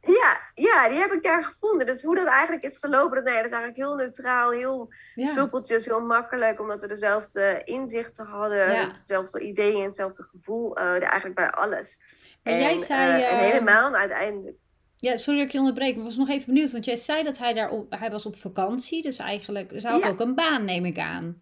Ja, 0.00 0.40
ja, 0.54 0.88
die 0.88 0.98
heb 0.98 1.12
ik 1.12 1.22
daar 1.22 1.44
gevonden. 1.44 1.86
Dus 1.86 2.02
hoe 2.02 2.14
dat 2.14 2.26
eigenlijk 2.26 2.64
is 2.64 2.76
gelopen, 2.76 3.14
dat, 3.14 3.24
nee, 3.24 3.34
dat 3.34 3.44
is 3.44 3.50
eigenlijk 3.50 3.76
heel 3.76 3.94
neutraal, 3.94 4.50
heel 4.50 4.92
ja. 5.14 5.26
soepeltjes, 5.26 5.84
heel 5.84 6.00
makkelijk. 6.00 6.60
Omdat 6.60 6.80
we 6.80 6.86
dezelfde 6.86 7.62
inzichten 7.64 8.26
hadden, 8.26 8.72
ja. 8.72 8.88
dezelfde 9.06 9.40
ideeën, 9.40 9.82
hetzelfde 9.82 10.22
gevoel. 10.22 10.78
Uh, 10.78 10.84
eigenlijk 11.02 11.34
bij 11.34 11.50
alles. 11.50 12.02
En, 12.42 12.58
jij 12.58 12.78
zei... 12.78 13.22
Uh, 13.22 13.32
en 13.32 13.38
helemaal 13.38 13.94
uiteindelijk... 13.94 14.56
Ja, 14.96 15.16
sorry 15.16 15.38
dat 15.38 15.46
ik 15.46 15.52
je 15.52 15.58
onderbreek, 15.58 15.90
maar 15.90 15.98
ik 15.98 16.04
was 16.04 16.16
nog 16.16 16.28
even 16.28 16.46
benieuwd. 16.46 16.72
Want 16.72 16.84
jij 16.84 16.96
zei 16.96 17.22
dat 17.22 17.38
hij 17.38 17.52
daar 17.52 17.70
op, 17.70 17.98
hij 17.98 18.10
was 18.10 18.26
op 18.26 18.36
vakantie. 18.36 19.02
Dus 19.02 19.18
eigenlijk, 19.18 19.68
dus 19.68 19.82
hij 19.82 19.92
had 19.92 20.06
ook 20.06 20.20
een 20.20 20.34
baan, 20.34 20.64
neem 20.64 20.84
ik 20.84 20.98
aan. 20.98 21.40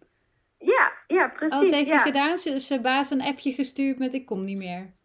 Ja, 0.57 0.91
ja, 1.07 1.27
precies. 1.27 1.55
Oh, 1.57 1.61
wat 1.61 1.71
heeft 1.71 1.91
hij 1.91 1.99
gedaan? 1.99 2.37
Zijn 2.37 2.81
baas 2.81 3.09
een 3.09 3.21
appje 3.21 3.51
gestuurd 3.51 3.99
met 3.99 4.13
ik 4.13 4.25
kom 4.25 4.43
niet 4.43 4.57
meer. 4.57 4.97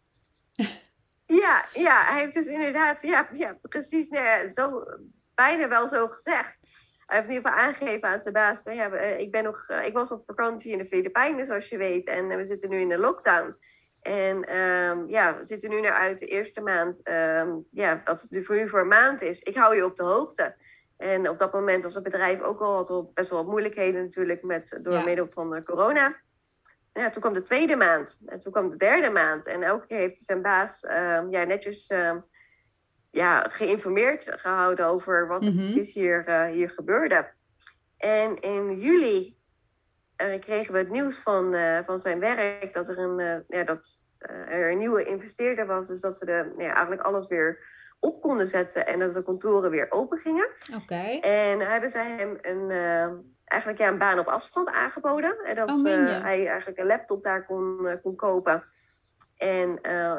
Ja, 1.25 1.65
ja, 1.73 2.03
hij 2.03 2.19
heeft 2.19 2.33
dus 2.33 2.47
inderdaad, 2.47 3.01
ja, 3.01 3.27
ja 3.31 3.57
precies, 3.61 4.09
nee, 4.09 4.49
zo, 4.49 4.83
bijna 5.35 5.67
wel 5.67 5.87
zo 5.87 6.07
gezegd. 6.07 6.57
Hij 7.05 7.17
heeft 7.17 7.29
in 7.29 7.35
ieder 7.35 7.51
geval 7.51 7.65
aangegeven 7.65 8.09
aan 8.09 8.21
zijn 8.21 8.33
baas: 8.33 8.59
van, 8.63 8.75
ja, 8.75 8.89
eh, 8.89 9.19
ik, 9.19 9.31
ben 9.31 9.43
nog, 9.43 9.63
eh, 9.67 9.85
ik 9.85 9.93
was 9.93 10.11
op 10.11 10.23
vakantie 10.25 10.71
in 10.71 10.77
de 10.77 10.85
Filipijnen, 10.85 11.45
zoals 11.45 11.69
je 11.69 11.77
weet, 11.77 12.07
en 12.07 12.31
eh, 12.31 12.37
we 12.37 12.45
zitten 12.45 12.69
nu 12.69 12.79
in 12.79 12.89
de 12.89 12.97
lockdown. 12.97 13.55
En 14.01 14.57
um, 14.57 15.09
ja, 15.09 15.37
we 15.37 15.45
zitten 15.45 15.69
nu 15.69 15.81
naar 15.81 15.93
uit 15.93 16.19
de 16.19 16.25
eerste 16.25 16.61
maand. 16.61 17.09
Um, 17.09 17.67
ja, 17.71 18.01
als 18.05 18.25
het 18.29 18.45
voor 18.45 18.59
u 18.59 18.69
voor 18.69 18.79
een 18.79 18.87
maand 18.87 19.21
is, 19.21 19.39
ik 19.39 19.55
hou 19.55 19.75
je 19.75 19.85
op 19.85 19.95
de 19.95 20.03
hoogte. 20.03 20.55
En 20.97 21.29
op 21.29 21.39
dat 21.39 21.53
moment 21.53 21.83
was 21.83 21.93
het 21.93 22.03
bedrijf 22.03 22.41
ook 22.41 22.61
al 22.61 22.75
had 22.75 23.13
best 23.13 23.29
wel 23.29 23.39
wat 23.39 23.47
moeilijkheden 23.47 24.03
natuurlijk 24.03 24.43
met, 24.43 24.79
door 24.81 25.03
middel 25.03 25.27
van 25.31 25.63
corona 25.63 26.15
ja, 27.01 27.09
toen 27.09 27.21
kwam 27.21 27.33
de 27.33 27.41
tweede 27.41 27.75
maand. 27.75 28.21
En 28.25 28.39
toen 28.39 28.51
kwam 28.51 28.69
de 28.69 28.77
derde 28.77 29.09
maand. 29.09 29.45
En 29.45 29.63
elke 29.63 29.87
keer 29.87 29.97
heeft 29.97 30.23
zijn 30.23 30.41
baas 30.41 30.81
ja, 31.29 31.43
netjes 31.43 31.89
uh, 31.89 32.15
ja, 33.15 33.47
geïnformeerd 33.49 34.31
gehouden 34.35 34.85
over 34.85 35.27
wat 35.27 35.45
er 35.45 35.51
mm 35.51 35.57
-hmm. 35.57 35.71
precies 35.71 35.93
hier, 35.93 36.25
uh, 36.29 36.45
hier 36.45 36.69
gebeurde. 36.69 37.27
En 37.97 38.39
in 38.41 38.79
juli 38.79 39.37
eh, 40.15 40.39
kregen 40.39 40.73
we 40.73 40.79
het 40.79 40.89
nieuws 40.89 41.17
van, 41.17 41.53
eh, 41.53 41.79
van 41.85 41.99
zijn 41.99 42.19
werk 42.19 42.73
dat 42.73 42.87
er 42.87 42.97
een, 42.97 43.43
ja, 43.47 43.63
dat, 43.63 44.03
er 44.19 44.71
een 44.71 44.77
nieuwe 44.77 45.03
investeerder 45.03 45.65
was. 45.65 45.87
Dus 45.87 45.99
dat 46.01 46.17
ze 46.17 46.25
de, 46.25 46.53
ja, 46.57 46.73
eigenlijk 46.73 47.01
alles 47.01 47.27
weer 47.27 47.59
op 47.99 48.21
konden 48.21 48.47
zetten 48.47 48.87
en 48.87 48.99
dat 48.99 49.13
de 49.13 49.23
kantoren 49.23 49.71
weer 49.71 49.91
open 49.91 50.17
gingen. 50.17 50.47
Oké. 50.75 51.19
En 51.21 51.59
hebben 51.59 51.89
zij 51.89 52.11
hem 52.11 52.37
een 52.41 52.71
eigenlijk 53.45 53.81
ja, 53.81 53.87
een 53.87 53.97
baan 53.97 54.19
op 54.19 54.27
afstand 54.27 54.67
aangeboden. 54.67 55.37
En 55.45 55.55
dat 55.55 55.71
oh, 55.71 55.85
uh, 55.85 56.21
hij 56.21 56.47
eigenlijk 56.47 56.79
een 56.79 56.85
laptop 56.85 57.23
daar 57.23 57.45
kon, 57.45 57.79
uh, 57.81 57.91
kon 58.03 58.15
kopen. 58.15 58.63
En 59.37 59.69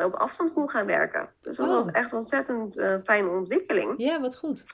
op 0.05 0.15
afstand 0.15 0.53
kon 0.53 0.71
gaan 0.71 0.87
werken. 0.87 1.29
Dus 1.41 1.57
dat 1.57 1.69
oh. 1.69 1.75
was 1.75 1.91
echt 1.91 2.13
een 2.13 2.19
ontzettend 2.19 2.75
fijne 3.05 3.29
ontwikkeling. 3.29 3.95
Ja, 3.97 4.21
wat 4.21 4.37
goed. 4.37 4.65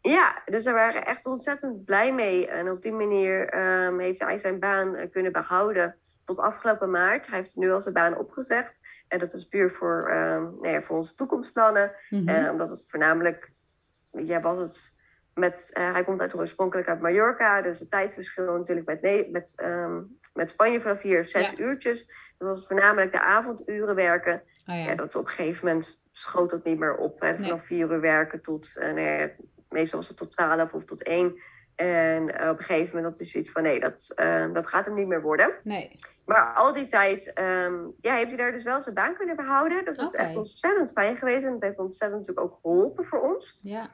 Ja, 0.00 0.42
dus 0.44 0.64
daar 0.64 0.74
waren 0.74 1.04
echt 1.04 1.26
ontzettend 1.26 1.84
blij 1.84 2.12
mee. 2.12 2.48
En 2.48 2.70
op 2.70 2.82
die 2.82 2.92
manier 2.92 3.54
um, 3.86 3.98
heeft 3.98 4.20
hij 4.20 4.38
zijn 4.38 4.58
baan 4.58 5.08
kunnen 5.10 5.32
behouden 5.32 5.96
tot 6.24 6.38
afgelopen 6.38 6.90
maart. 6.90 7.26
Hij 7.26 7.38
heeft 7.38 7.56
nu 7.56 7.72
al 7.72 7.80
zijn 7.80 7.94
baan 7.94 8.16
opgezegd. 8.16 8.80
En 9.14 9.20
dat 9.20 9.32
is 9.32 9.48
puur 9.48 9.70
voor, 9.70 10.10
um, 10.12 10.56
nee, 10.60 10.80
voor 10.80 10.96
onze 10.96 11.14
toekomstplannen. 11.14 11.92
Mm 12.10 12.28
-hmm. 12.28 12.48
omdat 12.48 12.68
het 12.68 12.84
voornamelijk, 12.88 13.50
ja, 14.10 14.40
was 14.40 14.58
het 14.58 14.92
met, 15.34 15.70
uh, 15.78 15.92
hij 15.92 16.04
komt 16.04 16.20
uit, 16.20 16.34
oorspronkelijk 16.34 16.88
uit 16.88 17.00
Mallorca, 17.00 17.62
dus 17.62 17.78
het 17.78 17.90
tijdsverschil 17.90 18.56
natuurlijk 18.56 18.86
met, 18.86 19.30
met, 19.30 19.54
um, 19.64 20.18
met 20.32 20.50
Spanje 20.50 20.80
vanaf 20.80 21.02
hier 21.02 21.24
zes 21.24 21.50
ja. 21.50 21.58
uurtjes. 21.58 22.06
Dat 22.38 22.48
was 22.48 22.66
voornamelijk 22.66 23.12
de 23.12 23.20
avonduren 23.20 23.94
werken. 23.94 24.42
Oh, 24.66 24.74
ja. 24.74 24.84
ja. 24.84 24.94
dat 24.94 25.16
op 25.16 25.22
een 25.24 25.30
gegeven 25.30 25.66
moment 25.66 26.08
schoot 26.10 26.50
dat 26.50 26.64
niet 26.64 26.78
meer 26.78 26.96
op. 26.96 27.20
Hè, 27.20 27.34
vanaf 27.34 27.50
nee. 27.50 27.66
vier 27.66 27.90
uur 27.90 28.00
werken 28.00 28.42
tot, 28.42 28.76
uh, 28.80 28.92
nee, 28.92 29.32
meestal 29.68 29.98
was 29.98 30.08
het 30.08 30.16
tot 30.16 30.32
twaalf 30.32 30.72
of 30.72 30.84
tot 30.84 31.02
één. 31.02 31.42
En 31.74 32.22
uh, 32.22 32.48
op 32.48 32.58
een 32.58 32.64
gegeven 32.64 32.96
moment 32.96 33.04
had 33.04 33.18
hij 33.18 33.26
zoiets 33.26 33.50
van, 33.50 33.62
nee, 33.62 33.80
dat, 33.80 34.12
dat 34.52 34.66
gaat 34.66 34.86
hem 34.86 34.94
niet 34.94 35.06
meer 35.06 35.22
worden. 35.22 35.54
Nee. 35.62 35.96
Maar 36.26 36.52
al 36.54 36.72
die 36.72 36.86
tijd 36.86 37.32
um, 37.38 37.94
ja, 38.00 38.14
heeft 38.14 38.28
hij 38.28 38.36
daar 38.36 38.52
dus 38.52 38.62
wel 38.62 38.80
zijn 38.80 38.94
baan 38.94 39.16
kunnen 39.16 39.36
behouden. 39.36 39.84
Dat 39.84 39.96
was 39.96 40.08
okay. 40.08 40.26
echt 40.26 40.36
ontzettend 40.36 40.92
fijn 40.92 41.16
geweest. 41.16 41.44
En 41.44 41.52
dat 41.52 41.62
heeft 41.62 41.78
ontzettend 41.78 42.20
natuurlijk 42.20 42.46
ook 42.46 42.58
geholpen 42.62 43.04
voor 43.04 43.20
ons. 43.20 43.58
Ja. 43.62 43.90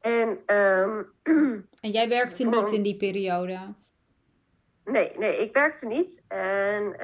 En, 0.00 0.56
um, 0.56 1.12
en 1.80 1.90
jij 1.90 2.08
werkte 2.08 2.44
niet 2.44 2.70
in 2.70 2.82
die 2.82 2.96
periode? 2.96 3.74
Nee, 4.84 5.12
nee, 5.18 5.36
ik 5.36 5.52
werkte 5.52 5.86
niet. 5.86 6.24
En 6.28 6.96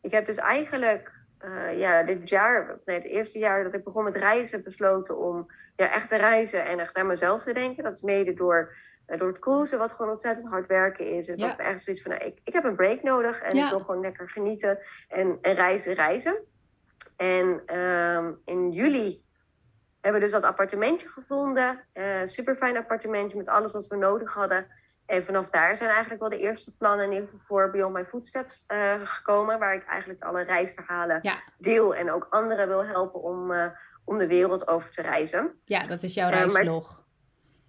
ik 0.00 0.12
heb 0.12 0.26
dus 0.26 0.36
eigenlijk 0.36 1.15
uh, 1.46 1.78
ja, 1.78 2.02
dit 2.02 2.28
jaar, 2.28 2.78
nee, 2.84 2.96
het 2.96 3.06
eerste 3.06 3.38
jaar 3.38 3.64
dat 3.64 3.74
ik 3.74 3.84
begon 3.84 4.04
met 4.04 4.14
reizen, 4.14 4.62
besloten 4.62 5.18
om 5.18 5.46
ja, 5.76 5.92
echt 5.92 6.08
te 6.08 6.16
reizen 6.16 6.64
en 6.64 6.78
echt 6.78 6.94
aan 6.94 7.06
mezelf 7.06 7.42
te 7.42 7.52
denken. 7.52 7.84
Dat 7.84 7.94
is 7.94 8.00
mede 8.00 8.34
door, 8.34 8.74
uh, 9.06 9.18
door 9.18 9.28
het 9.28 9.38
cruisen, 9.38 9.78
wat 9.78 9.92
gewoon 9.92 10.10
ontzettend 10.10 10.48
hard 10.48 10.66
werken 10.66 11.10
is. 11.10 11.28
En 11.28 11.38
ja. 11.38 11.48
dat 11.48 11.58
echt 11.58 11.82
zoiets 11.82 12.02
van, 12.02 12.10
nou, 12.10 12.24
ik, 12.24 12.38
ik 12.44 12.52
heb 12.52 12.64
een 12.64 12.76
break 12.76 13.02
nodig 13.02 13.40
en 13.40 13.56
ja. 13.56 13.64
ik 13.64 13.70
wil 13.70 13.80
gewoon 13.80 14.00
lekker 14.00 14.30
genieten 14.30 14.78
en, 15.08 15.38
en 15.42 15.54
reizen, 15.54 15.94
reizen. 15.94 16.36
En 17.16 17.78
um, 17.78 18.40
in 18.44 18.72
juli 18.72 19.24
hebben 20.00 20.20
dus 20.20 20.32
dat 20.32 20.42
appartementje 20.42 21.08
gevonden. 21.08 21.80
Uh, 21.94 22.20
super 22.24 22.56
fijn 22.56 22.76
appartementje 22.76 23.36
met 23.36 23.48
alles 23.48 23.72
wat 23.72 23.86
we 23.86 23.96
nodig 23.96 24.34
hadden. 24.34 24.66
En 25.06 25.24
vanaf 25.24 25.50
daar 25.50 25.76
zijn 25.76 25.90
eigenlijk 25.90 26.20
wel 26.20 26.30
de 26.30 26.38
eerste 26.38 26.76
plannen 26.76 27.04
in 27.04 27.12
ieder 27.12 27.28
geval 27.28 27.46
voor 27.46 27.70
Beyond 27.70 27.94
My 27.94 28.04
Footsteps 28.04 28.64
uh, 28.68 28.94
gekomen. 29.04 29.58
Waar 29.58 29.74
ik 29.74 29.84
eigenlijk 29.84 30.24
alle 30.24 30.42
reisverhalen 30.42 31.18
ja. 31.22 31.42
deel 31.58 31.94
en 31.94 32.12
ook 32.12 32.26
anderen 32.30 32.68
wil 32.68 32.84
helpen 32.84 33.22
om, 33.22 33.50
uh, 33.50 33.66
om 34.04 34.18
de 34.18 34.26
wereld 34.26 34.68
over 34.68 34.90
te 34.90 35.02
reizen. 35.02 35.60
Ja, 35.64 35.82
dat 35.82 36.02
is 36.02 36.14
jouw 36.14 36.30
reisblog. 36.30 37.04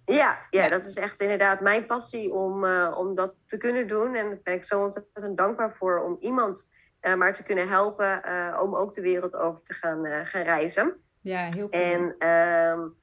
Maar, 0.04 0.16
ja, 0.16 0.38
ja, 0.50 0.62
ja, 0.62 0.68
dat 0.68 0.84
is 0.84 0.94
echt 0.94 1.20
inderdaad 1.20 1.60
mijn 1.60 1.86
passie 1.86 2.32
om, 2.32 2.64
om 2.94 3.14
dat 3.14 3.34
te 3.44 3.56
kunnen 3.56 3.88
doen. 3.88 4.14
En 4.14 4.28
daar 4.28 4.40
ben 4.42 4.54
ik 4.54 4.64
zo 4.64 4.82
ontzettend 4.82 5.36
dankbaar 5.36 5.76
voor 5.76 6.02
om 6.02 6.16
iemand 6.20 6.76
maar 7.16 7.34
te 7.34 7.42
kunnen 7.42 7.68
helpen 7.68 8.22
om 8.60 8.76
ook 8.76 8.94
de 8.94 9.00
wereld 9.00 9.36
over 9.36 9.62
te 9.62 9.72
gaan, 9.72 10.26
gaan 10.26 10.42
reizen. 10.42 11.02
Ja, 11.20 11.48
heel 11.50 11.68
cool. 11.68 11.82
En 11.82 12.28
um, 12.28 12.96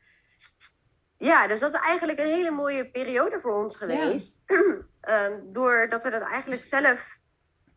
ja, 1.18 1.48
dus 1.48 1.60
dat 1.60 1.74
is 1.74 1.80
eigenlijk 1.80 2.20
een 2.20 2.34
hele 2.34 2.52
mooie 2.52 2.90
periode 2.90 3.40
voor 3.40 3.64
ons 3.64 3.78
geweest. 3.78 4.42
Ja. 4.46 4.56
um, 5.30 5.54
doordat 5.54 6.04
we 6.04 6.10
dat 6.10 6.22
eigenlijk 6.22 6.64
zelf 6.64 7.18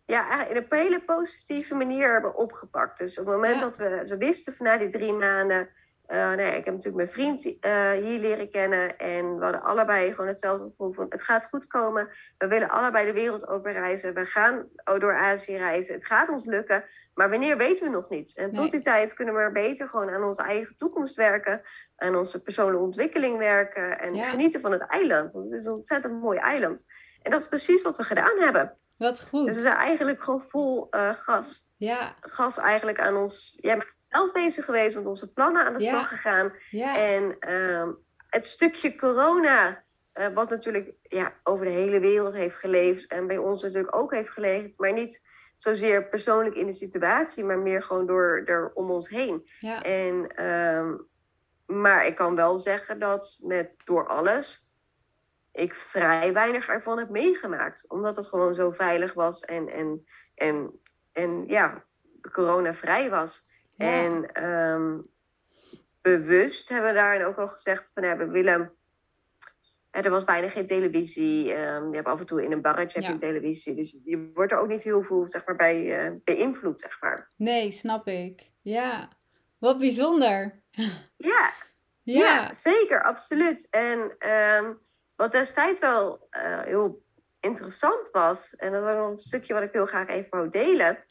ja, 0.06 0.46
in 0.46 0.56
een 0.56 0.66
hele 0.68 1.00
positieve 1.00 1.74
manier 1.74 2.12
hebben 2.12 2.36
opgepakt. 2.36 2.98
Dus 2.98 3.18
op 3.18 3.26
het 3.26 3.34
moment 3.34 3.54
ja. 3.54 3.60
dat 3.60 3.76
we 3.76 4.16
wisten 4.18 4.54
van 4.54 4.66
na 4.66 4.78
die 4.78 4.88
drie 4.88 5.12
maanden 5.12 5.68
uh, 6.08 6.32
nee, 6.32 6.56
ik 6.56 6.64
heb 6.64 6.74
natuurlijk 6.74 6.96
mijn 6.96 7.10
vriend 7.10 7.44
uh, 7.44 7.90
hier 7.90 8.18
leren 8.18 8.50
kennen 8.50 8.98
en 8.98 9.36
we 9.36 9.42
hadden 9.42 9.62
allebei 9.62 10.10
gewoon 10.10 10.26
hetzelfde 10.26 10.64
gevoel 10.64 10.92
van 10.92 11.06
het 11.08 11.22
gaat 11.22 11.46
goed 11.46 11.66
komen. 11.66 12.08
We 12.38 12.46
willen 12.46 12.68
allebei 12.68 13.06
de 13.06 13.12
wereld 13.12 13.48
over 13.48 13.72
reizen. 13.72 14.14
We 14.14 14.26
gaan 14.26 14.68
door 14.98 15.14
Azië 15.14 15.56
reizen. 15.56 15.94
Het 15.94 16.06
gaat 16.06 16.28
ons 16.28 16.44
lukken, 16.44 16.84
maar 17.14 17.30
wanneer 17.30 17.56
weten 17.56 17.84
we 17.84 17.90
nog 17.90 18.08
niet. 18.08 18.36
En 18.36 18.50
nee. 18.50 18.60
tot 18.60 18.70
die 18.70 18.80
tijd 18.80 19.14
kunnen 19.14 19.34
we 19.34 19.50
beter 19.52 19.88
gewoon 19.88 20.10
aan 20.10 20.22
onze 20.22 20.42
eigen 20.42 20.74
toekomst 20.78 21.16
werken, 21.16 21.62
aan 21.98 22.16
onze 22.16 22.42
persoonlijke 22.42 22.84
ontwikkeling 22.84 23.38
werken 23.38 23.98
en 23.98 24.14
ja. 24.14 24.24
genieten 24.24 24.60
van 24.60 24.72
het 24.72 24.86
eiland. 24.86 25.32
Want 25.32 25.44
het 25.44 25.60
is 25.60 25.66
een 25.66 25.72
ontzettend 25.72 26.20
mooi 26.20 26.38
eiland. 26.38 26.84
En 27.22 27.30
dat 27.30 27.40
is 27.40 27.48
precies 27.48 27.82
wat 27.82 27.96
we 27.96 28.02
gedaan 28.02 28.38
hebben. 28.38 28.76
Wat 28.96 29.28
goed. 29.28 29.46
Dus 29.46 29.56
we 29.56 29.62
zijn 29.62 29.76
eigenlijk 29.76 30.22
gewoon 30.22 30.42
vol 30.48 30.86
uh, 30.90 31.14
gas. 31.14 31.66
Ja. 31.76 32.14
Gas 32.20 32.58
eigenlijk 32.58 33.00
aan 33.00 33.16
ons. 33.16 33.58
Ja, 33.60 33.84
zelf 34.08 34.32
bezig 34.32 34.64
geweest 34.64 34.96
met 34.96 35.06
onze 35.06 35.32
plannen 35.32 35.64
aan 35.64 35.76
de 35.78 35.84
Ja. 35.84 35.90
slag 35.90 36.08
gegaan. 36.08 36.52
Ja. 36.70 36.96
En 36.96 37.36
ehm, 37.38 37.90
het 38.30 38.46
stukje 38.46 38.96
corona, 38.96 39.84
eh, 40.12 40.26
wat 40.34 40.50
natuurlijk 40.50 40.92
ja, 41.02 41.32
over 41.42 41.64
de 41.64 41.70
hele 41.70 41.98
wereld 42.00 42.34
heeft 42.34 42.56
geleefd 42.56 43.06
en 43.06 43.26
bij 43.26 43.38
ons 43.38 43.62
natuurlijk 43.62 43.96
ook 43.96 44.12
heeft 44.12 44.30
geleefd, 44.30 44.72
maar 44.76 44.92
niet 44.92 45.26
zozeer 45.56 46.08
persoonlijk 46.08 46.56
in 46.56 46.66
de 46.66 46.72
situatie, 46.72 47.44
maar 47.44 47.58
meer 47.58 47.82
gewoon 47.82 48.06
door 48.06 48.42
er 48.44 48.70
om 48.74 48.90
ons 48.90 49.08
heen. 49.08 49.48
Ja. 49.60 49.82
En, 49.82 50.26
ehm, 50.34 50.94
maar 51.68 52.06
ik 52.06 52.14
kan 52.14 52.34
wel 52.34 52.58
zeggen 52.58 52.98
dat 52.98 53.38
met 53.42 53.70
door 53.84 54.06
alles 54.06 54.68
ik 55.52 55.74
vrij 55.74 56.32
weinig 56.32 56.68
ervan 56.68 56.98
heb 56.98 57.08
meegemaakt. 57.08 57.84
Omdat 57.88 58.16
het 58.16 58.26
gewoon 58.26 58.54
zo 58.54 58.70
veilig 58.70 59.14
was 59.14 59.40
en, 59.40 59.68
en, 59.68 60.06
en, 60.34 60.80
en 61.12 61.44
ja, 61.46 61.84
corona-vrij 62.32 63.10
was. 63.10 63.46
En 63.76 64.32
ehm, 64.32 64.98
bewust 66.00 66.68
hebben 66.68 66.90
we 66.90 66.96
daarin 66.96 67.24
ook 67.24 67.38
al 67.38 67.48
gezegd 67.48 67.90
van 67.94 68.04
ja, 68.04 68.16
we 68.16 68.26
willen. 68.26 68.72
Er 69.90 70.10
was 70.10 70.24
bijna 70.24 70.48
geen 70.48 70.66
televisie. 70.66 71.54
Um, 71.54 71.88
je 71.88 71.94
hebt 71.94 72.08
af 72.08 72.20
en 72.20 72.26
toe 72.26 72.44
in 72.44 72.52
een 72.52 72.62
barretje 72.62 73.00
heb 73.00 73.12
je 73.12 73.18
televisie. 73.18 73.74
Dus 73.74 73.96
je 74.04 74.30
wordt 74.34 74.52
er 74.52 74.58
ook 74.58 74.68
niet 74.68 74.82
heel 74.82 75.02
veel 75.02 75.26
zeg 75.28 75.46
maar, 75.46 75.56
bij 75.56 76.06
uh, 76.06 76.16
beïnvloed, 76.24 76.80
zeg 76.80 77.00
maar. 77.00 77.30
Nee, 77.36 77.70
snap 77.70 78.06
ik. 78.06 78.50
Ja, 78.62 79.08
wat 79.58 79.78
bijzonder. 79.78 80.62
Ja, 81.16 81.52
ja. 82.02 82.18
ja 82.18 82.52
zeker, 82.52 83.02
absoluut. 83.02 83.66
En 83.70 84.28
um, 84.30 84.78
wat 85.16 85.32
destijds 85.32 85.80
wel 85.80 86.28
uh, 86.30 86.62
heel 86.62 87.02
interessant 87.40 88.10
was, 88.10 88.56
en 88.56 88.72
dat 88.72 88.82
was 88.82 89.10
een 89.10 89.18
stukje 89.18 89.54
wat 89.54 89.62
ik 89.62 89.72
heel 89.72 89.86
graag 89.86 90.08
even 90.08 90.30
wou 90.30 90.50
delen, 90.50 91.04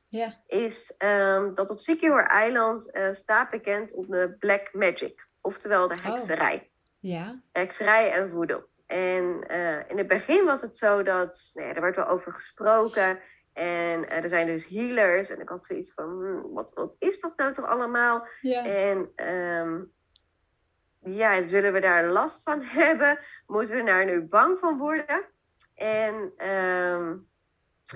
is 0.47 0.93
um, 0.97 1.55
dat 1.55 1.69
op 1.69 1.79
Sikihor 1.79 2.23
eiland 2.23 2.89
uh, 2.95 3.07
staat 3.11 3.49
bekend 3.49 3.93
op 3.93 4.07
de 4.07 4.35
Black 4.39 4.73
Magic, 4.73 5.27
oftewel 5.41 5.87
de 5.87 5.93
oh. 5.93 6.03
hekserij. 6.03 6.69
Ja. 6.99 7.41
Hekserij 7.51 8.11
en 8.11 8.29
voodoo. 8.29 8.63
En 8.85 9.43
uh, 9.51 9.89
in 9.89 9.97
het 9.97 10.07
begin 10.07 10.45
was 10.45 10.61
het 10.61 10.77
zo 10.77 11.03
dat, 11.03 11.51
nou 11.53 11.67
ja, 11.67 11.73
er 11.73 11.81
werd 11.81 11.95
wel 11.95 12.07
over 12.07 12.33
gesproken. 12.33 13.19
En 13.57 14.09
er 14.09 14.29
zijn 14.29 14.47
dus 14.47 14.67
healers. 14.67 15.29
En 15.29 15.41
ik 15.41 15.49
had 15.49 15.65
zoiets 15.65 15.93
van, 15.93 16.05
hm, 16.05 16.53
wat, 16.53 16.71
wat 16.73 16.95
is 16.99 17.19
dat 17.19 17.37
nou 17.37 17.53
toch 17.53 17.65
allemaal? 17.65 18.27
Ja. 18.41 18.65
En 18.65 19.27
um, 19.29 19.91
ja, 20.99 21.47
zullen 21.47 21.73
we 21.73 21.79
daar 21.79 22.07
last 22.07 22.43
van 22.43 22.61
hebben? 22.81 23.19
Moeten 23.47 23.75
we 23.75 23.83
daar 23.83 24.05
nu 24.05 24.21
bang 24.21 24.59
van 24.59 24.77
worden? 24.77 25.25
En 25.75 26.33
um, 26.49 27.27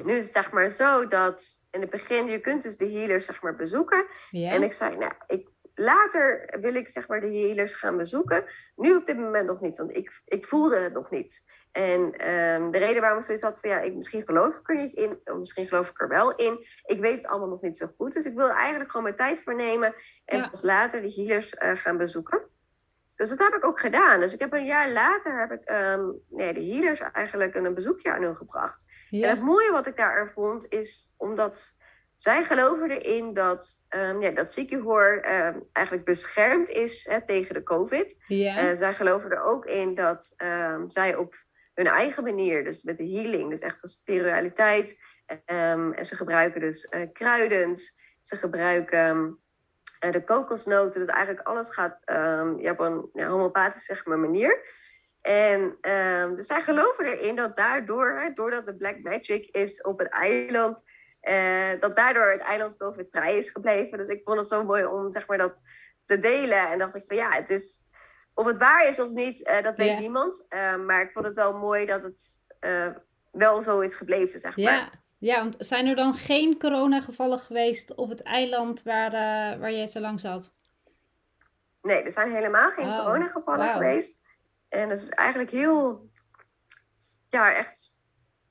nu 0.03 0.13
is 0.13 0.23
het 0.23 0.33
zeg 0.33 0.51
maar 0.51 0.69
zo 0.69 1.07
dat 1.07 1.67
in 1.71 1.81
het 1.81 1.89
begin, 1.89 2.25
je 2.25 2.39
kunt 2.39 2.63
dus 2.63 2.77
de 2.77 2.91
healers 2.91 3.25
zeg 3.25 3.41
maar 3.41 3.55
bezoeken. 3.55 4.05
Ja. 4.29 4.51
En 4.51 4.63
ik 4.63 4.73
zei, 4.73 4.97
nou, 4.97 5.13
ik, 5.27 5.47
later 5.81 6.57
wil 6.61 6.75
ik 6.75 6.89
zeg 6.89 7.07
maar 7.07 7.21
de 7.21 7.37
healers 7.37 7.73
gaan 7.73 7.97
bezoeken. 7.97 8.43
Nu 8.75 8.95
op 8.95 9.05
dit 9.05 9.17
moment 9.17 9.47
nog 9.47 9.61
niet, 9.61 9.77
want 9.77 9.95
ik, 9.95 10.21
ik 10.25 10.45
voelde 10.45 10.77
het 10.77 10.93
nog 10.93 11.09
niet. 11.09 11.59
En 11.71 12.01
um, 12.01 12.71
de 12.71 12.77
reden 12.77 13.01
waarom 13.01 13.19
ik 13.19 13.25
zoiets 13.25 13.43
had 13.43 13.59
van 13.59 13.69
ja, 13.69 13.79
ik, 13.79 13.95
misschien 13.95 14.25
geloof 14.25 14.57
ik 14.57 14.69
er 14.69 14.75
niet 14.75 14.93
in, 14.93 15.19
of 15.23 15.37
misschien 15.37 15.67
geloof 15.67 15.89
ik 15.89 16.01
er 16.01 16.07
wel 16.07 16.35
in. 16.35 16.67
Ik 16.85 16.99
weet 16.99 17.15
het 17.15 17.27
allemaal 17.27 17.49
nog 17.49 17.61
niet 17.61 17.77
zo 17.77 17.87
goed. 17.97 18.13
Dus 18.13 18.25
ik 18.25 18.35
wil 18.35 18.49
eigenlijk 18.49 18.91
gewoon 18.91 19.05
mijn 19.05 19.15
tijd 19.15 19.43
voor 19.43 19.55
nemen 19.55 19.93
en 20.25 20.37
ja. 20.37 20.49
pas 20.49 20.61
later 20.61 21.01
de 21.01 21.13
healers 21.13 21.53
uh, 21.53 21.75
gaan 21.75 21.97
bezoeken. 21.97 22.41
Dus 23.15 23.29
dat 23.29 23.39
heb 23.39 23.53
ik 23.53 23.65
ook 23.65 23.79
gedaan. 23.79 24.19
Dus 24.19 24.33
ik 24.33 24.39
heb 24.39 24.53
een 24.53 24.65
jaar 24.65 24.91
later 24.91 25.39
heb 25.39 25.51
ik 25.51 25.69
um, 25.69 26.21
nee, 26.29 26.53
de 26.53 26.63
healers 26.63 26.99
eigenlijk 26.99 27.55
een 27.55 27.73
bezoekje 27.73 28.11
aan 28.13 28.23
hun 28.23 28.35
gebracht. 28.35 28.85
Ja. 29.09 29.27
En 29.27 29.35
het 29.35 29.45
mooie 29.45 29.71
wat 29.71 29.87
ik 29.87 29.95
daar 29.95 30.31
vond 30.33 30.65
is 30.69 31.13
omdat 31.17 31.75
zij 32.21 32.43
geloven 32.43 32.91
erin 32.91 33.33
dat, 33.33 33.83
um, 33.89 34.21
ja, 34.21 34.29
dat 34.29 34.53
ziekenhoor 34.53 35.25
um, 35.25 35.67
eigenlijk 35.71 36.05
beschermd 36.05 36.69
is 36.69 37.07
hè, 37.09 37.25
tegen 37.25 37.53
de 37.53 37.63
COVID. 37.63 38.23
Uh, 38.27 38.71
zij 38.73 38.93
geloven 38.93 39.31
er 39.31 39.43
ook 39.43 39.65
in 39.65 39.95
dat 39.95 40.33
zij 40.87 41.15
op 41.15 41.35
hun 41.73 41.87
eigen 41.87 42.23
manier, 42.23 42.63
dus 42.63 42.83
met 42.83 42.97
de 42.97 43.09
healing, 43.09 43.49
dus 43.49 43.59
echt 43.59 43.81
de 43.81 43.87
spiritualiteit. 43.87 44.97
en 45.45 46.05
ze 46.05 46.15
gebruiken 46.15 46.61
dus 46.61 46.93
uh, 46.95 47.07
kruidens. 47.13 47.99
Ze 48.19 48.35
gebruiken 48.35 49.39
uh, 50.05 50.11
de 50.11 50.23
kokosnoten. 50.23 50.99
Dus 50.99 51.09
eigenlijk 51.09 51.47
alles 51.47 51.73
gaat 51.73 52.01
ja, 52.57 52.71
op 52.71 52.79
een 52.79 53.09
ja, 53.13 53.27
homeopathische 53.27 53.93
zeg 53.93 54.05
maar, 54.05 54.19
manier. 54.19 54.65
En 55.21 55.77
dus 56.35 56.47
zij 56.47 56.61
geloven 56.61 57.05
erin 57.05 57.35
dat 57.35 57.57
daardoor, 57.57 58.19
hè, 58.19 58.33
doordat 58.33 58.65
de 58.65 58.75
Black 58.75 58.99
Magic 58.99 59.45
is 59.45 59.81
op 59.81 59.99
het 59.99 60.09
eiland, 60.09 60.83
uh, 61.29 61.79
dat 61.79 61.95
daardoor 61.95 62.31
het 62.31 62.41
eiland 62.41 62.77
COVID-vrij 62.77 63.37
is 63.37 63.49
gebleven. 63.49 63.97
Dus 63.97 64.07
ik 64.07 64.21
vond 64.23 64.37
het 64.37 64.47
zo 64.47 64.63
mooi 64.63 64.85
om 64.85 65.11
zeg 65.11 65.27
maar, 65.27 65.37
dat 65.37 65.61
te 66.05 66.19
delen. 66.19 66.69
En 66.69 66.79
dacht 66.79 66.95
ik 66.95 67.03
van 67.07 67.17
ja, 67.17 67.31
het 67.31 67.49
is, 67.49 67.83
of 68.33 68.45
het 68.45 68.57
waar 68.57 68.87
is 68.87 68.99
of 68.99 69.09
niet, 69.09 69.47
uh, 69.47 69.61
dat 69.61 69.77
weet 69.77 69.87
yeah. 69.87 69.99
niemand. 69.99 70.45
Uh, 70.49 70.75
maar 70.75 71.01
ik 71.01 71.11
vond 71.11 71.25
het 71.25 71.35
wel 71.35 71.53
mooi 71.53 71.85
dat 71.85 72.03
het 72.03 72.39
wel 73.31 73.61
zo 73.61 73.79
is 73.79 73.95
gebleven, 73.95 74.39
zeg 74.39 74.57
maar. 74.57 74.73
Ja. 74.73 74.89
Ja, 75.17 75.39
want 75.39 75.55
zijn 75.59 75.87
er 75.87 75.95
dan 75.95 76.13
geen 76.13 76.59
coronagevallen 76.59 77.39
geweest 77.39 77.95
op 77.95 78.09
het 78.09 78.23
eiland 78.23 78.83
waar, 78.83 79.11
waar 79.59 79.71
jij 79.71 79.87
zo 79.87 79.99
lang 79.99 80.19
zat? 80.19 80.55
Nee, 81.81 82.03
er 82.03 82.11
zijn 82.11 82.31
helemaal 82.31 82.71
geen 82.71 82.87
oh, 82.87 82.99
coronagevallen 82.99 83.65
wow. 83.65 83.73
geweest. 83.73 84.19
En 84.69 84.89
dat 84.89 84.97
is 84.97 85.09
eigenlijk 85.09 85.51
heel, 85.51 86.09
ja, 87.29 87.53
echt 87.53 87.93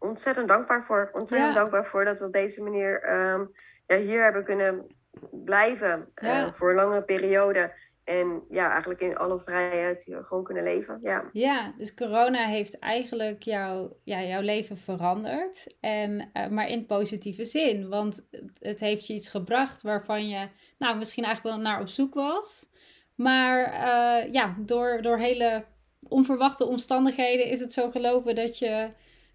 ontzettend 0.01 0.49
dankbaar 0.49 0.85
voor. 0.85 1.11
Ontzettend 1.13 1.55
ja. 1.55 1.61
dankbaar 1.61 1.87
voor 1.87 2.05
dat 2.05 2.19
we 2.19 2.25
op 2.25 2.33
deze 2.33 2.63
manier 2.63 3.13
um, 3.13 3.51
ja, 3.87 3.97
hier 3.97 4.23
hebben 4.23 4.45
kunnen 4.45 4.87
blijven 5.31 6.09
ja. 6.15 6.47
uh, 6.47 6.53
voor 6.53 6.71
een 6.71 6.77
lange 6.77 7.03
periode. 7.03 7.73
En 8.05 8.43
ja, 8.49 8.71
eigenlijk 8.71 9.01
in 9.01 9.17
alle 9.17 9.41
vrijheid 9.41 10.05
hier 10.05 10.25
gewoon 10.25 10.45
kunnen 10.45 10.63
leven. 10.63 10.99
Ja, 11.03 11.31
ja 11.33 11.75
dus 11.77 11.95
corona 11.95 12.47
heeft 12.47 12.79
eigenlijk 12.79 13.43
jou, 13.43 13.93
ja, 14.05 14.23
jouw 14.23 14.41
leven 14.41 14.77
veranderd. 14.77 15.77
En, 15.81 16.31
uh, 16.33 16.49
maar 16.49 16.69
in 16.69 16.87
positieve 16.87 17.45
zin. 17.45 17.89
Want 17.89 18.27
het, 18.31 18.51
het, 18.59 18.81
heeft 18.81 19.07
je 19.07 19.15
iets 19.15 19.29
gebracht 19.29 19.83
waarvan 19.83 20.29
je 20.29 20.49
nou, 20.79 20.97
misschien 20.99 21.25
eigenlijk 21.25 21.57
wel 21.57 21.65
naar 21.65 21.81
op 21.81 21.89
zoek 21.89 22.15
was. 22.15 22.69
Maar 23.15 23.73
uh, 23.73 24.33
ja, 24.33 24.55
door, 24.59 25.03
door 25.03 25.19
hele 25.19 25.65
onverwachte 26.09 26.67
omstandigheden 26.67 27.47
is 27.47 27.61
het 27.61 27.73
zo 27.73 27.91
gelopen 27.91 28.35
dat 28.35 28.59
je, 28.59 28.91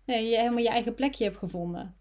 nee, 0.06 0.30
je 0.30 0.38
helemaal 0.38 0.64
je 0.64 0.70
eigen 0.70 0.93
plekje 0.93 1.24
hebt 1.24 1.38
gevonden. 1.38 1.95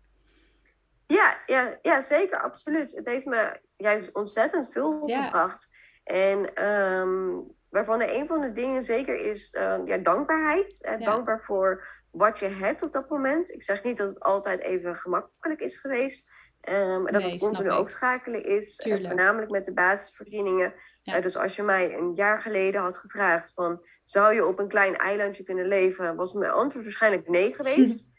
Ja, 1.07 1.37
ja, 1.47 1.79
ja, 1.83 2.01
zeker, 2.01 2.41
absoluut. 2.41 2.93
Het 2.97 3.07
heeft 3.07 3.25
me 3.25 3.61
juist 3.77 4.13
ontzettend 4.13 4.73
veel 4.73 5.09
ja. 5.09 5.25
gebracht. 5.25 5.73
En 6.05 6.65
um, 6.69 7.55
waarvan 7.71 8.01
er 8.01 8.17
een 8.17 8.27
van 8.27 8.41
de 8.41 8.53
dingen 8.53 8.85
zeker 8.85 9.31
is 9.31 9.53
uh, 9.53 9.77
ja, 9.85 9.97
dankbaarheid. 9.97 10.79
Ja. 10.81 10.97
Dankbaar 10.97 11.41
voor 11.41 11.87
wat 12.11 12.39
je 12.39 12.47
hebt 12.47 12.83
op 12.83 12.93
dat 12.93 13.09
moment. 13.09 13.51
Ik 13.51 13.63
zeg 13.63 13.83
niet 13.83 13.97
dat 13.97 14.09
het 14.09 14.21
altijd 14.21 14.61
even 14.61 14.97
gemakkelijk 14.97 15.61
is 15.61 15.77
geweest. 15.77 16.31
Um, 16.69 17.07
en 17.07 17.13
dat 17.13 17.23
nee, 17.23 17.31
het 17.31 17.41
continu 17.41 17.71
ook 17.71 17.91
schakelen 17.91 18.45
is. 18.45 18.87
Uh, 18.87 19.07
voornamelijk 19.07 19.51
met 19.51 19.65
de 19.65 19.73
basisvoorzieningen. 19.73 20.75
Ja. 21.03 21.17
Uh, 21.17 21.23
dus 21.23 21.37
als 21.37 21.57
je 21.57 21.63
mij 21.63 21.95
een 21.95 22.15
jaar 22.15 22.41
geleden 22.41 22.81
had 22.81 22.99
gevraagd 22.99 23.53
van... 23.55 23.87
zou 24.05 24.35
je 24.35 24.47
op 24.47 24.59
een 24.59 24.69
klein 24.69 24.97
eilandje 24.97 25.43
kunnen 25.43 25.69
leven? 25.69 26.17
Was 26.17 26.33
mijn 26.33 26.51
antwoord 26.51 26.85
waarschijnlijk 26.85 27.29
nee 27.29 27.55
geweest. 27.55 28.13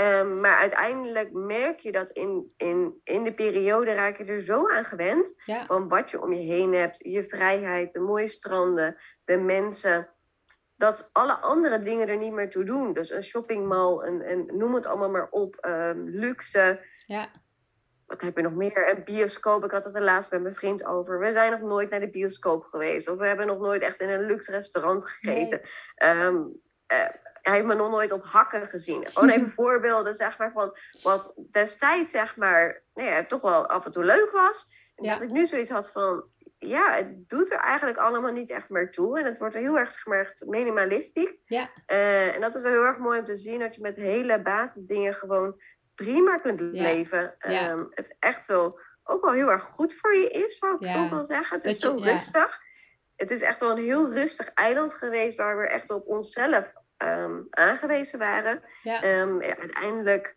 Um, 0.00 0.40
maar 0.42 0.60
uiteindelijk 0.60 1.32
merk 1.32 1.80
je 1.80 1.92
dat 1.92 2.10
in, 2.12 2.52
in, 2.56 3.00
in 3.04 3.24
de 3.24 3.34
periode 3.34 3.92
raak 3.92 4.18
je 4.18 4.24
er 4.24 4.44
zo 4.44 4.68
aan 4.68 4.84
gewend. 4.84 5.42
Ja. 5.44 5.66
Van 5.66 5.88
wat 5.88 6.10
je 6.10 6.22
om 6.22 6.32
je 6.32 6.52
heen 6.52 6.72
hebt. 6.72 6.96
Je 6.98 7.24
vrijheid, 7.28 7.92
de 7.92 8.00
mooie 8.00 8.28
stranden, 8.28 8.96
de 9.24 9.36
mensen. 9.36 10.08
Dat 10.76 11.10
alle 11.12 11.34
andere 11.34 11.82
dingen 11.82 12.08
er 12.08 12.16
niet 12.16 12.32
meer 12.32 12.50
toe 12.50 12.64
doen. 12.64 12.92
Dus 12.92 13.10
een 13.10 13.22
shoppingmall, 13.22 14.06
een, 14.06 14.30
een, 14.30 14.50
noem 14.52 14.74
het 14.74 14.86
allemaal 14.86 15.10
maar 15.10 15.28
op. 15.30 15.66
Um, 15.66 16.08
luxe. 16.08 16.80
Ja. 17.06 17.30
Wat 18.12 18.20
heb 18.20 18.36
je 18.36 18.42
nog 18.42 18.54
meer? 18.54 18.90
Een 18.90 19.04
bioscoop. 19.04 19.64
Ik 19.64 19.70
had 19.70 19.84
het 19.84 19.94
er 19.94 20.02
laatst 20.02 20.30
met 20.30 20.42
mijn 20.42 20.54
vriend 20.54 20.84
over. 20.84 21.18
We 21.18 21.32
zijn 21.32 21.50
nog 21.50 21.60
nooit 21.60 21.90
naar 21.90 22.00
de 22.00 22.10
bioscoop 22.10 22.64
geweest. 22.64 23.08
Of 23.08 23.18
we 23.18 23.26
hebben 23.26 23.46
nog 23.46 23.58
nooit 23.58 23.82
echt 23.82 24.00
in 24.00 24.08
een 24.08 24.26
luxe 24.26 24.50
restaurant 24.50 25.04
gegeten. 25.08 25.60
Nee. 25.94 26.24
Um, 26.24 26.60
uh, 26.92 26.98
hij 27.42 27.54
heeft 27.54 27.66
me 27.66 27.74
nog 27.74 27.90
nooit 27.90 28.12
op 28.12 28.24
hakken 28.24 28.66
gezien. 28.66 29.08
Gewoon 29.08 29.28
even 29.28 29.50
voorbeelden, 29.60 30.14
zeg 30.14 30.38
maar, 30.38 30.52
van 30.52 30.76
wat 31.02 31.34
destijds, 31.50 32.12
zeg 32.12 32.36
maar, 32.36 32.82
nou 32.94 33.26
toch 33.26 33.40
wel 33.40 33.66
af 33.66 33.84
en 33.84 33.92
toe 33.92 34.04
leuk 34.04 34.30
was. 34.30 34.72
En 34.96 35.04
ja. 35.04 35.12
dat 35.12 35.22
ik 35.22 35.30
nu 35.30 35.46
zoiets 35.46 35.70
had 35.70 35.90
van, 35.90 36.24
ja, 36.58 36.94
het 36.94 37.28
doet 37.28 37.52
er 37.52 37.58
eigenlijk 37.58 37.98
allemaal 37.98 38.32
niet 38.32 38.50
echt 38.50 38.68
meer 38.68 38.90
toe. 38.90 39.18
En 39.18 39.24
het 39.24 39.38
wordt 39.38 39.54
heel 39.54 39.78
erg 39.78 40.00
gemerkt 40.00 40.46
minimalistisch. 40.46 41.34
Ja. 41.44 41.70
Uh, 41.86 42.34
en 42.34 42.40
dat 42.40 42.54
is 42.54 42.62
wel 42.62 42.72
heel 42.72 42.84
erg 42.84 42.98
mooi 42.98 43.18
om 43.18 43.24
te 43.24 43.36
zien, 43.36 43.58
dat 43.58 43.74
je 43.74 43.80
met 43.80 43.96
hele 43.96 44.42
basisdingen 44.42 45.14
gewoon 45.14 45.60
prima 46.04 46.36
kunt 46.36 46.60
leven. 46.60 47.34
Um, 47.48 47.86
het 47.90 48.16
echt 48.18 48.44
zo 48.44 48.78
ook 49.04 49.24
wel 49.24 49.32
heel 49.32 49.50
erg 49.50 49.62
goed 49.62 49.94
voor 49.94 50.14
je 50.14 50.30
is, 50.30 50.58
zou 50.58 50.86
ik 50.86 50.96
ook 50.96 51.10
wel 51.10 51.24
zeggen. 51.24 51.56
Het 51.56 51.66
is 51.66 51.80
je, 51.80 51.88
zo 51.88 51.94
rustig. 51.94 52.60
Het 53.16 53.30
is 53.30 53.40
echt 53.40 53.60
wel 53.60 53.70
een 53.70 53.84
heel 53.84 54.12
rustig 54.12 54.48
eiland 54.48 54.94
geweest, 54.94 55.36
waar 55.36 55.58
we 55.58 55.68
echt 55.68 55.90
op 55.90 56.06
onszelf 56.06 56.72
um, 56.98 57.46
aangewezen 57.50 58.18
waren. 58.18 58.62
Ja. 58.82 59.20
Um, 59.20 59.42
ja, 59.42 59.56
uiteindelijk 59.56 60.36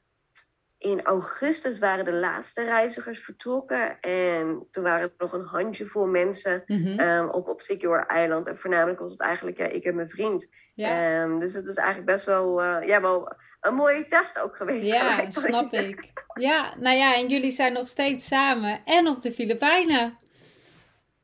in 0.85 1.03
augustus 1.03 1.79
waren 1.79 2.05
de 2.05 2.13
laatste 2.13 2.63
reizigers 2.63 3.23
vertrokken. 3.23 3.99
En 3.99 4.67
toen 4.71 4.83
waren 4.83 5.01
er 5.01 5.13
nog 5.17 5.33
een 5.33 5.45
handjevol 5.45 6.05
mensen 6.05 6.63
mm 6.65 6.85
-hmm. 6.85 6.99
um, 6.99 7.29
op, 7.29 7.47
op 7.47 7.61
Secure 7.61 8.23
Island. 8.23 8.47
En 8.47 8.57
voornamelijk 8.57 8.99
was 8.99 9.11
het 9.11 9.21
eigenlijk 9.21 9.57
ja, 9.57 9.65
ik 9.65 9.83
en 9.83 9.95
mijn 9.95 10.09
vriend. 10.09 10.49
Ja. 10.73 11.27
dus 11.39 11.53
het 11.53 11.65
is 11.65 11.75
eigenlijk 11.75 12.07
best 12.07 12.25
wel, 12.25 12.63
uh, 12.63 12.87
ja, 12.87 13.01
wel 13.01 13.33
een 13.61 13.75
mooie 13.75 14.07
test 14.07 14.39
ook 14.39 14.55
geweest. 14.55 14.85
Ja, 14.85 15.13
gelijk, 15.13 15.31
snap 15.31 15.71
ik. 15.71 15.99
ik. 15.99 16.11
Ja, 16.33 16.73
nou 16.77 16.95
ja, 16.95 17.15
en 17.15 17.27
jullie 17.27 17.51
zijn 17.51 17.73
nog 17.73 17.87
steeds 17.87 18.27
samen 18.27 18.81
en 18.85 19.07
op 19.07 19.21
de 19.21 19.31
Filipijnen. 19.31 20.17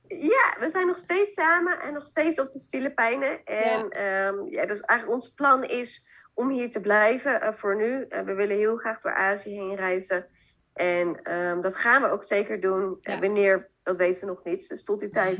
Ja, 0.07 0.55
we 0.59 0.69
zijn 0.69 0.87
nog 0.87 0.97
steeds 0.97 1.33
samen 1.33 1.79
en 1.81 1.93
nog 1.93 2.05
steeds 2.05 2.39
op 2.39 2.51
de 2.51 2.65
Filipijnen. 2.69 3.43
En 3.45 3.87
ja. 3.89 4.27
Um, 4.27 4.49
ja, 4.49 4.65
dus 4.65 4.81
eigenlijk 4.81 5.21
ons 5.21 5.33
plan 5.33 5.63
is 5.63 6.09
om 6.33 6.49
hier 6.49 6.71
te 6.71 6.81
blijven 6.81 7.43
uh, 7.43 7.53
voor 7.53 7.75
nu. 7.75 8.05
Uh, 8.09 8.21
we 8.21 8.33
willen 8.33 8.57
heel 8.57 8.75
graag 8.75 9.01
door 9.01 9.13
Azië 9.13 9.49
heen 9.49 9.75
reizen. 9.75 10.25
En 10.73 11.33
um, 11.33 11.61
dat 11.61 11.75
gaan 11.75 12.01
we 12.01 12.09
ook 12.09 12.23
zeker 12.23 12.61
doen. 12.61 12.97
Ja. 13.01 13.19
wanneer, 13.19 13.69
dat 13.83 13.97
weten 13.97 14.21
we 14.21 14.27
nog 14.27 14.43
niet. 14.43 14.69
Dus 14.69 14.83
tot 14.83 14.99
die 14.99 15.09
tijd 15.09 15.37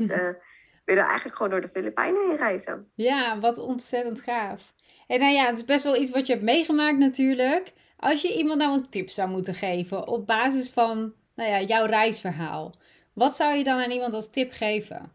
willen 0.84 1.04
we 1.04 1.10
eigenlijk 1.10 1.36
gewoon 1.36 1.50
door 1.52 1.60
de 1.60 1.70
Filipijnen 1.72 2.28
heen 2.28 2.36
reizen. 2.36 2.90
Ja, 2.94 3.38
wat 3.38 3.58
ontzettend 3.58 4.20
gaaf. 4.20 4.74
En 5.06 5.20
nou 5.20 5.32
ja, 5.32 5.46
het 5.46 5.56
is 5.56 5.64
best 5.64 5.84
wel 5.84 5.96
iets 5.96 6.10
wat 6.10 6.26
je 6.26 6.32
hebt 6.32 6.44
meegemaakt 6.44 6.98
natuurlijk. 6.98 7.72
Als 7.96 8.22
je 8.22 8.36
iemand 8.36 8.58
nou 8.58 8.72
een 8.72 8.88
tip 8.88 9.08
zou 9.08 9.28
moeten 9.28 9.54
geven 9.54 10.06
op 10.06 10.26
basis 10.26 10.70
van 10.70 11.14
nou 11.34 11.50
ja, 11.50 11.60
jouw 11.60 11.86
reisverhaal. 11.86 12.72
Wat 13.12 13.36
zou 13.36 13.54
je 13.54 13.64
dan 13.64 13.80
aan 13.80 13.90
iemand 13.90 14.14
als 14.14 14.30
tip 14.30 14.52
geven? 14.52 15.12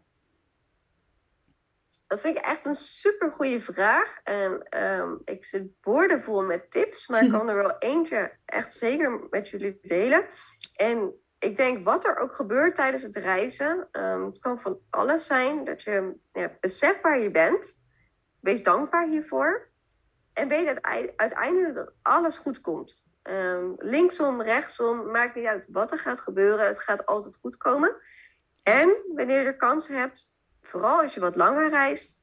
Dat 2.08 2.20
vind 2.20 2.36
ik 2.36 2.44
echt 2.44 2.64
een 2.64 2.74
super 2.74 3.30
goede 3.30 3.60
vraag. 3.60 4.20
En 4.24 4.82
um, 4.82 5.20
ik 5.24 5.44
zit 5.44 5.80
boordevol 5.80 6.42
met 6.42 6.70
tips, 6.70 7.08
maar 7.08 7.24
ik 7.24 7.30
kan 7.36 7.48
er 7.48 7.54
wel 7.54 7.78
eentje 7.78 8.32
echt 8.44 8.72
zeker 8.72 9.26
met 9.30 9.48
jullie 9.48 9.78
delen. 9.82 10.24
En 10.76 11.14
ik 11.38 11.56
denk 11.56 11.84
wat 11.84 12.04
er 12.04 12.16
ook 12.16 12.34
gebeurt 12.34 12.74
tijdens 12.74 13.02
het 13.02 13.16
reizen, 13.16 13.88
um, 13.92 14.24
het 14.24 14.38
kan 14.38 14.60
van 14.60 14.78
alles 14.90 15.26
zijn. 15.26 15.64
Dat 15.64 15.82
je 15.82 16.14
ja, 16.32 16.56
beseft 16.60 17.00
waar 17.00 17.18
je 17.18 17.30
bent. 17.30 17.80
Wees 18.40 18.62
dankbaar 18.62 19.08
hiervoor. 19.08 19.68
En 20.32 20.48
weet 20.48 20.82
uiteindelijk 21.16 21.74
dat 21.74 21.92
alles 22.02 22.38
goed 22.38 22.60
komt. 22.60 23.02
Um, 23.22 23.74
linksom, 23.78 24.42
rechtsom, 24.42 25.10
maakt 25.10 25.34
niet 25.34 25.46
uit 25.46 25.64
wat 25.68 25.92
er 25.92 25.98
gaat 25.98 26.20
gebeuren. 26.20 26.66
Het 26.66 26.80
gaat 26.80 27.06
altijd 27.06 27.36
goed 27.40 27.56
komen. 27.56 27.96
En 28.62 28.96
wanneer 29.14 29.42
je 29.42 29.56
kans 29.56 29.88
hebt, 29.88 30.36
vooral 30.68 31.00
als 31.00 31.14
je 31.14 31.20
wat 31.20 31.36
langer 31.36 31.70
reist, 31.70 32.18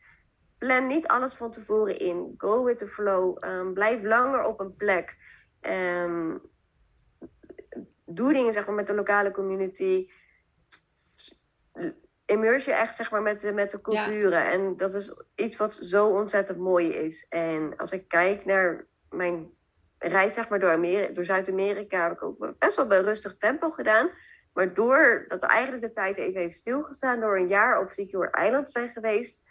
plan 0.58 0.88
niet 0.88 1.08
alles 1.08 1.34
van 1.34 1.52
tevoren 1.52 2.00
in. 2.00 2.34
Go 2.38 2.64
with 2.64 2.78
the 2.78 2.88
flow. 2.88 3.44
Um, 3.44 3.74
blijf 3.74 4.04
langer 4.04 4.44
op 4.44 4.60
een 4.60 4.76
plek. 4.76 5.18
Um, 5.62 6.42
doe 8.06 8.34
dingen 8.34 8.54
zeg 8.54 8.66
maar, 8.66 8.76
met 8.76 8.88
de 8.88 8.94
lokale 8.94 9.32
community. 9.32 10.10
Immerse 12.26 12.70
je 12.70 12.76
echt 12.76 12.96
zeg 12.96 13.12
maar, 13.12 13.22
met, 13.22 13.42
de, 13.42 13.52
met 13.52 13.72
de 13.72 13.82
culturen. 13.82 14.46
En 14.52 14.78
dat 14.78 14.94
is 14.94 15.24
iets 15.36 15.58
wat 15.58 15.74
zo 15.74 16.08
ontzettend 16.08 16.58
mooi 16.58 16.90
is. 16.90 17.28
En 17.30 17.78
als 17.78 17.92
ik 17.92 18.08
kijk 18.08 18.46
naar 18.46 18.86
mijn 19.10 19.50
reis 19.98 20.34
zeg 20.34 20.50
maar, 20.50 20.60
door, 20.60 21.14
door 21.14 21.26
Zuid-Amerika, 21.26 22.04
heb 22.04 22.12
ik 22.12 22.24
ook 22.24 22.58
best 22.60 22.76
wel 22.76 22.88
bij 22.88 23.02
rustig 23.02 23.38
tempo 23.38 23.72
gedaan. 23.72 24.10
Maar 24.56 24.74
doordat 24.74 25.44
eigenlijk 25.44 25.84
de 25.84 25.94
tijd 25.94 26.18
even 26.18 26.42
heeft 26.42 26.58
stilgestaan, 26.58 27.20
door 27.20 27.38
een 27.38 27.48
jaar 27.48 27.80
op 27.80 27.90
Secure 27.90 28.46
Island 28.46 28.72
zijn 28.72 28.90
geweest, 28.90 29.42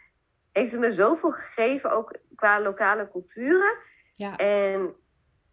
heeft 0.52 0.72
het 0.72 0.80
me 0.80 0.92
zoveel 0.92 1.30
gegeven, 1.30 1.92
ook 1.92 2.16
qua 2.34 2.60
lokale 2.60 3.10
culturen. 3.10 3.76
Ja. 4.12 4.36
En 4.36 4.94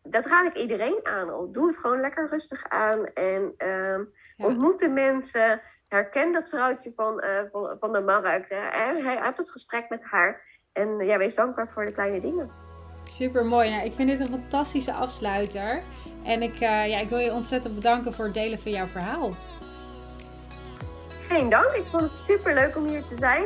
dat 0.04 0.26
raad 0.26 0.46
ik 0.46 0.62
iedereen 0.62 1.00
aan. 1.04 1.52
Doe 1.52 1.68
het 1.68 1.78
gewoon 1.78 2.00
lekker 2.00 2.30
rustig 2.30 2.70
aan 2.70 3.06
en 3.06 3.54
um, 3.68 4.14
ontmoet 4.38 4.80
de 4.80 4.90
mensen. 4.90 5.62
Herken 5.88 6.34
dat 6.34 6.50
vrouwtje 6.50 6.92
van, 6.96 7.24
uh, 7.24 7.40
van, 7.52 7.78
van 7.80 7.92
de 7.92 8.02
markt. 8.02 8.50
Hè. 8.50 8.56
Hij 9.02 9.18
hebt 9.18 9.38
het 9.38 9.52
gesprek 9.52 9.90
met 9.90 10.04
haar. 10.04 10.42
En 10.74 10.98
ja, 11.06 11.18
wees 11.18 11.36
dankbaar 11.36 11.70
voor 11.74 11.86
de 11.86 11.92
kleine 11.92 12.22
dingen. 12.22 12.50
Super 13.04 13.46
mooi. 13.46 13.70
Nou, 13.70 13.86
ik 13.86 13.94
vind 13.94 14.10
dit 14.10 14.20
een 14.20 14.40
fantastische 14.40 14.94
afsluiter. 14.94 15.82
En 16.24 16.42
ik, 16.42 16.54
uh, 16.54 16.88
ja, 16.88 17.00
ik 17.00 17.10
wil 17.10 17.18
je 17.18 17.32
ontzettend 17.32 17.76
bedanken 17.76 18.14
voor 18.14 18.26
het 18.26 18.34
delen 18.34 18.60
van 18.60 18.72
jouw 18.72 18.88
verhaal. 18.88 19.32
Geen 21.28 21.50
dank. 21.50 21.72
Ik 21.72 21.84
vond 21.92 22.02
het 22.02 22.20
super 22.28 22.54
leuk 22.54 22.76
om 22.76 22.88
hier 22.88 23.04
te 23.10 23.16
zijn. 23.18 23.44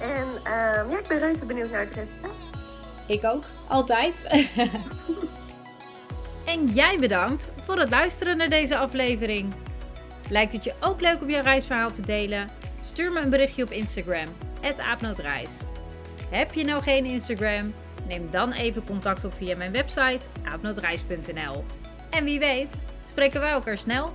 En 0.00 0.26
uh, 0.44 0.90
ja, 0.90 0.98
ik 0.98 1.06
ben 1.08 1.18
reuze 1.18 1.44
benieuwd 1.44 1.70
naar 1.70 1.80
het 1.80 1.94
resultaat. 1.94 2.34
Ik 3.06 3.24
ook. 3.24 3.44
Altijd. 3.68 4.26
en 6.52 6.66
jij 6.66 6.98
bedankt 6.98 7.52
voor 7.64 7.78
het 7.78 7.90
luisteren 7.90 8.36
naar 8.36 8.48
deze 8.48 8.78
aflevering. 8.78 9.54
Lijkt 10.28 10.52
het 10.52 10.64
je 10.64 10.74
ook 10.80 11.00
leuk 11.00 11.20
om 11.20 11.30
jouw 11.30 11.42
reisverhaal 11.42 11.90
te 11.90 12.02
delen? 12.02 12.48
Stuur 12.84 13.12
me 13.12 13.20
een 13.20 13.30
berichtje 13.30 13.62
op 13.62 13.70
Instagram. 13.70 14.28
aapnootreis. 14.78 15.58
Heb 16.30 16.52
je 16.52 16.64
nou 16.64 16.82
geen 16.82 17.04
Instagram? 17.04 17.66
Neem 18.06 18.30
dan 18.30 18.52
even 18.52 18.84
contact 18.84 19.24
op 19.24 19.34
via 19.34 19.56
mijn 19.56 19.72
website 19.72 20.20
aapnootreis.nl. 20.44 21.64
En 22.10 22.24
wie 22.24 22.38
weet, 22.38 22.76
spreken 23.08 23.40
wij 23.40 23.50
elkaar 23.50 23.78
snel 23.78 24.10